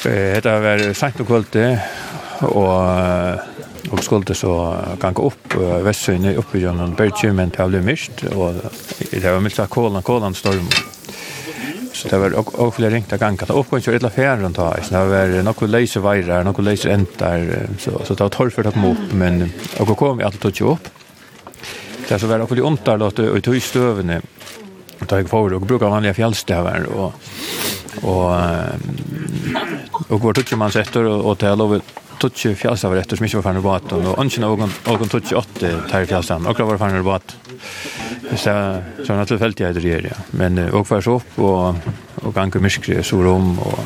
Det 0.04 0.46
har 0.46 0.60
varit 0.60 0.98
sent 0.98 1.20
och 1.20 1.28
kvöld 1.28 1.80
och 2.40 2.82
och 3.92 4.04
skulle 4.04 4.36
så 4.36 4.78
ganga 5.00 5.14
gå 5.14 5.28
upp 5.28 5.56
västsynne 5.84 6.36
upp 6.36 6.56
i 6.56 6.60
Jönnen 6.60 6.94
Bergen 6.94 7.36
men 7.36 7.50
det 7.50 7.68
blev 7.68 7.84
mist 7.84 8.24
och 8.24 8.54
det 9.12 9.32
var 9.32 9.40
mycket 9.40 9.70
kolan 9.70 10.04
kolan 10.04 10.34
storm. 10.34 10.68
Så 11.94 12.08
det 12.08 12.18
var 12.18 12.60
och 12.60 12.76
fler 12.76 12.92
ringt 12.92 13.14
att 13.14 13.20
ganga 13.20 13.46
upp 13.50 13.74
och 13.74 13.82
köra 13.82 13.96
illa 13.96 14.10
färd 14.10 14.40
runt 14.40 14.58
här. 14.58 14.82
Så 14.84 14.94
det 14.94 15.06
var 15.06 15.44
några 15.44 15.68
laser 15.68 16.00
vajrar, 16.00 16.44
några 16.44 16.64
laser 16.64 16.90
äntar 16.90 17.68
så 17.80 18.02
så 18.06 18.14
det 18.14 18.24
var 18.24 18.30
torr 18.30 18.50
för 18.50 18.68
att 18.68 18.74
komma 18.74 18.92
upp 18.92 19.14
men 19.14 19.52
och 19.78 19.98
kom 19.98 20.18
vi 20.18 20.24
alltid 20.24 20.62
upp. 20.62 20.90
Det 22.08 22.20
så 22.20 22.28
var 22.28 22.40
också 22.40 22.56
lite 22.56 22.68
ont 22.68 22.86
där 22.86 22.98
då 22.98 23.38
i 23.38 23.42
tystövne 23.42 24.22
och 25.00 25.08
tar 25.08 25.24
för 25.24 25.54
och 25.54 25.62
brukar 25.62 25.90
vanliga 25.90 26.14
fjällstävar 26.14 26.84
och 26.84 27.14
och 28.02 28.36
och 30.08 30.22
går 30.22 30.34
touch 30.34 30.54
man 30.54 30.72
sätter 30.72 31.04
och, 31.04 31.32
och 31.32 31.38
tar 31.38 31.56
lov 31.56 31.82
touch 32.20 32.58
fjällstävar 32.58 32.96
efter 32.96 33.16
som 33.16 33.26
inte 33.26 33.38
var 33.38 33.44
fan 33.44 33.62
båt 33.62 33.92
och 33.92 34.20
ansen 34.20 34.42
någon 34.42 34.72
någon 34.86 35.10
touch 35.10 35.34
åt 35.34 35.60
tar 35.92 36.06
fjällstävar 36.06 36.50
och 36.50 36.60
var 36.60 36.78
fan 36.78 37.04
båt 37.04 37.36
så 38.36 38.78
så 39.06 39.14
naturligt 39.14 39.60
jag 39.60 39.76
det 39.76 40.04
ja 40.04 40.16
men 40.32 40.70
och 40.70 40.88
för 40.88 41.02
så 41.02 41.16
upp 41.16 41.40
och 41.40 41.76
och 42.16 42.34
ganska 42.34 42.60
mycket 42.60 43.06
så 43.06 43.24
rum 43.24 43.60
och 43.60 43.80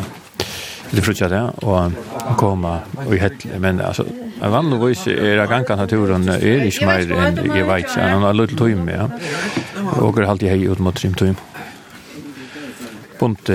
det 0.92 1.02
fruktar 1.02 1.30
det 1.30 1.68
och 1.68 2.38
komma 2.38 2.80
och 3.06 3.16
i 3.16 3.18
hett 3.18 3.46
men 3.58 3.82
alltså 3.82 4.06
Men 4.42 4.54
vanligvis 4.56 5.06
er 5.14 5.38
det 5.38 5.48
ganske 5.52 5.78
naturen 5.78 6.26
er 6.34 6.66
ikke 6.66 6.88
mer 6.90 7.12
enn 7.28 7.40
jeg 7.46 7.68
vet 7.68 7.86
ikke, 7.86 8.08
han 8.10 8.26
har 8.26 8.34
litt 8.34 8.56
tøym, 8.58 8.88
ja. 8.90 9.06
Og 10.02 10.18
er 10.18 10.30
alltid 10.32 10.50
hei 10.50 10.66
ut 10.66 10.82
mot 10.82 10.98
trim 10.98 11.14
tøym. 11.14 11.38
Bunt 13.20 13.52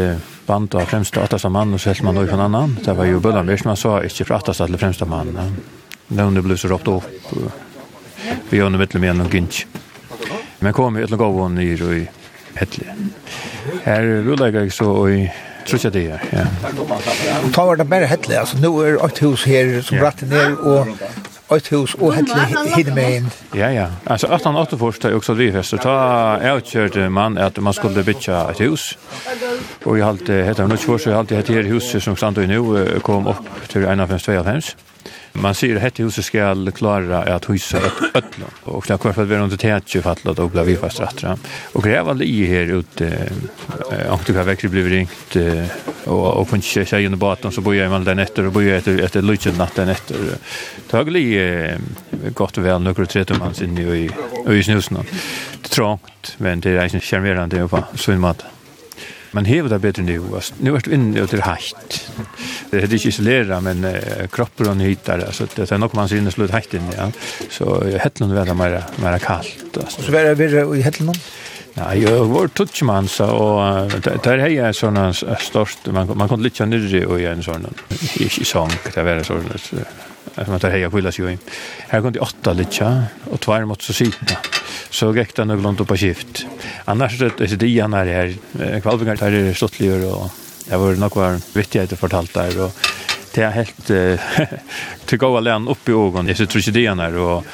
band 0.47 0.77
av 0.79 0.87
fremste 0.87 1.19
attasta 1.19 1.51
mann, 1.51 1.75
og 1.75 1.83
så 1.83 1.91
helst 1.91 2.05
man 2.07 2.15
noe 2.15 2.29
fra 2.31 2.39
annan. 2.45 2.77
Det 2.85 2.95
var 2.95 3.09
jo 3.11 3.19
bøllan 3.23 3.51
vers, 3.51 3.65
man 3.67 3.79
sa 3.81 3.99
ikke 4.07 4.29
fra 4.29 4.39
attasta 4.39 4.69
til 4.71 4.79
fremste 4.79 5.09
mann. 5.11 5.35
Nevne 6.15 6.45
ble 6.47 6.55
så 6.55 6.71
råpt 6.71 6.93
opp, 6.93 7.09
vi 8.51 8.61
gjør 8.61 8.71
noe 8.71 8.85
mittel 8.85 9.03
med 9.03 9.19
noen 9.19 9.33
gynnsk. 9.33 9.83
Men 10.63 10.75
kom 10.75 10.97
i 10.97 11.03
etlokavån 11.03 11.59
nyr 11.59 11.83
og 11.85 11.97
i 11.99 12.05
hetlig. 12.57 12.95
Her 13.85 14.07
vil 14.25 14.47
jeg 14.55 14.73
så 14.73 14.93
i 15.11 15.27
Tror 15.67 15.81
jag 15.83 15.93
det 15.93 16.07
är. 16.07 16.23
Ja. 16.31 16.39
Ta 17.53 17.65
var 17.65 17.77
det 17.77 17.85
bara 17.85 18.05
hettle 18.05 18.41
alltså 18.41 18.57
nu 18.59 18.67
är 18.67 19.07
ett 19.07 19.23
hus 19.23 19.45
här 19.45 19.83
som 19.83 19.99
bratt 19.99 20.21
ner 20.21 20.61
och 21.49 21.57
ett 21.57 21.73
hus 21.73 21.95
och 21.95 22.15
hettle 22.15 22.41
hit 22.77 22.95
med. 22.95 23.25
Ja 23.53 23.71
ja. 23.73 23.89
Alltså 24.05 24.27
att 24.27 24.45
han 24.45 24.57
åter 24.57 24.77
först 24.77 25.05
också 25.05 25.35
drivfester 25.35 25.77
ta 25.77 26.57
utkörde 26.57 27.09
man 27.09 27.39
att 27.39 27.57
man 27.59 27.73
skulle 27.73 28.03
bygga 28.03 28.51
ett 28.51 28.61
hus. 28.61 28.99
Och 29.85 29.99
i 29.99 30.03
allt 30.03 30.21
heter 30.21 30.63
det 30.63 30.67
nu 30.67 30.99
så 30.99 31.11
jag 31.11 31.17
hade 31.17 31.37
heter 31.37 31.63
huset 31.63 32.03
som 32.03 32.17
stannar 32.17 32.47
nu 32.47 33.01
kom 33.01 33.27
upp 33.27 33.69
till 33.69 33.81
1.5 33.81 34.43
2.5 34.43 34.75
man 35.41 35.55
ser 35.55 35.77
hette 35.77 36.03
huset 36.03 36.25
ska 36.25 36.71
klara 36.75 37.35
att 37.35 37.51
huset 37.51 37.85
ett 37.85 38.17
öppna 38.17 38.47
och 38.63 38.85
det 38.89 38.99
för 38.99 39.23
att 39.23 39.29
vara 39.29 39.41
under 39.41 39.57
tätje 39.57 40.03
fallat 40.03 40.39
och 40.39 40.51
blir 40.51 40.63
vi 40.63 40.77
fast 40.77 41.01
rättra. 41.01 41.39
Och 41.73 41.83
det 41.83 42.03
var 42.03 42.23
i 42.23 42.47
här 42.47 42.73
ute 42.79 43.31
och 44.09 44.21
det 44.27 44.33
har 44.33 44.45
verkligen 44.45 44.73
blivit 44.73 44.93
ringt 44.93 45.37
och 46.05 46.37
och 46.37 46.51
kunde 46.51 46.67
se 46.67 46.87
sig 46.87 47.07
under 47.07 47.19
båten 47.19 47.53
så 47.53 47.61
bojar 47.61 47.89
man 47.89 48.05
där 48.05 48.15
nätter 48.15 48.47
och 48.47 48.53
bojar 48.53 48.77
efter 48.77 49.03
ett 49.03 49.15
lunch 49.15 49.47
natten 49.59 49.89
efter. 49.89 50.17
Tagli 50.91 51.77
gott 52.35 52.59
och 52.59 52.65
väl 52.65 52.83
några 52.83 53.07
tre 53.07 53.25
man 53.39 53.55
in 53.63 53.79
i 53.79 54.11
i 54.51 54.63
snusen. 54.63 54.99
Det 55.63 55.69
trångt 55.69 56.35
men 56.39 56.61
det 56.61 56.71
är 56.71 56.85
inte 56.85 57.01
charmerande 57.01 57.69
på 57.69 57.85
svimmat. 57.95 58.45
Man 59.31 59.45
hever 59.45 59.69
det 59.69 59.79
bedre 59.79 60.03
nu. 60.03 60.21
Nu 60.59 60.75
är 60.77 60.81
det 60.81 60.95
inne 60.95 61.23
og 61.23 61.29
det 61.31 61.39
er 61.39 61.43
hajt 61.45 61.97
det 62.71 62.83
är 62.83 62.95
ikke 62.95 63.09
isolera 63.09 63.61
men 63.61 63.85
uh, 63.85 64.27
kropper 64.33 64.71
og 64.71 64.81
hittar 64.83 65.25
alltså 65.27 65.47
det 65.57 65.71
er 65.71 65.79
nok 65.79 65.95
man 65.95 66.09
ser 66.09 66.23
slutt 66.31 66.51
slut 66.51 66.75
inn, 66.75 66.93
ja 66.97 67.11
så 67.51 67.81
hettlund 68.03 68.35
vända 68.35 68.55
mer 68.55 68.83
mer 68.99 69.19
kallt 69.19 69.77
alltså 69.77 70.03
så 70.03 70.13
vara 70.13 70.35
vi 70.35 70.79
i 70.79 70.83
hettlund 70.83 71.21
Nei, 71.77 71.99
jag 72.01 72.25
var 72.25 72.49
touchman 72.49 73.09
så 73.09 73.27
och 73.27 73.91
där 74.23 74.39
är 74.39 74.49
jag 74.49 74.75
såna 74.75 75.13
stort, 75.13 75.77
man 75.85 76.09
man 76.17 76.29
kunde 76.29 76.45
litt 76.45 76.61
nyrre 76.61 77.07
och 77.07 77.21
en 77.21 77.43
sånn, 77.43 77.67
i 78.17 78.29
sång 78.29 78.71
det 78.95 79.03
var 79.03 79.23
så 79.23 79.41
att 80.35 80.49
man 80.49 80.61
tar 80.61 80.71
heja 80.71 80.91
på 80.91 81.13
sig 81.13 81.33
in. 81.33 81.39
Här 81.89 82.01
kunde 82.01 82.21
åtta 82.21 82.53
lite 82.53 83.03
och 83.31 83.41
två 83.41 83.67
mot 83.67 83.83
så 83.83 83.93
sitta. 83.93 84.37
Så 84.91 85.17
gick 85.17 85.37
det 85.37 85.45
nog 85.45 85.63
långt 85.63 85.89
på 85.89 85.97
skift. 85.97 86.47
Annars 86.85 87.19
det 87.19 87.41
är 87.41 87.57
det 87.57 87.69
gärna 87.69 87.97
här 87.97 88.35
kvalvingar 88.81 89.17
där 89.17 89.33
är 89.33 89.55
stottligare 89.55 90.07
och 90.07 90.31
Det 90.67 90.79
var 90.83 90.99
noen 90.99 91.43
viktigheter 91.55 91.99
fortalt 91.99 92.35
der, 92.35 92.57
og 92.67 92.87
det 93.37 93.45
er 93.45 93.55
helt 93.55 93.91
uh, 93.93 94.29
til 95.09 95.21
gå 95.21 95.33
alene 95.39 95.71
opp 95.71 95.89
i 95.89 95.95
ågen. 95.97 96.29
Jeg 96.31 96.49
tror 96.49 96.63
ikke 96.63 96.75
det 96.75 96.87
er 96.91 96.97
der, 96.99 97.19
og 97.21 97.45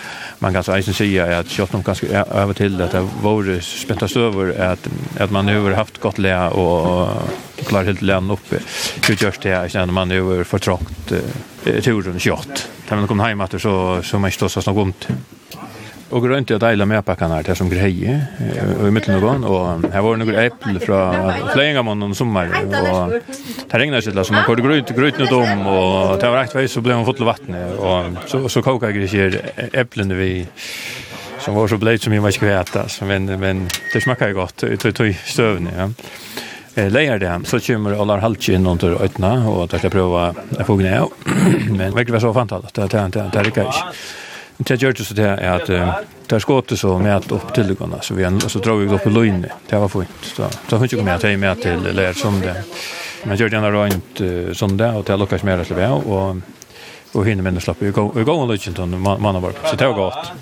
man 0.43 0.55
kan 0.55 0.67
eisen 0.75 0.97
si 0.97 1.09
at 1.23 1.51
kjøtt 1.51 1.75
om 1.79 1.85
ganske 1.87 2.09
över 2.11 2.57
til 2.59 2.81
at 2.83 2.97
det 2.97 3.03
var 3.23 3.51
spentas 3.63 4.17
over 4.19 4.51
at, 4.57 4.89
at 5.23 5.31
man 5.31 5.49
har 5.49 5.77
haft 5.79 6.01
gott 6.03 6.19
le 6.19 6.35
og 6.59 7.31
klar 7.69 7.87
helt 7.87 8.03
lean 8.03 8.31
oppe 8.35 8.59
utgjørst 9.07 9.45
det 9.45 9.53
jeg 9.53 9.75
kjenner 9.77 9.95
man 9.95 10.11
har 10.11 10.43
fortrångt 10.49 11.15
uh, 11.15 11.79
turen 11.85 12.19
kjøtt. 12.19 12.67
Da 12.89 12.99
man 12.99 13.11
kom 13.11 13.23
hjem 13.23 13.45
etter 13.45 13.63
så, 13.63 13.77
så 14.03 14.19
man 14.19 14.33
ikke 14.33 14.47
stås 14.47 14.63
snakk 14.65 14.83
om. 14.83 14.97
Og 16.13 16.21
grønt 16.21 16.51
er 16.53 16.61
deila 16.61 16.85
med 16.89 17.01
pakkene 17.07 17.39
her, 17.39 17.47
til 17.47 17.57
som 17.57 17.71
greie, 17.73 18.19
og 18.77 18.85
i 18.85 18.93
midten 18.93 19.17
og 19.17 19.23
gån, 19.25 19.47
og 19.49 19.87
her 19.95 20.05
var 20.05 20.19
noen 20.21 20.41
eple 20.43 20.83
fra 20.83 21.01
Fleiengamann 21.55 22.05
om 22.05 22.13
sommer, 22.17 22.53
og 22.53 23.15
det 23.17 23.81
regnet 23.81 24.05
sitt, 24.05 24.19
så 24.19 24.35
man 24.35 24.45
kårde 24.45 24.65
grøyt, 24.67 24.93
grøyt 24.93 25.21
noe 25.23 25.31
dom, 25.31 25.65
og 25.73 26.19
det 26.21 26.29
var 26.29 26.43
rett 26.43 26.57
vei, 26.59 26.67
så 26.69 26.85
ble 26.85 26.99
man 26.99 27.09
fått 27.09 27.23
til 27.23 27.31
vattnet, 27.31 27.79
og 27.81 28.21
så, 28.29 28.43
så 28.53 28.65
koka 28.67 28.93
jeg 28.93 29.09
ikke 29.09 29.71
eplene 29.85 30.19
vi, 30.21 30.31
som 31.41 31.57
var 31.57 31.73
så 31.73 31.81
bleit 31.81 32.05
som 32.05 32.13
jeg 32.13 32.25
var 32.25 32.37
ikke 32.37 32.51
vet, 32.51 32.77
men, 33.09 33.33
men 33.41 33.65
det 33.95 34.05
smakar 34.05 34.35
jo 34.35 34.43
godt, 34.43 34.69
det 34.69 34.93
tog 34.93 35.17
støvende, 35.25 35.73
ja. 35.79 35.89
Eh 36.75 36.89
lejer 36.89 37.19
det 37.19 37.41
så 37.45 37.61
kommer 37.61 38.01
alla 38.01 38.17
halvtje 38.21 38.55
in 38.55 38.67
under 38.67 39.05
ötna 39.05 39.49
och 39.49 39.65
att 39.75 39.83
jag 39.83 39.93
prova 39.93 40.35
jag 40.59 40.67
få 40.67 40.77
gnä 40.77 41.07
men 41.71 41.95
verkligen 41.95 42.21
så 42.21 42.35
fantastiskt 42.35 42.79
att 42.79 42.91
det 42.91 43.05
inte 43.05 43.31
det 43.33 43.43
räcker 43.43 43.65
inte 43.65 43.79
Men 44.57 44.69
det 44.69 44.79
gjør 44.83 44.97
det 44.97 45.07
så 45.09 45.15
det 45.19 45.29
er 45.29 45.53
at 45.53 45.69
det 45.69 46.37
er 46.37 46.43
skåpte 46.45 46.77
så 46.79 46.97
med 47.03 47.33
opp 47.35 47.53
til 47.55 47.73
det 47.73 47.77
så 48.07 48.15
vi 48.15 48.25
så 48.49 48.61
drar 48.63 48.81
vi 48.81 48.89
opp 48.95 49.07
i 49.07 49.13
løgnet. 49.13 49.53
Det 49.69 49.81
var 49.81 49.89
fint. 49.89 50.25
Så 50.25 50.49
det 50.49 50.79
finnes 50.79 50.93
ikke 50.93 51.05
med 51.05 51.15
at 51.15 51.25
jeg 51.25 51.37
er 51.37 51.45
med 51.45 51.63
til 51.63 51.89
lær 51.97 52.13
som 52.17 52.41
det. 52.41 52.57
Men 53.25 53.39
gjør 53.39 53.49
det 53.51 53.59
gjerne 53.59 53.73
røynt 53.75 54.23
som 54.57 54.77
det, 54.77 54.91
og 54.97 55.05
det 55.07 55.15
er 55.15 55.21
lukkast 55.21 55.45
mer 55.45 55.63
til 55.65 55.79
det, 55.79 55.89
og 55.89 56.43
og 57.13 57.27
hinner 57.29 57.45
minne 57.45 57.61
slapp. 57.61 57.83
Vi 57.83 57.93
går 57.93 58.17
og 58.17 58.49
løgnet 58.49 58.77
til 58.77 58.97
mannen 58.97 59.43
vår, 59.45 59.59
så 59.67 59.77
det 59.77 59.89
var 59.91 59.99
godt. 59.99 60.33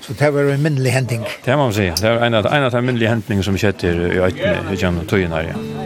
Så 0.00 0.16
det 0.18 0.30
var 0.34 0.52
en 0.52 0.62
minnelig 0.62 0.92
hending? 0.92 1.24
Det 1.44 1.56
må 1.56 1.68
man 1.68 1.76
si. 1.76 1.90
Det 2.00 2.10
var 2.16 2.26
en 2.26 2.34
av 2.34 2.72
de 2.72 2.82
minnelige 2.82 3.12
hendingene 3.12 3.44
som 3.44 3.58
skjedde 3.60 3.92
i 3.92 4.20
øytene 4.20 4.72
i 4.72 4.80
gjennom 4.80 5.08
tøyen 5.08 5.32
her, 5.36 5.52
ja. 5.52 5.83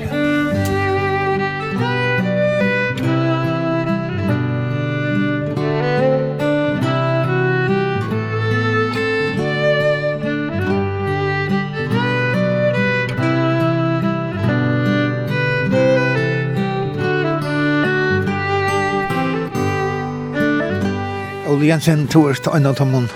Ole 21.59 21.73
Jensen 21.73 22.05
tog 22.07 22.29
oss 22.31 22.39
til 22.39 22.55
annan 22.55 22.77
tommen, 22.79 23.09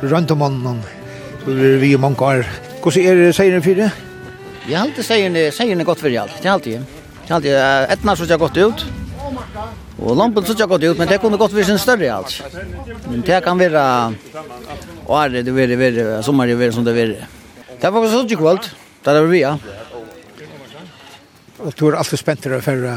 rundt 0.00 0.30
om 0.32 0.38
mannen. 0.40 0.78
så 1.40 1.52
blir 1.52 1.76
vi 1.82 1.96
mange 2.00 2.24
år. 2.24 2.46
Hvordan 2.80 3.02
er 3.04 3.14
det 3.14 3.34
seieren 3.36 3.60
det? 3.62 3.90
Jeg 4.68 4.78
har 4.78 4.86
alltid 4.86 5.04
seieren, 5.04 5.36
seieren 5.52 5.80
er 5.80 5.84
godt 5.84 6.00
for 6.00 6.08
alt, 6.08 6.32
det 6.40 6.48
er 6.48 6.52
alltid. 6.52 6.80
Det 6.80 7.28
er 7.28 7.34
alltid, 7.34 7.52
etna 7.92 8.16
så 8.16 8.24
jeg 8.24 8.38
godt 8.38 8.56
ut, 8.56 8.86
og 10.00 10.16
lampen 10.16 10.46
så 10.46 10.56
jeg 10.56 10.68
godt 10.68 10.84
ut, 10.84 10.96
men 10.96 11.08
det 11.08 11.20
kunne 11.20 11.36
godt 11.36 11.54
være 11.54 11.64
sin 11.64 11.78
større 11.78 12.08
alt. 12.16 12.40
Men 13.10 13.20
det 13.20 13.44
kan 13.44 13.58
være, 13.58 13.84
året 15.06 15.44
det 15.44 15.54
være, 15.54 15.78
være, 15.78 16.22
sommer 16.22 16.46
det 16.46 16.58
være 16.58 16.72
som 16.72 16.84
det 16.84 16.96
være. 16.96 17.28
Det 17.82 17.92
var 17.92 18.00
faktisk 18.00 18.32
så 18.32 18.36
kvalt, 18.40 18.74
det 19.04 19.16
er 19.16 19.26
vi 19.28 19.44
ja. 19.44 19.56
Og 21.58 21.72
du 21.76 21.88
er 21.90 22.00
alltid 22.00 22.16
spent 22.18 22.48
til 22.48 22.56
å 22.56 22.64
føre 22.64 22.96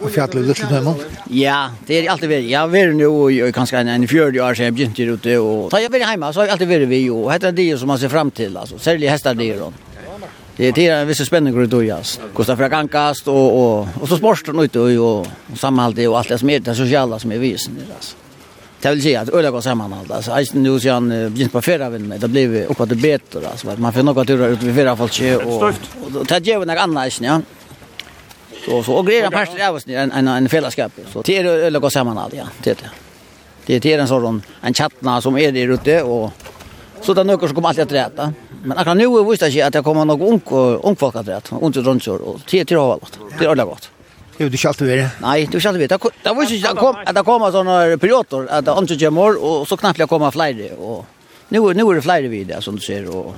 Og 0.00 0.10
fjallet 0.10 0.40
i 0.40 0.44
Lutsletheimen? 0.48 1.00
Ja, 1.36 1.58
det 1.86 1.98
er 1.98 2.10
alltid 2.12 2.30
vært. 2.30 2.46
Jeg 2.48 2.58
har 2.58 2.70
vært 2.72 2.94
nå 2.96 3.10
i 3.30 3.40
kanskje 3.52 3.82
en 3.84 4.06
40 4.08 4.40
år 4.40 4.56
siden 4.56 4.70
jeg 4.70 4.76
begynte 4.78 5.04
her 5.04 5.16
ute. 5.16 5.38
Og... 5.40 5.66
Da 5.72 5.80
jeg 5.82 5.90
har 5.90 5.96
vært 5.98 6.08
hjemme, 6.08 6.30
så 6.32 6.40
har 6.40 6.48
jeg 6.48 6.56
alltid 6.56 6.70
vært 6.72 6.92
vi. 6.92 7.02
Og 7.12 7.32
dette 7.32 7.50
er 7.52 7.58
det 7.58 7.66
som 7.80 7.92
man 7.92 8.00
ser 8.00 8.12
frem 8.12 8.32
til, 8.34 8.56
altså. 8.56 8.80
Særlig 8.80 9.12
hester 9.12 9.36
det 9.36 9.50
er 9.54 9.66
Det 10.56 10.78
er 10.78 10.90
är 10.90 11.00
en 11.02 11.08
viss 11.08 11.26
spänning 11.26 11.54
runt 11.54 11.72
och 11.72 11.84
jas. 11.84 12.20
Kostar 12.34 12.56
för 12.56 12.68
kankast 12.68 13.28
og, 13.28 13.58
og, 13.58 13.88
og 14.00 14.08
så 14.08 14.16
sporten 14.16 14.60
ute 14.60 14.78
og, 14.78 15.26
og 15.50 15.58
samhället 15.58 16.08
og 16.08 16.18
alt 16.18 16.28
det 16.28 16.38
som 16.38 16.50
er 16.50 16.58
det 16.58 16.76
sociala 16.76 17.18
som 17.18 17.32
er 17.32 17.38
visen 17.38 17.74
det 17.74 17.82
alltså. 17.94 18.16
Det 18.80 18.90
vill 18.90 19.02
säga 19.02 19.20
att 19.20 19.28
öliga 19.28 19.50
går 19.50 19.60
sammanhåll 19.60 20.12
alltså. 20.12 20.32
Alltså 20.32 20.58
nu 20.58 20.80
så 20.80 20.90
han 20.90 21.32
blir 21.34 21.48
på 21.48 21.62
förra 21.62 21.90
vän 21.90 22.08
med 22.08 22.20
det 22.20 22.46
vi 22.46 22.64
uppåt 22.66 22.88
det 22.88 22.94
bättre 22.94 23.48
Altså, 23.48 23.66
Man 23.78 23.92
får 23.92 24.02
något 24.02 24.26
turer 24.26 24.48
ut 24.48 24.62
ved 24.62 24.74
vid 24.74 24.88
og, 24.88 25.00
og, 25.00 25.62
og, 25.62 26.16
og 26.16 26.26
det 26.26 26.46
ger 26.46 26.58
några 26.58 26.80
annet, 26.80 27.20
ja. 27.20 27.40
Så 28.64 28.82
så 28.82 28.92
och 28.92 29.06
grejer 29.06 29.30
pastor 29.30 29.58
där 29.58 29.72
var 29.72 29.82
en 29.88 30.12
en 30.12 30.28
en 30.28 30.48
fällskap. 30.48 30.92
Så 31.12 31.22
det 31.22 31.38
är 31.38 31.44
öle 31.44 31.78
går 31.78 31.90
samman 31.90 32.18
allt 32.18 32.34
ja, 32.34 32.46
det 32.62 32.78
det. 32.78 32.90
Det 33.66 33.78
det 33.78 33.92
är 33.92 33.98
en 33.98 34.08
sån 34.08 34.42
en 34.60 34.74
chattna 34.74 35.20
som 35.20 35.38
är 35.38 35.52
där 35.52 35.68
ute 35.68 36.02
och 36.02 36.30
så 37.00 37.14
där 37.14 37.24
några 37.24 37.46
som 37.46 37.54
kommer 37.54 37.68
alltid 37.68 37.84
att 37.84 37.92
rätta. 37.92 38.32
Men 38.64 38.78
akkurat 38.78 38.96
nu 38.96 39.04
är 39.04 39.56
jag 39.56 39.66
att 39.66 39.72
det 39.72 39.82
kommer 39.82 40.04
några 40.04 40.24
ung 40.24 40.40
ung 40.82 40.96
folk 40.96 41.16
att 41.16 41.28
rätta, 41.28 41.56
ung 41.56 41.72
dronsor 41.72 42.22
och 42.22 42.40
det 42.50 42.70
är 42.72 42.76
har 42.76 42.92
allt. 42.92 43.18
Det 43.38 43.44
är 43.44 43.48
öle 43.50 43.64
gott. 43.64 43.90
Jo, 44.38 44.48
du 44.48 44.68
alltid 44.68 44.88
vara. 44.88 45.10
Nej, 45.20 45.48
du 45.52 45.60
skall 45.60 45.78
vara. 45.78 45.98
Det 46.22 46.32
var 46.36 46.44
ju 46.44 46.58
så 46.58 46.74
kom 46.76 46.96
att 47.06 47.14
det 47.14 47.22
kommer 47.22 47.50
såna 47.50 47.98
perioder 47.98 48.46
att 48.50 48.64
det 48.64 48.74
inte 48.78 49.04
kommer 49.04 49.44
och 49.44 49.68
så 49.68 49.76
knappt 49.76 49.98
jag 49.98 50.08
kommer 50.08 50.30
flyger 50.30 50.72
och 50.80 51.06
nu 51.48 51.58
nu 51.74 51.82
är 51.82 51.94
det 51.94 52.02
flyger 52.02 52.28
vi 52.28 52.56
som 52.60 52.76
du 52.76 52.80
ser 52.80 53.16
och 53.16 53.34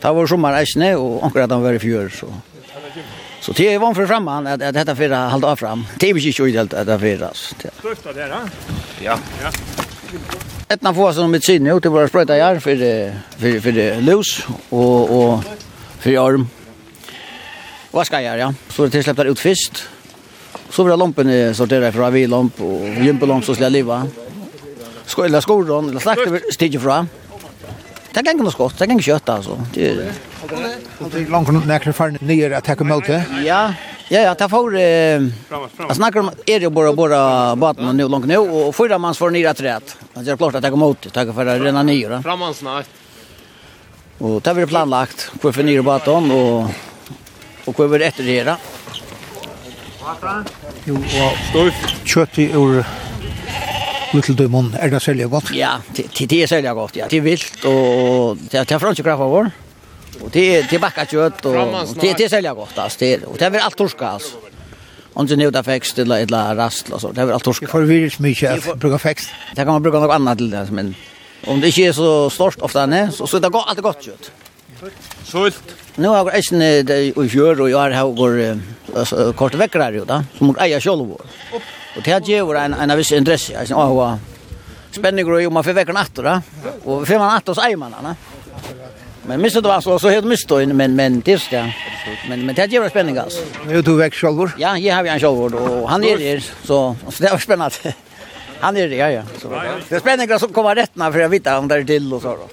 Det 0.00 0.12
var 0.14 0.26
sommar 0.30 0.54
eisne, 0.60 0.92
og 0.94 1.24
akkurat 1.26 1.50
de 1.50 1.56
han 1.58 1.64
var 1.64 1.74
i 1.74 1.82
fjør, 1.82 2.08
så 2.14 2.28
Så 3.40 3.52
det 3.52 3.74
är 3.74 3.78
vanför 3.78 4.06
fram 4.06 4.26
han 4.26 4.46
att 4.46 4.60
detta 4.60 4.96
för 4.96 5.10
att 5.10 5.32
hålla 5.32 5.56
fram. 5.56 5.86
Det 5.98 6.10
är 6.10 6.14
ju 6.14 6.28
inte 6.28 6.58
helt 6.58 6.74
att 6.74 6.86
det 6.86 6.98
för 6.98 7.30
oss. 7.30 7.54
Största 7.78 8.12
där, 8.12 8.28
va? 8.28 8.50
Ja. 9.02 9.18
Ja. 9.42 9.50
Etna 10.68 10.94
får 10.94 11.12
som 11.12 11.30
med 11.30 11.44
sinne 11.44 11.74
ut 11.76 11.82
till 11.82 11.90
våra 11.90 12.08
spröta 12.08 12.36
jär 12.36 12.58
för 12.58 12.76
för 13.38 13.60
för 13.60 13.72
det 13.72 14.00
lus 14.00 14.46
och 14.68 15.18
och 15.18 15.44
för 15.98 16.28
arm. 16.28 16.48
Vad 17.90 18.06
ska 18.06 18.20
jag 18.20 18.38
göra? 18.38 18.54
Så 18.68 18.86
det 18.86 19.02
släppte 19.02 19.22
ut 19.22 19.40
fisk. 19.40 19.72
Så 20.70 20.84
var 20.84 20.96
lampen 20.96 21.54
sorterad 21.54 21.94
från 21.94 22.12
vi 22.12 22.26
lamp 22.26 22.60
och 22.60 22.88
gympelomp 22.88 23.44
så 23.44 23.54
skulle 23.54 23.66
jag 23.66 23.72
leva. 23.72 24.06
Skola 25.06 25.40
skolan, 25.40 26.00
släckte 26.00 26.30
vi 26.30 26.52
stiger 26.52 26.78
fram. 26.78 27.08
Det 28.12 28.22
kan 28.22 28.38
gå 28.38 28.50
skott, 28.50 28.78
det 28.78 28.86
kan 28.86 29.02
köta 29.02 29.32
alltså. 29.32 29.60
Det 29.74 29.90
är 29.90 29.96
det. 29.96 30.12
Och 30.98 31.10
det 31.10 31.18
är 31.18 31.26
långt 31.26 31.66
näkre 31.66 31.92
för 31.92 32.16
nere 32.20 32.56
att 32.56 32.64
ta 32.64 32.72
emot 32.72 33.06
det. 33.06 33.24
Ja. 33.44 33.72
Ja, 34.10 34.20
ja, 34.20 34.34
ta 34.34 34.48
för 34.48 34.74
Eh, 34.74 34.82
jag 35.78 35.96
snackar 35.96 36.20
om 36.20 36.30
är 36.46 36.60
det 36.60 36.70
bara 36.70 36.92
bara 36.92 37.56
baten 37.56 37.96
nu 37.96 38.08
långt 38.08 38.26
nu 38.26 38.36
och 38.36 38.74
förra 38.76 38.98
mans 38.98 39.18
får 39.18 39.30
nere 39.30 39.50
att 39.50 39.60
rätt. 39.60 39.96
Det 40.14 40.30
är 40.30 40.36
klart 40.36 40.54
att 40.54 40.62
jag 40.62 40.72
kommer 40.72 40.90
ut, 40.90 41.12
tack 41.12 41.34
för 41.34 41.46
att 41.46 41.62
rena 41.62 41.82
nere. 41.82 42.22
Framman 42.22 42.54
snart. 42.54 42.86
Och 44.18 44.40
det 44.42 44.50
har 44.50 44.54
vi 44.54 44.66
planlagt, 44.66 45.32
på 45.40 45.52
för 45.52 45.62
nere 45.62 45.82
baten 45.82 46.30
och, 46.30 46.60
och 47.64 47.76
hur 47.76 47.88
vi 47.88 47.98
rätt 47.98 48.16
där. 48.16 48.56
Jo, 50.84 50.96
och 51.54 51.72
kött 52.04 52.38
i 52.38 52.50
ur 52.52 52.84
Little 54.12 54.34
Demon, 54.34 54.74
är 54.80 54.88
det 54.88 55.00
sälja 55.00 55.26
gott? 55.26 55.50
Ja, 55.52 55.80
det, 55.96 56.28
det 56.28 56.42
er 56.42 56.46
særlig 56.46 56.74
godt, 56.74 56.96
ja. 56.96 57.06
Det 57.10 57.16
är 57.16 57.20
vilt, 57.20 57.64
och 57.64 58.36
det 58.50 58.70
er 58.72 58.78
franska 58.78 59.02
kraft 59.02 59.20
av 59.20 59.30
vår. 59.30 59.50
Og 60.22 60.30
det, 60.32 60.44
det 60.70 60.78
er 60.82 61.04
kött 61.04 61.44
och 61.46 62.00
det, 62.00 62.14
det 62.18 62.30
sälja 62.30 62.54
gott, 62.54 62.78
alltså. 62.78 62.98
Det, 62.98 63.24
och 63.24 63.36
det 63.38 63.44
är 63.44 63.60
allt 63.60 63.76
torska, 63.76 64.06
alltså. 64.06 64.36
Om 65.12 65.26
du 65.26 65.36
nu 65.36 65.50
där 65.50 65.62
fäxt 65.62 65.98
eller 65.98 66.22
eller 66.22 66.54
rast 66.54 66.90
och 66.90 67.00
så. 67.00 67.12
Det 67.12 67.20
är 67.20 67.24
väl 67.24 67.34
allt 67.34 67.44
torska. 67.44 67.66
För 67.66 67.82
vi 67.82 68.04
är 68.04 68.22
mycket 68.22 68.68
att 68.68 68.78
bruka 68.78 68.98
fäxt. 68.98 69.30
Det 69.54 69.64
kan 69.64 69.66
man 69.66 69.82
bruka 69.82 69.98
något 69.98 70.14
annat 70.14 70.38
till 70.38 70.50
det 70.50 70.68
men 70.70 70.94
om 71.46 71.60
det 71.60 71.66
inte 71.66 71.80
är 71.80 71.92
så 71.92 72.30
stort 72.30 72.60
ofta 72.60 72.86
nej 72.86 73.12
så 73.12 73.26
så 73.26 73.38
det 73.38 73.48
går 73.48 73.62
alltid 73.66 73.82
gott 73.82 74.04
kött. 74.04 74.30
Sult. 75.24 75.62
Nu 75.94 76.08
har 76.08 76.16
jag 76.16 76.44
sen 76.44 76.58
det 76.58 76.98
i 77.24 77.28
fjör 77.28 77.60
och 77.60 77.70
jag 77.70 77.90
har 77.90 77.90
går 78.16 78.58
alltså 78.96 79.32
kort 79.32 79.54
veckor 79.54 79.90
ju 79.92 80.04
då 80.04 80.24
som 80.38 80.46
mot 80.46 80.60
eja 80.60 80.80
själv. 80.80 81.10
Och 81.96 82.02
det 82.04 82.10
här 82.10 82.20
ger 82.20 82.42
vår 82.42 82.56
en 82.56 82.74
en 82.74 82.96
viss 82.96 83.12
intresse. 83.12 83.58
Alltså 83.58 83.74
ja, 83.74 84.18
spänning 84.90 85.32
och 85.32 85.42
ju 85.42 85.50
man 85.50 85.64
för 85.64 85.72
veckor 85.72 85.92
natt 85.92 86.14
då. 86.14 86.40
Och 86.84 87.06
för 87.08 87.18
man 87.18 87.28
natt 87.34 87.48
oss 87.48 87.58
så. 87.58 88.16
Men 89.26 89.42
missat 89.42 89.62
det 89.62 89.68
var 89.68 89.80
så 89.80 89.98
så 89.98 90.08
helt 90.08 90.26
mist 90.26 90.50
men 90.50 90.96
men 90.96 91.20
det 91.20 91.42
ja. 91.52 91.64
Men 92.28 92.46
men 92.46 92.54
det 92.54 92.60
här 92.62 92.68
ger 92.68 92.88
spänning 92.88 93.16
alltså. 93.18 93.42
Nu 93.66 93.82
du 93.82 93.96
väck 93.96 94.14
själv. 94.14 94.50
Ja, 94.58 94.78
jag 94.78 94.94
har 94.94 95.04
ju 95.04 95.08
en 95.08 95.20
själv 95.20 95.54
och 95.54 95.88
han 95.90 96.04
är 96.04 96.18
det 96.18 96.40
så 96.64 96.96
så 97.08 97.22
det 97.22 97.30
var 97.30 97.38
spännande. 97.38 97.94
Han 98.60 98.76
är 98.76 98.88
det 98.88 98.96
ja 98.96 99.10
ja. 99.10 99.22
Så 99.42 99.48
det 99.88 99.96
är 99.96 100.00
spännande 100.00 100.34
att 100.34 100.52
komma 100.52 100.74
rätt 100.74 100.90
när 100.94 101.12
för 101.12 101.18
jag 101.18 101.28
vet 101.28 101.46
om 101.46 101.68
det 101.68 101.74
är 101.74 101.84
till 101.84 102.14
och 102.14 102.22
så 102.22 102.28
då. 102.28 102.48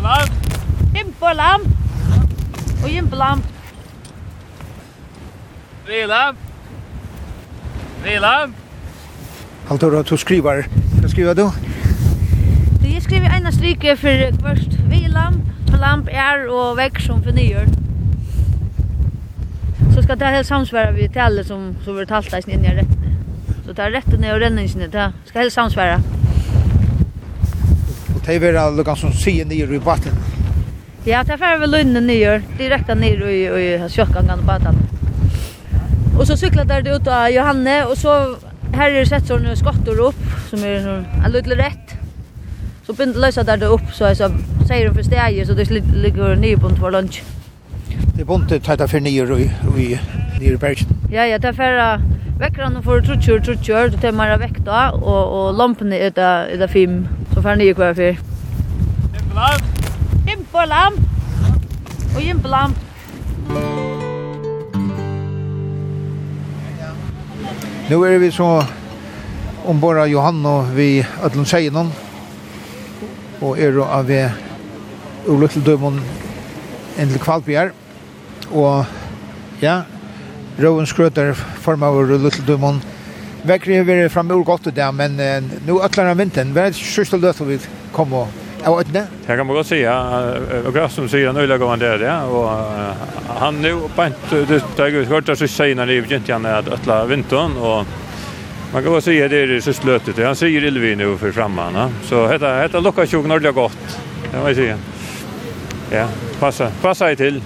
Jimbalam. 0.00 0.28
Jimbalam. 0.96 1.60
Og 2.84 2.90
Jimbalam. 2.90 3.42
Rilam. 5.88 6.36
Rilam. 8.04 8.54
Altora, 9.70 10.02
du 10.02 10.16
skriver. 10.16 10.62
Vad 11.00 11.10
skriver 11.10 11.34
du? 11.34 11.50
Jeg 12.84 13.02
skriver 13.02 13.36
ena 13.36 13.52
stryke 13.52 13.96
för 13.96 14.32
först 14.42 14.72
Vilam, 14.90 15.42
Lamp 15.80 16.08
är 16.12 16.48
och 16.48 16.78
väck 16.78 17.00
som 17.00 17.22
för 17.22 17.32
nyår. 17.32 17.66
Så 19.94 20.02
ska 20.02 20.16
det 20.16 20.26
helt 20.26 20.46
samsvara 20.46 20.90
vi 20.90 21.08
till 21.08 21.20
alla 21.20 21.44
som, 21.44 21.76
som 21.84 21.96
vi 21.96 22.06
talta 22.06 22.38
i 22.38 22.42
sin 22.42 22.64
inn. 22.64 22.86
Så 23.66 23.72
det 23.72 23.84
er 23.84 24.18
ner 24.18 24.34
og 24.34 24.40
renningsene, 24.40 24.86
det 24.86 25.12
skal 25.26 25.40
helt 25.40 25.52
samsvære. 25.52 26.19
Det 28.26 28.34
är 28.34 28.38
väl 28.38 28.76
lukkan 28.76 28.96
som 28.96 29.12
säger 29.12 29.44
nere 29.44 29.74
i 29.74 29.78
vatten. 29.78 30.12
Ja, 31.04 31.24
det 31.24 31.32
är 31.32 31.58
väl 31.58 31.70
lunnen 31.70 32.06
nyår, 32.06 32.42
direkt 32.58 32.88
ner 32.88 33.28
i, 33.28 33.44
i 33.44 33.88
kjökkangan 33.88 34.38
och 34.38 34.44
badan. 34.44 34.74
Och 36.18 36.26
så 36.26 36.36
cyklar 36.36 36.64
där 36.64 36.82
det 36.82 36.96
ut 36.96 37.06
av 37.06 37.30
Johanne 37.30 37.84
och 37.84 37.98
så 37.98 38.36
här 38.72 38.90
är 38.90 39.04
sett 39.04 39.26
sådana 39.26 39.56
skottor 39.56 40.00
upp 40.00 40.24
som 40.50 40.64
är 40.64 41.04
en 41.24 41.32
liten 41.32 41.52
rätt. 41.52 41.94
Så 42.86 42.92
bind 42.92 43.16
lösa 43.16 43.42
där 43.42 43.56
det 43.56 43.66
upp 43.66 43.92
så 43.92 44.14
så 44.14 44.30
säger 44.68 44.88
de 44.88 44.94
för 44.94 45.02
stäjer 45.02 45.44
så 45.44 45.52
det 45.52 45.70
ligger 45.70 46.36
ny 46.36 46.56
på 46.56 46.68
för 46.68 46.90
lunch. 46.90 47.22
Det 48.14 48.24
bonte 48.24 48.60
tajta 48.60 48.88
för 48.88 49.00
nere 49.00 49.40
i, 49.40 49.50
i 49.78 49.98
ner 50.40 50.52
i 50.52 50.56
bergen. 50.56 50.88
Ja, 51.12 51.26
ja, 51.26 51.38
det 51.38 51.48
är 51.48 51.52
för 51.52 52.00
Vekran 52.40 52.82
för 52.82 53.00
trutjur, 53.00 53.40
trutjur, 53.40 53.90
det 53.90 54.04
er 54.08 54.12
mer 54.12 54.38
vekta, 54.38 54.90
och 54.92 55.24
och 55.32 55.54
lamporna 55.54 55.96
är 55.96 56.10
det, 56.10 56.22
är 56.22 56.58
det 56.58 56.68
fem 56.68 57.08
Og 57.40 57.44
fer 57.44 57.56
nye 57.56 57.72
kvar 57.72 57.94
fyr. 57.96 58.18
Jimbolam. 59.16 59.62
Jimbolam. 60.28 60.96
Og 62.16 62.20
jimbolam. 62.20 62.74
Nu 67.88 68.02
er 68.02 68.18
vi 68.18 68.28
så 68.30 68.50
ombord 69.64 70.02
av 70.02 70.12
Johan 70.12 70.44
og 70.44 70.68
vi 70.76 71.00
ætlun 71.00 71.48
seinon. 71.48 71.88
Og 73.40 73.56
er 73.56 73.72
jo 73.72 73.88
av 73.88 74.04
vi 74.12 74.20
ulykkeldømon 75.24 75.96
en 77.00 77.08
til 77.08 77.24
Kvalbjerg. 77.24 77.72
Og 78.52 78.84
ja, 79.64 79.80
Røven 80.60 80.86
skrøter 80.86 81.32
form 81.64 81.88
av 81.88 82.02
ulykkeldømon. 82.04 82.84
Og 82.84 82.99
Vekkri 83.48 83.78
har 83.80 83.88
vært 83.88 84.12
framur 84.12 84.44
godt 84.44 84.68
i 84.68 84.74
dag, 84.76 84.94
men 84.94 85.16
uh, 85.20 85.40
nå 85.66 85.80
øtler 85.84 86.10
han 86.10 86.20
vinteren. 86.20 86.52
Hva 86.56 86.68
er 86.68 86.74
det 86.74 86.80
sørste 86.80 87.20
løtet 87.20 87.48
vi 87.48 87.58
kom 87.94 88.12
kommer 88.12 88.28
av 88.66 88.76
øtene? 88.82 89.06
Det 89.24 89.36
kan 89.38 89.46
man 89.48 89.56
godt 89.56 89.70
si, 89.70 89.80
ja. 89.80 89.96
Og 90.68 90.76
som 90.92 91.08
sier 91.08 91.30
han 91.30 91.40
øyla 91.40 91.56
gav 91.60 91.72
han 91.72 91.80
der, 91.80 92.04
ja. 92.04 92.18
Og 92.28 93.40
han 93.40 93.62
nå, 93.64 93.74
bant, 93.96 94.28
det 94.30 94.60
har 94.76 94.92
jeg 94.92 95.08
så 95.08 95.20
av 95.22 95.32
sørste 95.32 95.54
seina 95.54 95.88
liv, 95.88 96.08
gint 96.10 96.28
han 96.28 96.48
at 96.48 96.68
øtla 96.68 97.04
vinteren, 97.10 97.56
og 97.56 97.98
Man 98.72 98.82
kan 98.82 98.92
godt 98.92 99.04
si 99.04 99.16
at 99.18 99.32
det 99.32 99.38
er 99.42 99.48
det 99.50 99.62
sørste 99.66 99.88
løtet. 99.88 100.18
Han 100.22 100.36
sier 100.38 100.62
Ilvi 100.62 100.92
nå 100.94 101.16
for 101.18 101.34
framme, 101.34 101.64
ja. 101.74 101.88
Så 102.06 102.22
dette, 102.30 102.52
dette 102.62 102.82
lukker 102.84 103.02
ikke 103.02 103.18
ordentlig 103.18 103.54
godt. 103.56 103.96
Det 104.28 104.38
må 104.38 104.52
jeg 104.52 104.60
si. 104.60 104.68
Ja, 105.90 106.06
passa, 106.38 106.70
passa 106.82 107.10
i 107.10 107.18
til. 107.18 107.42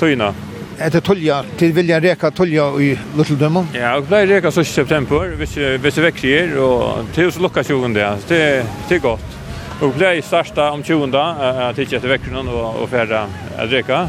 Tøyna 0.00 0.32
etter 0.78 1.02
tolja, 1.04 1.40
til 1.58 1.72
vilja 1.76 1.98
reka 2.02 2.30
tolja 2.34 2.68
i 2.82 2.92
Lutteldømmen? 3.18 3.72
Ja, 3.76 3.96
og 3.98 4.06
blei 4.08 4.24
reka 4.30 4.52
1. 4.52 4.66
september, 4.66 5.34
hvis, 5.40 5.56
hvis 5.56 5.98
det 5.98 6.04
vekker 6.04 6.28
gir, 6.28 6.54
og 6.62 7.10
til 7.16 7.30
oss 7.30 7.40
lukka 7.42 7.64
20. 7.66 7.90
Det, 8.28 8.40
det 8.88 8.96
er 8.98 9.02
godt. 9.02 9.36
Og 9.82 9.92
blei 9.94 10.16
starta 10.22 10.70
om 10.74 10.82
20. 10.82 11.10
at 11.18 11.78
ikke 11.78 11.98
etter 11.98 12.14
vekkeren 12.14 12.48
og, 12.50 12.82
og 12.82 12.88
færre 12.90 13.26
at 13.58 13.72
reka. 13.72 14.06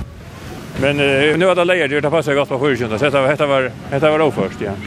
Men 0.79 1.01
uh, 1.01 1.35
nu 1.37 1.45
var 1.49 1.59
det 1.59 1.67
lejer, 1.67 1.99
det 2.01 2.11
passar 2.11 2.37
gott 2.37 2.49
på 2.49 2.59
4. 2.61 2.87
Så 2.87 2.97
detta 2.97 3.21
var, 3.21 3.29
detta 3.29 3.47
var, 3.47 3.71
detta 3.91 4.11
var 4.11 4.25
oförst, 4.29 4.61
ja. 4.61 4.77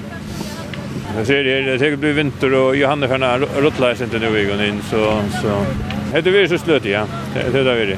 Jag 1.17 1.27
ser 1.27 1.45
det, 1.45 1.79
det 1.79 1.97
blir 1.97 2.13
vinter 2.13 2.55
och 2.55 2.77
Johanne 2.77 3.09
Färna 3.09 3.39
ruttlar 3.39 4.03
inte 4.03 4.19
nu 4.19 4.39
igen 4.39 4.61
in, 4.61 4.83
så... 4.91 5.21
så. 5.43 5.65
Det 6.23 6.43
är 6.43 6.47
så 6.47 6.59
slöt, 6.59 6.85
ja. 6.85 7.07
Det 7.35 7.59
är 7.59 7.65
det 7.65 7.75
vi. 7.75 7.97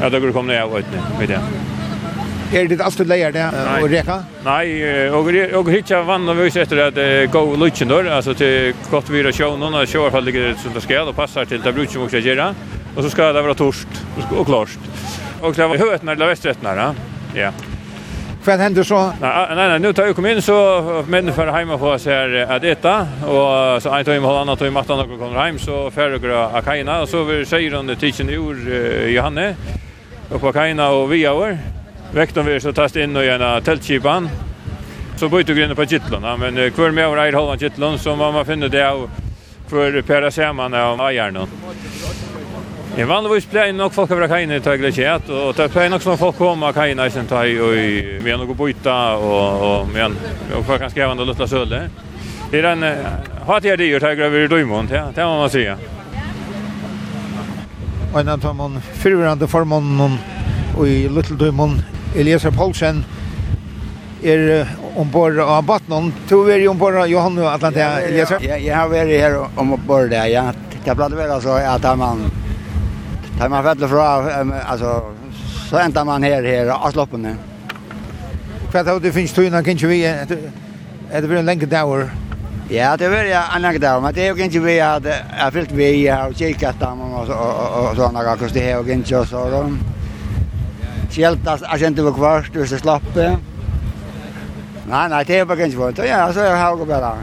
Ja, 0.00 0.10
då 0.10 0.20
går 0.20 0.26
det 0.26 0.32
komma 0.32 0.52
ner 0.52 0.60
av 0.60 0.82
med 1.18 1.28
det. 1.28 1.32
jag. 1.32 1.73
Er 2.54 2.68
det 2.70 2.80
alltid 2.80 3.06
du 3.06 3.10
leier 3.10 3.32
det 3.34 3.44
og 3.50 3.90
reka? 3.90 4.20
Nei, 4.44 5.08
og 5.10 5.26
og 5.58 5.70
hitja 5.74 6.04
vann 6.06 6.28
og 6.28 6.38
vis 6.38 6.56
etter 6.56 6.84
at 6.86 7.00
gå 7.32 7.42
lutchen 7.58 7.90
der, 7.90 8.06
altså 8.14 8.34
til 8.38 8.74
godt 8.92 9.10
vira 9.10 9.32
sjón 9.34 9.62
og 9.62 9.74
sjó 9.90 10.06
i 10.06 10.10
fall 10.14 10.24
ligger 10.24 10.54
som 10.62 10.72
det 10.72 10.82
skal 10.82 11.10
og 11.10 11.16
passar 11.16 11.44
til 11.50 11.62
det 11.64 11.74
brukar 11.74 12.00
också 12.00 12.18
göra. 12.18 12.54
Og 12.96 13.02
så 13.02 13.10
skal 13.10 13.34
det 13.34 13.44
være 13.44 13.54
torst 13.54 13.88
og 14.30 14.46
klarst. 14.46 14.78
Og 15.42 15.56
det 15.56 15.68
var 15.68 15.78
høtna 15.78 16.12
eller 16.12 16.26
vestretna, 16.26 16.94
ja. 17.34 17.50
Vad 18.44 18.60
händer 18.60 18.82
så? 18.82 19.12
Nej 19.20 19.46
nej 19.56 19.68
nej, 19.68 19.78
nu 19.78 19.92
tar 19.92 20.06
jag 20.06 20.16
kom 20.16 20.26
in 20.26 20.42
så 20.42 21.04
män 21.08 21.32
för 21.32 21.46
hemma 21.46 21.78
på 21.78 21.98
så 21.98 22.10
här 22.10 22.46
att 22.50 22.64
äta 22.64 23.06
och 23.26 23.82
så 23.82 23.90
en 23.90 24.04
timme 24.04 24.26
halva 24.26 24.56
timme 24.56 24.70
mattan 24.70 25.00
och 25.00 25.18
kommer 25.18 25.44
hem 25.44 25.58
så 25.58 25.90
färdigra 25.90 26.46
akaina 26.46 27.02
och 27.02 27.08
så 27.08 27.24
vi 27.24 27.46
säger 27.46 27.74
under 27.74 27.94
tiden 27.94 28.28
ur 28.28 29.08
Johanne 29.08 29.56
och 30.30 30.40
på 30.40 30.48
akaina 30.48 30.90
och 30.90 31.12
vi 31.12 31.28
år 31.28 31.58
Vekten 32.14 32.46
vi 32.46 32.60
så 32.60 32.70
tast 32.72 32.96
inn 32.96 33.16
og 33.16 33.24
gjennom 33.26 33.62
teltkipan. 33.66 34.28
Så 35.18 35.28
bytte 35.28 35.54
vi 35.54 35.66
på 35.74 35.86
kittlene, 35.86 36.36
men 36.38 36.58
hver 36.74 36.92
med 36.94 37.06
over 37.06 37.18
eier 37.22 37.34
halvan 37.34 37.58
kittlene, 37.58 37.98
så 37.98 38.14
man 38.16 38.44
finner 38.46 38.68
det 38.68 38.88
och 38.88 39.10
för 39.66 40.02
pæra 40.02 40.30
samman 40.30 40.74
av 40.74 41.00
eierne. 41.00 41.46
Jeg 42.96 43.08
vanligvis 43.10 43.46
pleier 43.50 43.72
nok 43.74 43.92
folk 43.92 44.10
over 44.14 44.28
kajene 44.30 44.60
til 44.62 44.78
Glesiet, 44.78 45.30
og 45.30 45.56
det 45.58 45.70
pleier 45.72 45.90
nok 45.90 46.02
som 46.02 46.18
folk 46.18 46.36
kommer 46.38 46.72
kaina 46.72 47.06
i 47.06 47.10
sin 47.10 47.26
tøy, 47.26 47.56
og 47.58 47.72
vi 48.22 48.30
har 48.30 48.38
noe 48.38 48.54
bytta, 48.54 48.98
og 49.18 49.90
vi 49.90 50.04
har 50.04 50.78
kanskje 50.78 51.02
hevende 51.02 51.26
luttla 51.26 51.48
søle. 51.50 51.80
Det 52.52 52.60
er 52.60 52.68
en 52.70 52.86
hatig 53.48 53.72
jeg 53.72 53.78
dyr 53.78 53.98
ta 53.98 54.12
grøver 54.14 54.44
i 54.44 54.52
døymont, 54.52 54.94
ja, 54.94 55.08
det 55.14 55.26
må 55.26 55.40
man 55.40 55.50
sige. 55.50 55.74
Og 58.12 58.20
en 58.20 58.28
av 58.28 58.38
dem, 58.46 58.78
fyrverande 59.02 59.50
formannen, 59.50 60.20
og 60.76 60.86
i 60.86 61.08
Little 61.08 61.38
Døymont, 61.38 61.93
Elias 62.14 62.44
Paulsen 62.54 63.04
er 64.22 64.68
ombord 64.96 65.38
av 65.42 65.64
Batnon. 65.66 66.12
To 66.30 66.44
er 66.46 66.62
jo 66.62 66.70
ombord 66.70 67.00
av 67.02 67.08
Johan 67.10 67.40
og 67.42 67.48
Atlantia, 67.50 67.88
Elias? 68.06 68.30
Ja, 68.38 68.54
jeg 68.54 68.74
har 68.74 68.88
vært 68.92 69.10
her 69.10 69.38
ombord 69.58 70.12
der, 70.12 70.28
ja. 70.30 70.44
Det 70.84 70.94
ble 70.94 71.08
vel 71.16 71.32
altså 71.32 71.56
at 71.58 71.86
man, 71.98 72.26
tar 73.38 73.50
man 73.50 73.64
fattelig 73.66 73.88
fra, 73.90 74.06
altså, 74.62 74.92
så 75.70 75.80
endte 75.82 76.04
man 76.06 76.22
her, 76.22 76.44
her, 76.44 76.70
avsloppene. 76.76 77.34
Hva 78.70 78.82
er 78.82 78.86
det 78.92 78.98
du 79.08 79.10
finnes 79.14 79.34
togene, 79.34 79.64
kan 79.64 79.82
vi, 79.90 80.04
er 80.04 80.28
det 80.28 81.24
vel 81.24 81.40
en 81.40 81.48
lenge 81.48 81.66
dager? 81.66 82.12
Ja, 82.70 82.94
det 82.96 83.10
var 83.10 83.26
jag 83.28 83.56
en 83.56 83.62
lång 83.62 83.80
dag, 83.80 84.02
men 84.02 84.14
det 84.14 84.28
är 84.28 84.34
ju 84.34 84.44
inte 84.44 84.58
vi 84.58 84.80
hade, 84.80 85.16
jag 85.38 85.52
fyllt 85.52 85.72
vi 85.72 86.08
har 86.08 86.32
kikat 86.32 86.80
dem 86.80 87.00
och 87.00 87.26
sådana 87.96 88.22
saker, 88.22 88.50
det 88.54 88.70
är 88.70 88.82
ju 88.84 88.92
inte 88.92 89.26
så 89.26 89.50
då. 89.50 89.70
Kjeltas, 91.14 91.62
jeg 91.62 91.84
kjente 91.84 92.02
på 92.02 92.12
kvart, 92.16 92.54
hvis 92.58 92.72
jeg 92.74 92.82
slapp 92.82 93.04
det. 93.14 93.30
Nei, 94.84 95.06
nei, 95.08 95.22
det 95.24 95.38
er 95.38 95.48
bare 95.48 95.62
kanskje 95.62 95.78
vondt. 95.78 96.02
Ja, 96.04 96.26
så 96.34 96.42
er 96.42 96.56
jeg 96.58 96.86
bare 96.88 97.14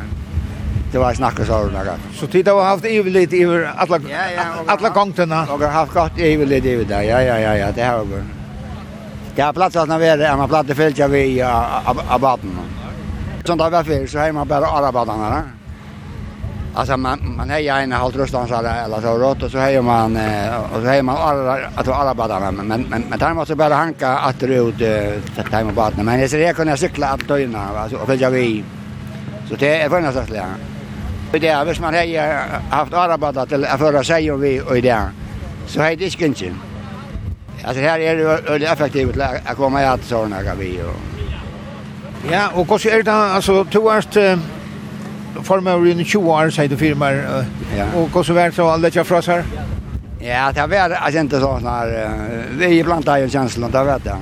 Det 0.91 0.99
var 0.99 1.15
snakket 1.15 1.47
så 1.47 1.53
ordentlig. 1.53 1.93
Så 2.15 2.27
tid 2.27 2.47
har 2.47 2.63
haft 2.63 2.85
ivelit 2.85 3.33
iver 3.33 3.67
alla, 3.77 3.99
ja, 4.09 4.25
ja, 4.35 4.45
alla 4.67 4.89
gongtene? 4.89 5.45
Og 5.49 5.59
har 5.59 5.71
haft 5.71 5.93
godt 5.93 6.19
ivelit 6.19 6.65
iver 6.65 6.83
der, 6.83 7.01
ja, 7.01 7.19
ja, 7.19 7.37
ja, 7.37 7.53
ja, 7.53 7.71
det 7.71 7.83
har 7.83 8.03
vi 8.03 8.11
bare. 8.15 8.23
Det 9.35 9.41
har 9.41 9.53
platsat 9.53 9.87
när 9.87 9.99
vi 9.99 10.07
är, 10.07 10.37
man 10.37 10.49
plattar 10.49 10.73
fältja 10.73 11.07
vi 11.07 11.41
av 11.41 12.19
baden. 12.19 12.59
Sånt 13.45 13.61
har 13.61 13.83
vi 13.83 13.83
färg 13.83 14.07
så 14.07 14.19
har 14.19 14.31
man 14.31 14.47
bara 14.47 14.67
arabadarna. 14.67 15.35
Ja. 15.35 15.60
Alltså 16.73 16.97
man 16.97 17.35
man 17.37 17.49
hejar 17.49 17.81
en 17.81 17.91
halv 17.91 18.15
röstansare 18.15 18.69
eller 18.69 19.01
så 19.01 19.17
rått 19.17 19.43
och 19.43 19.51
så 19.51 19.57
hejar 19.57 19.81
man 19.81 20.17
och 20.73 20.81
så 20.81 20.87
hejar 20.87 21.03
man 21.03 21.17
alla 21.17 21.59
att 21.75 21.87
alla 21.87 22.13
badarna 22.13 22.51
men 22.51 22.67
men 22.67 23.05
men 23.09 23.19
där 23.19 23.33
måste 23.33 23.55
bara 23.55 23.75
hanka 23.75 24.09
att 24.09 24.39
det 24.39 24.45
ut 24.45 24.79
det 24.79 25.21
ta 25.51 25.63
badarna 25.63 26.03
men 26.03 26.19
det 26.19 26.33
jag 26.33 26.55
kunna 26.55 26.77
cykla 26.77 27.07
att 27.07 27.27
döna 27.27 27.69
alltså 27.77 27.97
och 27.97 28.07
följa 28.07 28.29
vi 28.29 28.63
så 29.49 29.55
det 29.55 29.81
är 29.81 29.89
för 29.89 30.01
nästa 30.01 30.25
så 30.25 30.33
Det 31.31 31.47
är 31.47 31.65
hvis 31.65 31.79
man 31.79 31.93
har 31.93 32.05
haft 32.69 32.93
alla 32.93 33.45
till 33.45 33.65
att 33.65 33.79
förra 33.79 34.03
sig 34.03 34.31
och 34.31 34.43
vi 34.43 34.61
och 34.61 34.77
i 34.77 34.81
det. 34.81 35.11
Så 35.67 35.81
är 35.81 35.95
det 35.95 36.21
inte. 36.21 36.53
Alltså 37.63 37.81
här 37.81 37.99
är 37.99 38.15
det 38.15 38.23
väldigt 38.23 38.69
effektivt 38.69 39.17
att 39.45 39.57
komma 39.57 39.81
i 39.81 39.85
att 39.85 40.03
såna 40.03 40.43
grejer. 40.43 40.93
Ja, 42.31 42.49
och 42.53 42.67
hur 42.67 42.87
är 42.87 43.03
det 43.03 43.13
alltså 43.13 43.65
tvåast 43.65 44.17
formar 45.43 45.87
i 45.87 46.03
20 46.03 46.31
år, 46.31 46.49
sier 46.49 46.67
du 46.67 46.77
firmar, 46.77 47.45
och 47.95 48.09
hva 48.11 48.23
så 48.23 48.33
vært 48.33 48.55
så 48.55 48.69
alla 48.69 48.89
jag 48.89 49.07
frasar. 49.07 49.43
Ja, 50.19 50.51
det 50.51 50.67
var 50.67 51.19
inte 51.19 51.39
så 51.39 51.59
när 51.59 51.87
uh, 51.87 52.57
vi 52.57 52.83
blant 52.83 53.05
deg 53.05 53.23
og 53.23 53.31
känslan 53.31 53.71
det 53.71 53.83
vet 53.83 54.05
jag. 54.05 54.17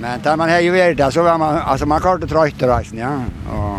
Men 0.00 0.20
där 0.22 0.36
man 0.36 0.50
har 0.50 0.60
ju 0.60 0.70
varit 0.70 0.96
där 0.96 1.10
så 1.10 1.22
var 1.22 1.38
man, 1.38 1.58
alltså 1.58 1.86
man 1.86 2.00
klarte 2.00 2.26
trøyt 2.26 2.58
til 2.58 2.68
reisen, 2.68 2.98
ja. 2.98 3.20
Och 3.52 3.78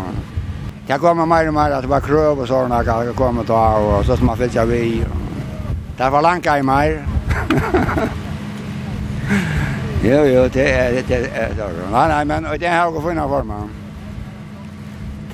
jag 0.86 1.00
kommer 1.00 1.26
mer 1.26 1.48
och 1.48 1.54
mer, 1.54 1.70
att 1.70 1.82
det 1.82 1.88
var 1.88 2.00
krøv 2.00 2.40
og 2.40 2.48
sånn, 2.48 2.70
jeg 2.70 3.14
kom 3.16 3.38
og 3.38 3.46
ta, 3.46 3.76
och 3.76 4.04
så 4.04 4.16
som 4.16 4.26
man 4.26 4.36
fyllt 4.36 4.56
vi. 4.66 5.04
Det 5.98 6.10
var 6.10 6.22
langt 6.22 6.46
i 6.46 6.62
mer. 6.62 7.04
Jo, 10.02 10.24
jo, 10.24 10.48
det 10.48 10.72
är 10.72 10.92
det. 11.08 11.14
är 11.14 11.54
så. 11.56 11.90
Nej 11.92 12.08
nej 12.08 12.24
men 12.24 12.42
det 12.60 12.68
har 12.68 12.92
jeg 12.92 13.02
funnet 13.02 13.28
for 13.28 13.42
meg. 13.42 13.87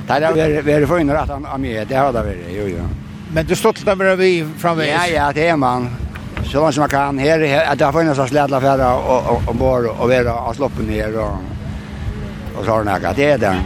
Nej, 0.09 0.21
det 0.21 0.27
är 0.27 0.63
det 0.63 0.73
är 0.73 0.87
för 0.87 0.99
innan 0.99 1.17
att 1.17 1.29
han 1.29 1.61
med 1.61 1.89
det 1.89 1.95
har 1.95 2.13
det 2.13 2.23
varit. 2.23 2.47
Jo 2.51 2.67
jo. 2.67 2.89
Men 3.33 3.47
du 3.47 3.57
stolt 3.57 3.89
över 3.89 4.17
vi 4.17 4.47
framväg. 4.59 4.89
Ja 4.89 5.07
ja, 5.07 5.33
det 5.35 5.49
är 5.49 5.57
man. 5.57 5.91
Så 6.45 6.61
långt 6.61 6.75
som 6.75 6.81
man 6.81 6.91
kan 6.91 7.19
här 7.19 7.73
att 7.73 7.79
det 7.79 7.93
finns 7.93 8.17
så 8.17 8.27
slädla 8.27 8.61
färra 8.61 8.95
och 8.97 9.49
och 9.49 9.55
bara 9.55 9.91
och 9.91 10.09
vara 10.09 10.35
och 10.35 10.57
sloppa 10.57 10.83
ner 10.83 11.19
och 11.19 11.39
och 12.59 12.65
så 12.65 12.71
har 12.71 12.85
några 12.85 13.13
det 13.13 13.31
är 13.31 13.39
det. 13.39 13.57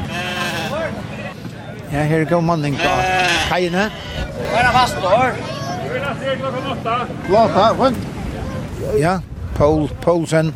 Ja, 1.91 1.99
här 1.99 2.25
går 2.25 2.41
man 2.41 2.63
på. 2.63 2.69
då. 2.69 3.03
Kajne. 3.49 3.91
Var 4.55 4.63
det 4.63 4.73
fast 4.73 4.97
då? 5.03 5.27
Lata, 7.33 7.75
vad? 7.79 7.95
Ja, 9.01 9.21
Paul 9.57 9.89
Paulsen. 10.03 10.55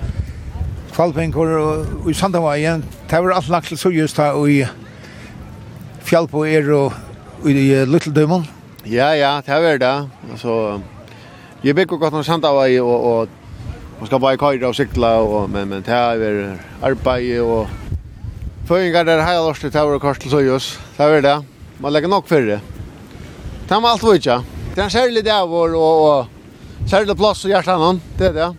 Kvalpenkur 0.92 1.46
og 1.58 2.10
i 2.10 2.14
Sandavaien. 2.14 2.84
Det 3.10 3.22
var 3.22 3.32
alt 3.32 3.48
lagt 3.48 3.68
til 3.68 3.78
så 3.78 3.88
just 3.88 4.16
her 4.16 4.46
i 4.46 4.64
Fjallbo 6.02 6.44
er 6.44 6.68
og 6.74 7.46
i 7.48 7.84
Little 7.88 8.12
Dømon? 8.14 8.46
Ja, 8.86 9.12
ja, 9.14 9.36
det 9.44 9.54
er 9.54 9.78
det. 9.78 9.94
Altså, 10.30 10.80
jeg 11.64 11.74
bygger 11.74 11.98
godt 11.98 12.16
noen 12.16 12.26
sant 12.26 12.44
av 12.44 12.58
og, 12.58 13.06
og 13.12 13.28
man 14.00 14.10
skal 14.10 14.20
bare 14.20 14.40
køyre 14.40 14.66
og 14.66 14.74
sykla, 14.74 15.14
og, 15.22 15.50
men, 15.50 15.68
men 15.68 15.84
det 15.86 15.94
er 15.94 16.58
arbeid 16.82 17.38
og 17.40 17.68
Føringar 18.62 19.04
der 19.04 19.24
heil 19.26 19.42
årste 19.42 19.72
til 19.74 19.90
å 19.90 19.98
kors 19.98 20.20
til 20.22 20.30
Det 20.30 21.06
er 21.06 21.20
det. 21.20 21.38
Man 21.80 21.92
legger 21.92 22.08
nok 22.08 22.28
for 22.28 22.40
det. 22.40 22.60
Det 23.66 23.74
er 23.74 23.86
alt 23.88 24.02
vøytja. 24.02 24.42
Det 24.74 24.78
er 24.78 24.84
en 24.84 24.90
særlig 24.90 25.24
dævor 25.24 25.74
og, 25.74 26.02
og 26.06 26.88
særlig 26.88 27.16
plass 27.16 27.44
og 27.44 27.50
hjertan 27.50 27.82
han. 27.82 28.00
Det 28.18 28.26
er 28.30 28.32
det. 28.32 28.50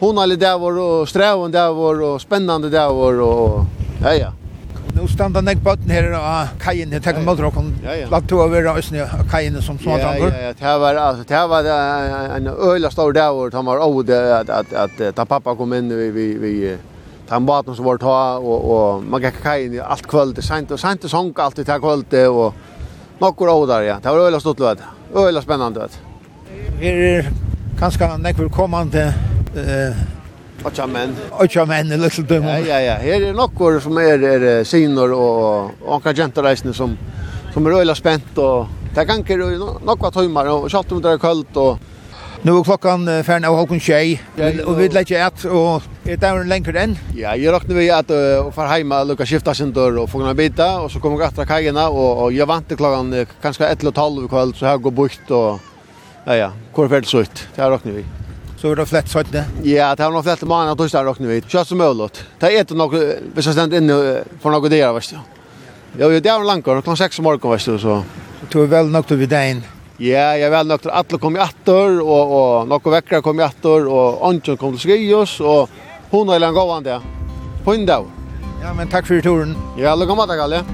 Hon 0.00 0.18
er 0.18 0.26
litt 0.26 0.40
dævor 0.40 0.80
og 0.80 1.08
streven 1.08 1.52
dævor 1.52 2.00
og 2.08 2.20
spennende 2.20 2.72
dævor 2.72 3.20
og 3.24 3.66
ja, 4.02 4.16
ja 4.16 4.30
nu 5.04 5.08
standa 5.12 5.40
nek 5.44 5.60
botten 5.60 5.90
her 5.92 6.06
av 6.16 6.54
kajen, 6.62 6.92
jeg 6.94 7.02
tenker 7.04 7.24
mot 7.26 7.40
råkken, 7.40 7.66
latt 8.12 8.28
to 8.30 8.38
over 8.40 8.70
østene 8.72 9.04
kajen 9.28 9.58
som 9.64 9.76
små 9.80 9.98
tanker. 10.00 10.30
Ja, 10.32 10.48
ja, 10.48 10.52
det 10.56 10.72
var, 10.80 11.00
altså, 11.00 11.26
det 11.28 11.42
var 11.50 11.68
en 12.38 12.48
øyla 12.48 12.90
stor 12.92 13.12
dag, 13.12 13.36
og 13.36 13.52
han 13.52 13.66
var 13.68 13.82
ovde 13.84 14.16
at, 14.38 14.48
at, 14.48 14.72
at, 14.72 15.02
ta 15.16 15.26
pappa 15.28 15.56
kom 15.58 15.74
inn, 15.76 15.92
vi, 15.92 16.08
vi, 16.14 16.26
vi, 16.40 16.54
han 17.28 17.44
baten 17.48 17.76
som 17.76 17.84
var 17.88 18.00
ta, 18.00 18.16
og, 18.40 18.70
og 18.76 19.04
man 19.04 19.24
gikk 19.26 19.42
kajen 19.44 19.76
alt 19.84 20.08
kvöld, 20.08 20.40
sent, 20.40 20.72
og 20.72 20.80
sent 20.80 21.04
sång 21.10 21.34
alt 21.36 21.60
i 21.60 21.68
ta 21.68 21.76
kvöld, 21.82 22.16
og 22.30 23.20
nokkur 23.20 23.52
ovdar, 23.52 23.84
ja, 23.84 24.00
det 24.00 24.08
var 24.08 24.30
øyla 24.30 24.40
stort, 24.40 24.64
vet, 24.64 24.88
øyla 25.12 25.44
spennande, 25.44 25.84
vet. 25.84 26.00
Her 26.80 27.06
er 27.10 27.32
kanskje 27.80 28.14
nekver 28.24 28.48
kommande, 28.48 29.10
eh, 29.52 30.04
Åtta 30.64 30.86
menn. 30.88 31.16
Åtta 31.40 31.66
menn 31.68 31.92
i 31.92 31.98
Luxemburg. 32.00 32.46
Ja, 32.48 32.58
ja, 32.64 32.78
ja. 32.80 32.94
Her 33.02 33.28
er 33.30 33.36
nokkur 33.36 33.80
som 33.84 33.98
er, 34.00 34.22
er 34.24 34.64
sinor 34.68 35.12
og 35.16 35.90
anka 35.96 36.14
jentareisene 36.16 36.72
som, 36.76 36.96
som 37.52 37.66
er 37.66 37.82
øyla 37.82 37.96
spent 37.98 38.38
og 38.40 38.70
det 38.94 39.04
kan 39.08 39.24
ikke 39.24 39.36
nokva 39.84 40.12
tøymar 40.14 40.48
og 40.52 40.70
kjalt 40.70 40.92
om 40.94 41.02
det 41.02 41.16
er 41.16 41.20
kølt 41.22 41.60
og 41.60 41.90
Nu 42.44 42.58
er 42.58 42.64
klokkan 42.66 43.08
fern 43.24 43.46
av 43.48 43.54
halkun 43.56 43.78
tjei, 43.80 44.18
og 44.66 44.74
vi 44.76 44.90
lekkje 44.92 45.20
et, 45.24 45.44
og 45.48 45.86
er 46.04 46.18
det 46.20 46.28
en 46.28 46.50
lenger 46.50 46.76
enn? 46.76 46.96
Ja, 47.16 47.30
jeg 47.40 47.48
råkner 47.54 47.78
vi 47.78 47.86
at 47.88 48.10
å 48.12 48.50
fara 48.52 48.74
heima, 48.74 48.98
lukka 49.08 49.24
skifta 49.24 49.54
sin 49.56 49.72
dør 49.72 50.02
og 50.02 50.10
fungna 50.12 50.34
bita, 50.36 50.66
og 50.82 50.90
så 50.92 51.00
kommer 51.00 51.22
vi 51.22 51.24
atra 51.24 51.46
kajena, 51.48 51.86
og, 51.88 52.26
og 52.26 52.36
jeg 52.36 52.48
vant 52.50 52.68
til 52.68 52.76
klokkan 52.82 53.14
kanskje 53.40 53.70
11 53.70 53.88
og 53.94 53.96
12 53.96 54.28
kvöld, 54.34 54.52
så 54.58 54.68
her 54.68 54.84
går 54.84 54.96
bukt, 55.00 55.32
og 55.32 55.56
ja, 56.26 56.36
ja, 56.42 56.52
kvar 56.76 56.92
hvor 56.92 57.08
så 57.08 57.24
ut, 57.24 57.46
det 57.56 57.70
råkner 57.72 57.96
vi 58.02 58.23
så 58.64 58.70
är 58.70 58.76
det 58.76 58.86
flett 58.86 59.08
så 59.08 59.18
inte. 59.18 59.44
Ja, 59.62 59.94
det 59.94 60.02
har 60.02 60.10
nog 60.10 60.24
flett 60.24 60.42
man 60.42 60.68
att 60.68 60.78
torsdag 60.78 61.04
rocknar 61.04 61.28
vi. 61.28 61.42
Kör 61.42 61.64
som 61.64 61.78
möjligt. 61.78 62.24
Det 62.38 62.46
är 62.46 62.60
inte 62.60 62.74
något 62.74 62.94
hvis 63.34 63.44
ska 63.44 63.52
ständ 63.52 63.74
inne 63.74 64.24
för 64.40 64.50
något 64.50 64.70
där 64.70 64.92
vet 64.92 65.10
du. 65.10 65.16
Jo, 65.98 66.08
det 66.20 66.28
är 66.28 66.40
en 66.40 66.46
lång 66.46 66.62
kvar, 66.62 66.74
klockan 66.74 66.96
6 66.96 67.16
på 67.16 67.22
morgonen 67.22 67.50
vet 67.50 67.64
du 67.64 67.78
så. 67.78 68.02
Du 68.52 68.62
är 68.62 68.66
väl 68.66 68.86
nog 68.86 69.10
vid 69.10 69.28
dagen. 69.28 69.62
Ja, 69.98 70.32
jeg 70.36 70.40
er 70.40 70.50
vel 70.50 70.50
jag 70.50 70.50
väl 70.50 70.66
nog 70.66 70.74
att 70.74 70.86
alla 70.86 71.18
kommer 71.18 71.40
åter 71.40 72.00
og, 72.00 72.24
och 72.38 72.68
några 72.68 72.90
veckor 72.90 73.20
kommer 73.20 73.44
åter 73.44 73.86
och 73.86 74.28
Anton 74.28 74.56
kommer 74.56 74.78
till 74.78 74.90
Skijos 74.90 75.40
och 75.40 75.70
hon 76.10 76.28
har 76.28 76.38
långt 76.38 76.54
gåvan 76.54 76.82
där. 76.82 77.00
På 77.64 77.74
en 77.74 77.86
dag. 77.86 78.04
Ja, 78.62 78.74
men 78.74 78.88
takk 78.88 79.06
for 79.06 79.20
turen. 79.20 79.56
Ja, 79.78 79.94
lugnt 79.94 80.16
med 80.16 80.28
dig 80.28 80.40
alla. 80.40 80.64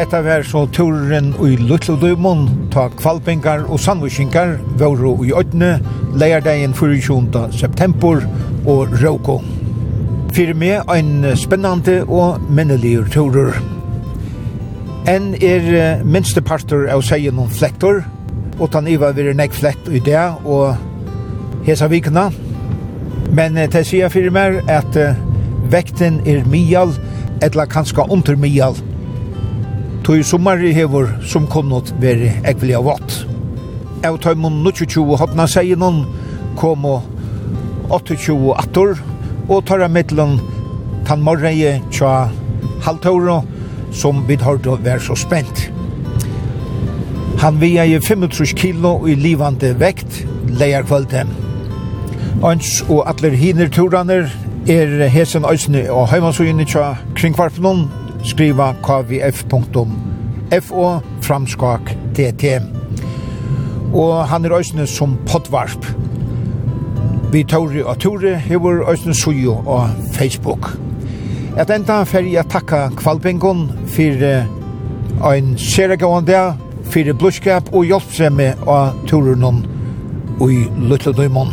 Hetta 0.00 0.22
var 0.22 0.42
så 0.42 0.62
turen 0.66 1.34
i 1.44 1.56
Lutlodøymon, 1.60 2.46
ta 2.72 2.86
kvalpingar 2.96 3.66
og 3.68 3.82
sandvishingar, 3.84 4.54
våro 4.80 5.10
i 5.28 5.34
Ødne, 5.36 5.74
leierdegin 6.16 6.72
24. 6.72 7.42
september 7.52 8.24
og 8.64 8.94
Råko. 9.02 9.42
Fyrir 10.32 10.56
meg 10.56 10.88
ein 10.88 11.36
spennande 11.36 11.98
og 12.08 12.40
minneligur 12.48 13.12
turer. 13.12 13.60
En 15.04 15.34
er 15.36 16.00
minste 16.04 16.40
parter 16.40 16.88
av 16.88 17.04
seien 17.04 17.36
om 17.36 17.52
flektor, 17.52 18.00
og 18.56 18.72
tan 18.72 18.88
iva 18.88 19.12
vir 19.12 19.34
nek 19.36 19.52
flekt 19.52 19.92
i 19.92 20.00
det, 20.00 20.30
og 20.48 20.80
hesa 21.68 21.92
vikna. 21.92 22.30
Men 23.36 23.60
til 23.68 23.84
sier 23.84 24.08
fyrir 24.08 24.32
meg 24.32 24.62
at 24.64 24.96
vekten 25.68 26.22
er 26.24 26.48
mial, 26.48 26.96
etla 27.44 27.68
kanska 27.68 28.08
under 28.08 28.40
mial, 28.40 28.80
Tog 30.10 30.62
i 30.64 30.72
hevor 30.72 31.08
som 31.22 31.46
kom 31.46 31.68
nåt 31.68 31.92
veri 32.02 32.32
ekvelig 32.42 32.74
av 32.74 32.84
vatt. 32.84 33.12
Av 34.02 34.16
tøymon 34.18 34.56
22 34.66 35.04
hodna 35.20 35.44
seinon 35.46 36.00
kom 36.58 36.82
og 36.84 37.04
28 37.94 38.56
attor 38.58 38.98
og 39.46 39.62
tarra 39.68 39.86
mittlan 39.86 40.40
tan 41.06 41.22
morreie 41.22 41.76
tja 41.94 42.26
halvtåra 42.82 43.36
som 43.94 44.24
vid 44.26 44.42
hørte 44.42 44.74
vært 44.82 45.06
så 45.06 45.14
spent. 45.14 45.70
Han 47.38 47.62
via 47.62 47.86
i 47.86 48.00
35 48.02 48.58
kilo 48.58 48.96
i 49.06 49.14
livande 49.14 49.76
vekt 49.78 50.24
leier 50.50 50.82
kvalitet. 50.90 51.30
Ans 52.42 52.82
og 52.88 53.06
atler 53.06 53.38
hiner 53.38 53.70
turaner 53.70 54.26
er 54.66 55.06
hesen 55.06 55.46
øysene 55.46 55.86
og 55.86 56.10
heimansugene 56.10 56.66
tja 56.66 56.96
kringkvarpnån 57.14 57.99
skriva 58.24 58.74
kvf.fo 58.84 60.86
framskak 61.22 61.96
tt. 62.14 62.44
Og 63.94 64.26
han 64.30 64.44
er 64.44 64.54
òsne 64.54 64.86
som 64.86 65.16
potvarp. 65.26 65.86
Vi 67.30 67.44
tåri 67.46 67.82
og 67.82 67.98
tåri 68.02 68.34
hever 68.42 68.82
òsne 68.90 69.14
sujo 69.14 69.60
og 69.66 69.90
Facebook. 70.14 70.72
Et 71.58 71.70
enda 71.70 72.02
fer 72.06 72.26
jeg 72.26 72.46
takka 72.50 72.88
Kvalpengon 72.98 73.68
for 73.90 74.26
ein 75.30 75.56
seregående 75.58 76.32
dag, 76.32 76.58
for 76.90 77.12
bluskap 77.18 77.70
og 77.74 77.86
hjelpsemme 77.86 78.54
av 78.66 78.96
turen 79.06 79.44
og 79.44 80.50
i 80.50 80.64
luttledøymon. 80.90 81.52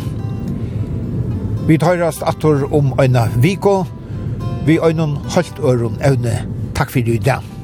Vi 1.68 1.76
tar 1.78 2.00
rast 2.00 2.24
atur 2.26 2.66
om 2.74 2.94
eina 2.98 3.28
viko, 3.36 3.84
vi 4.66 4.80
øynun 4.82 5.18
holdt 5.34 5.60
øron 5.62 5.98
evne 6.02 6.57
Takk 6.78 6.90
for 6.90 7.00
i 7.00 7.18
dag. 7.18 7.57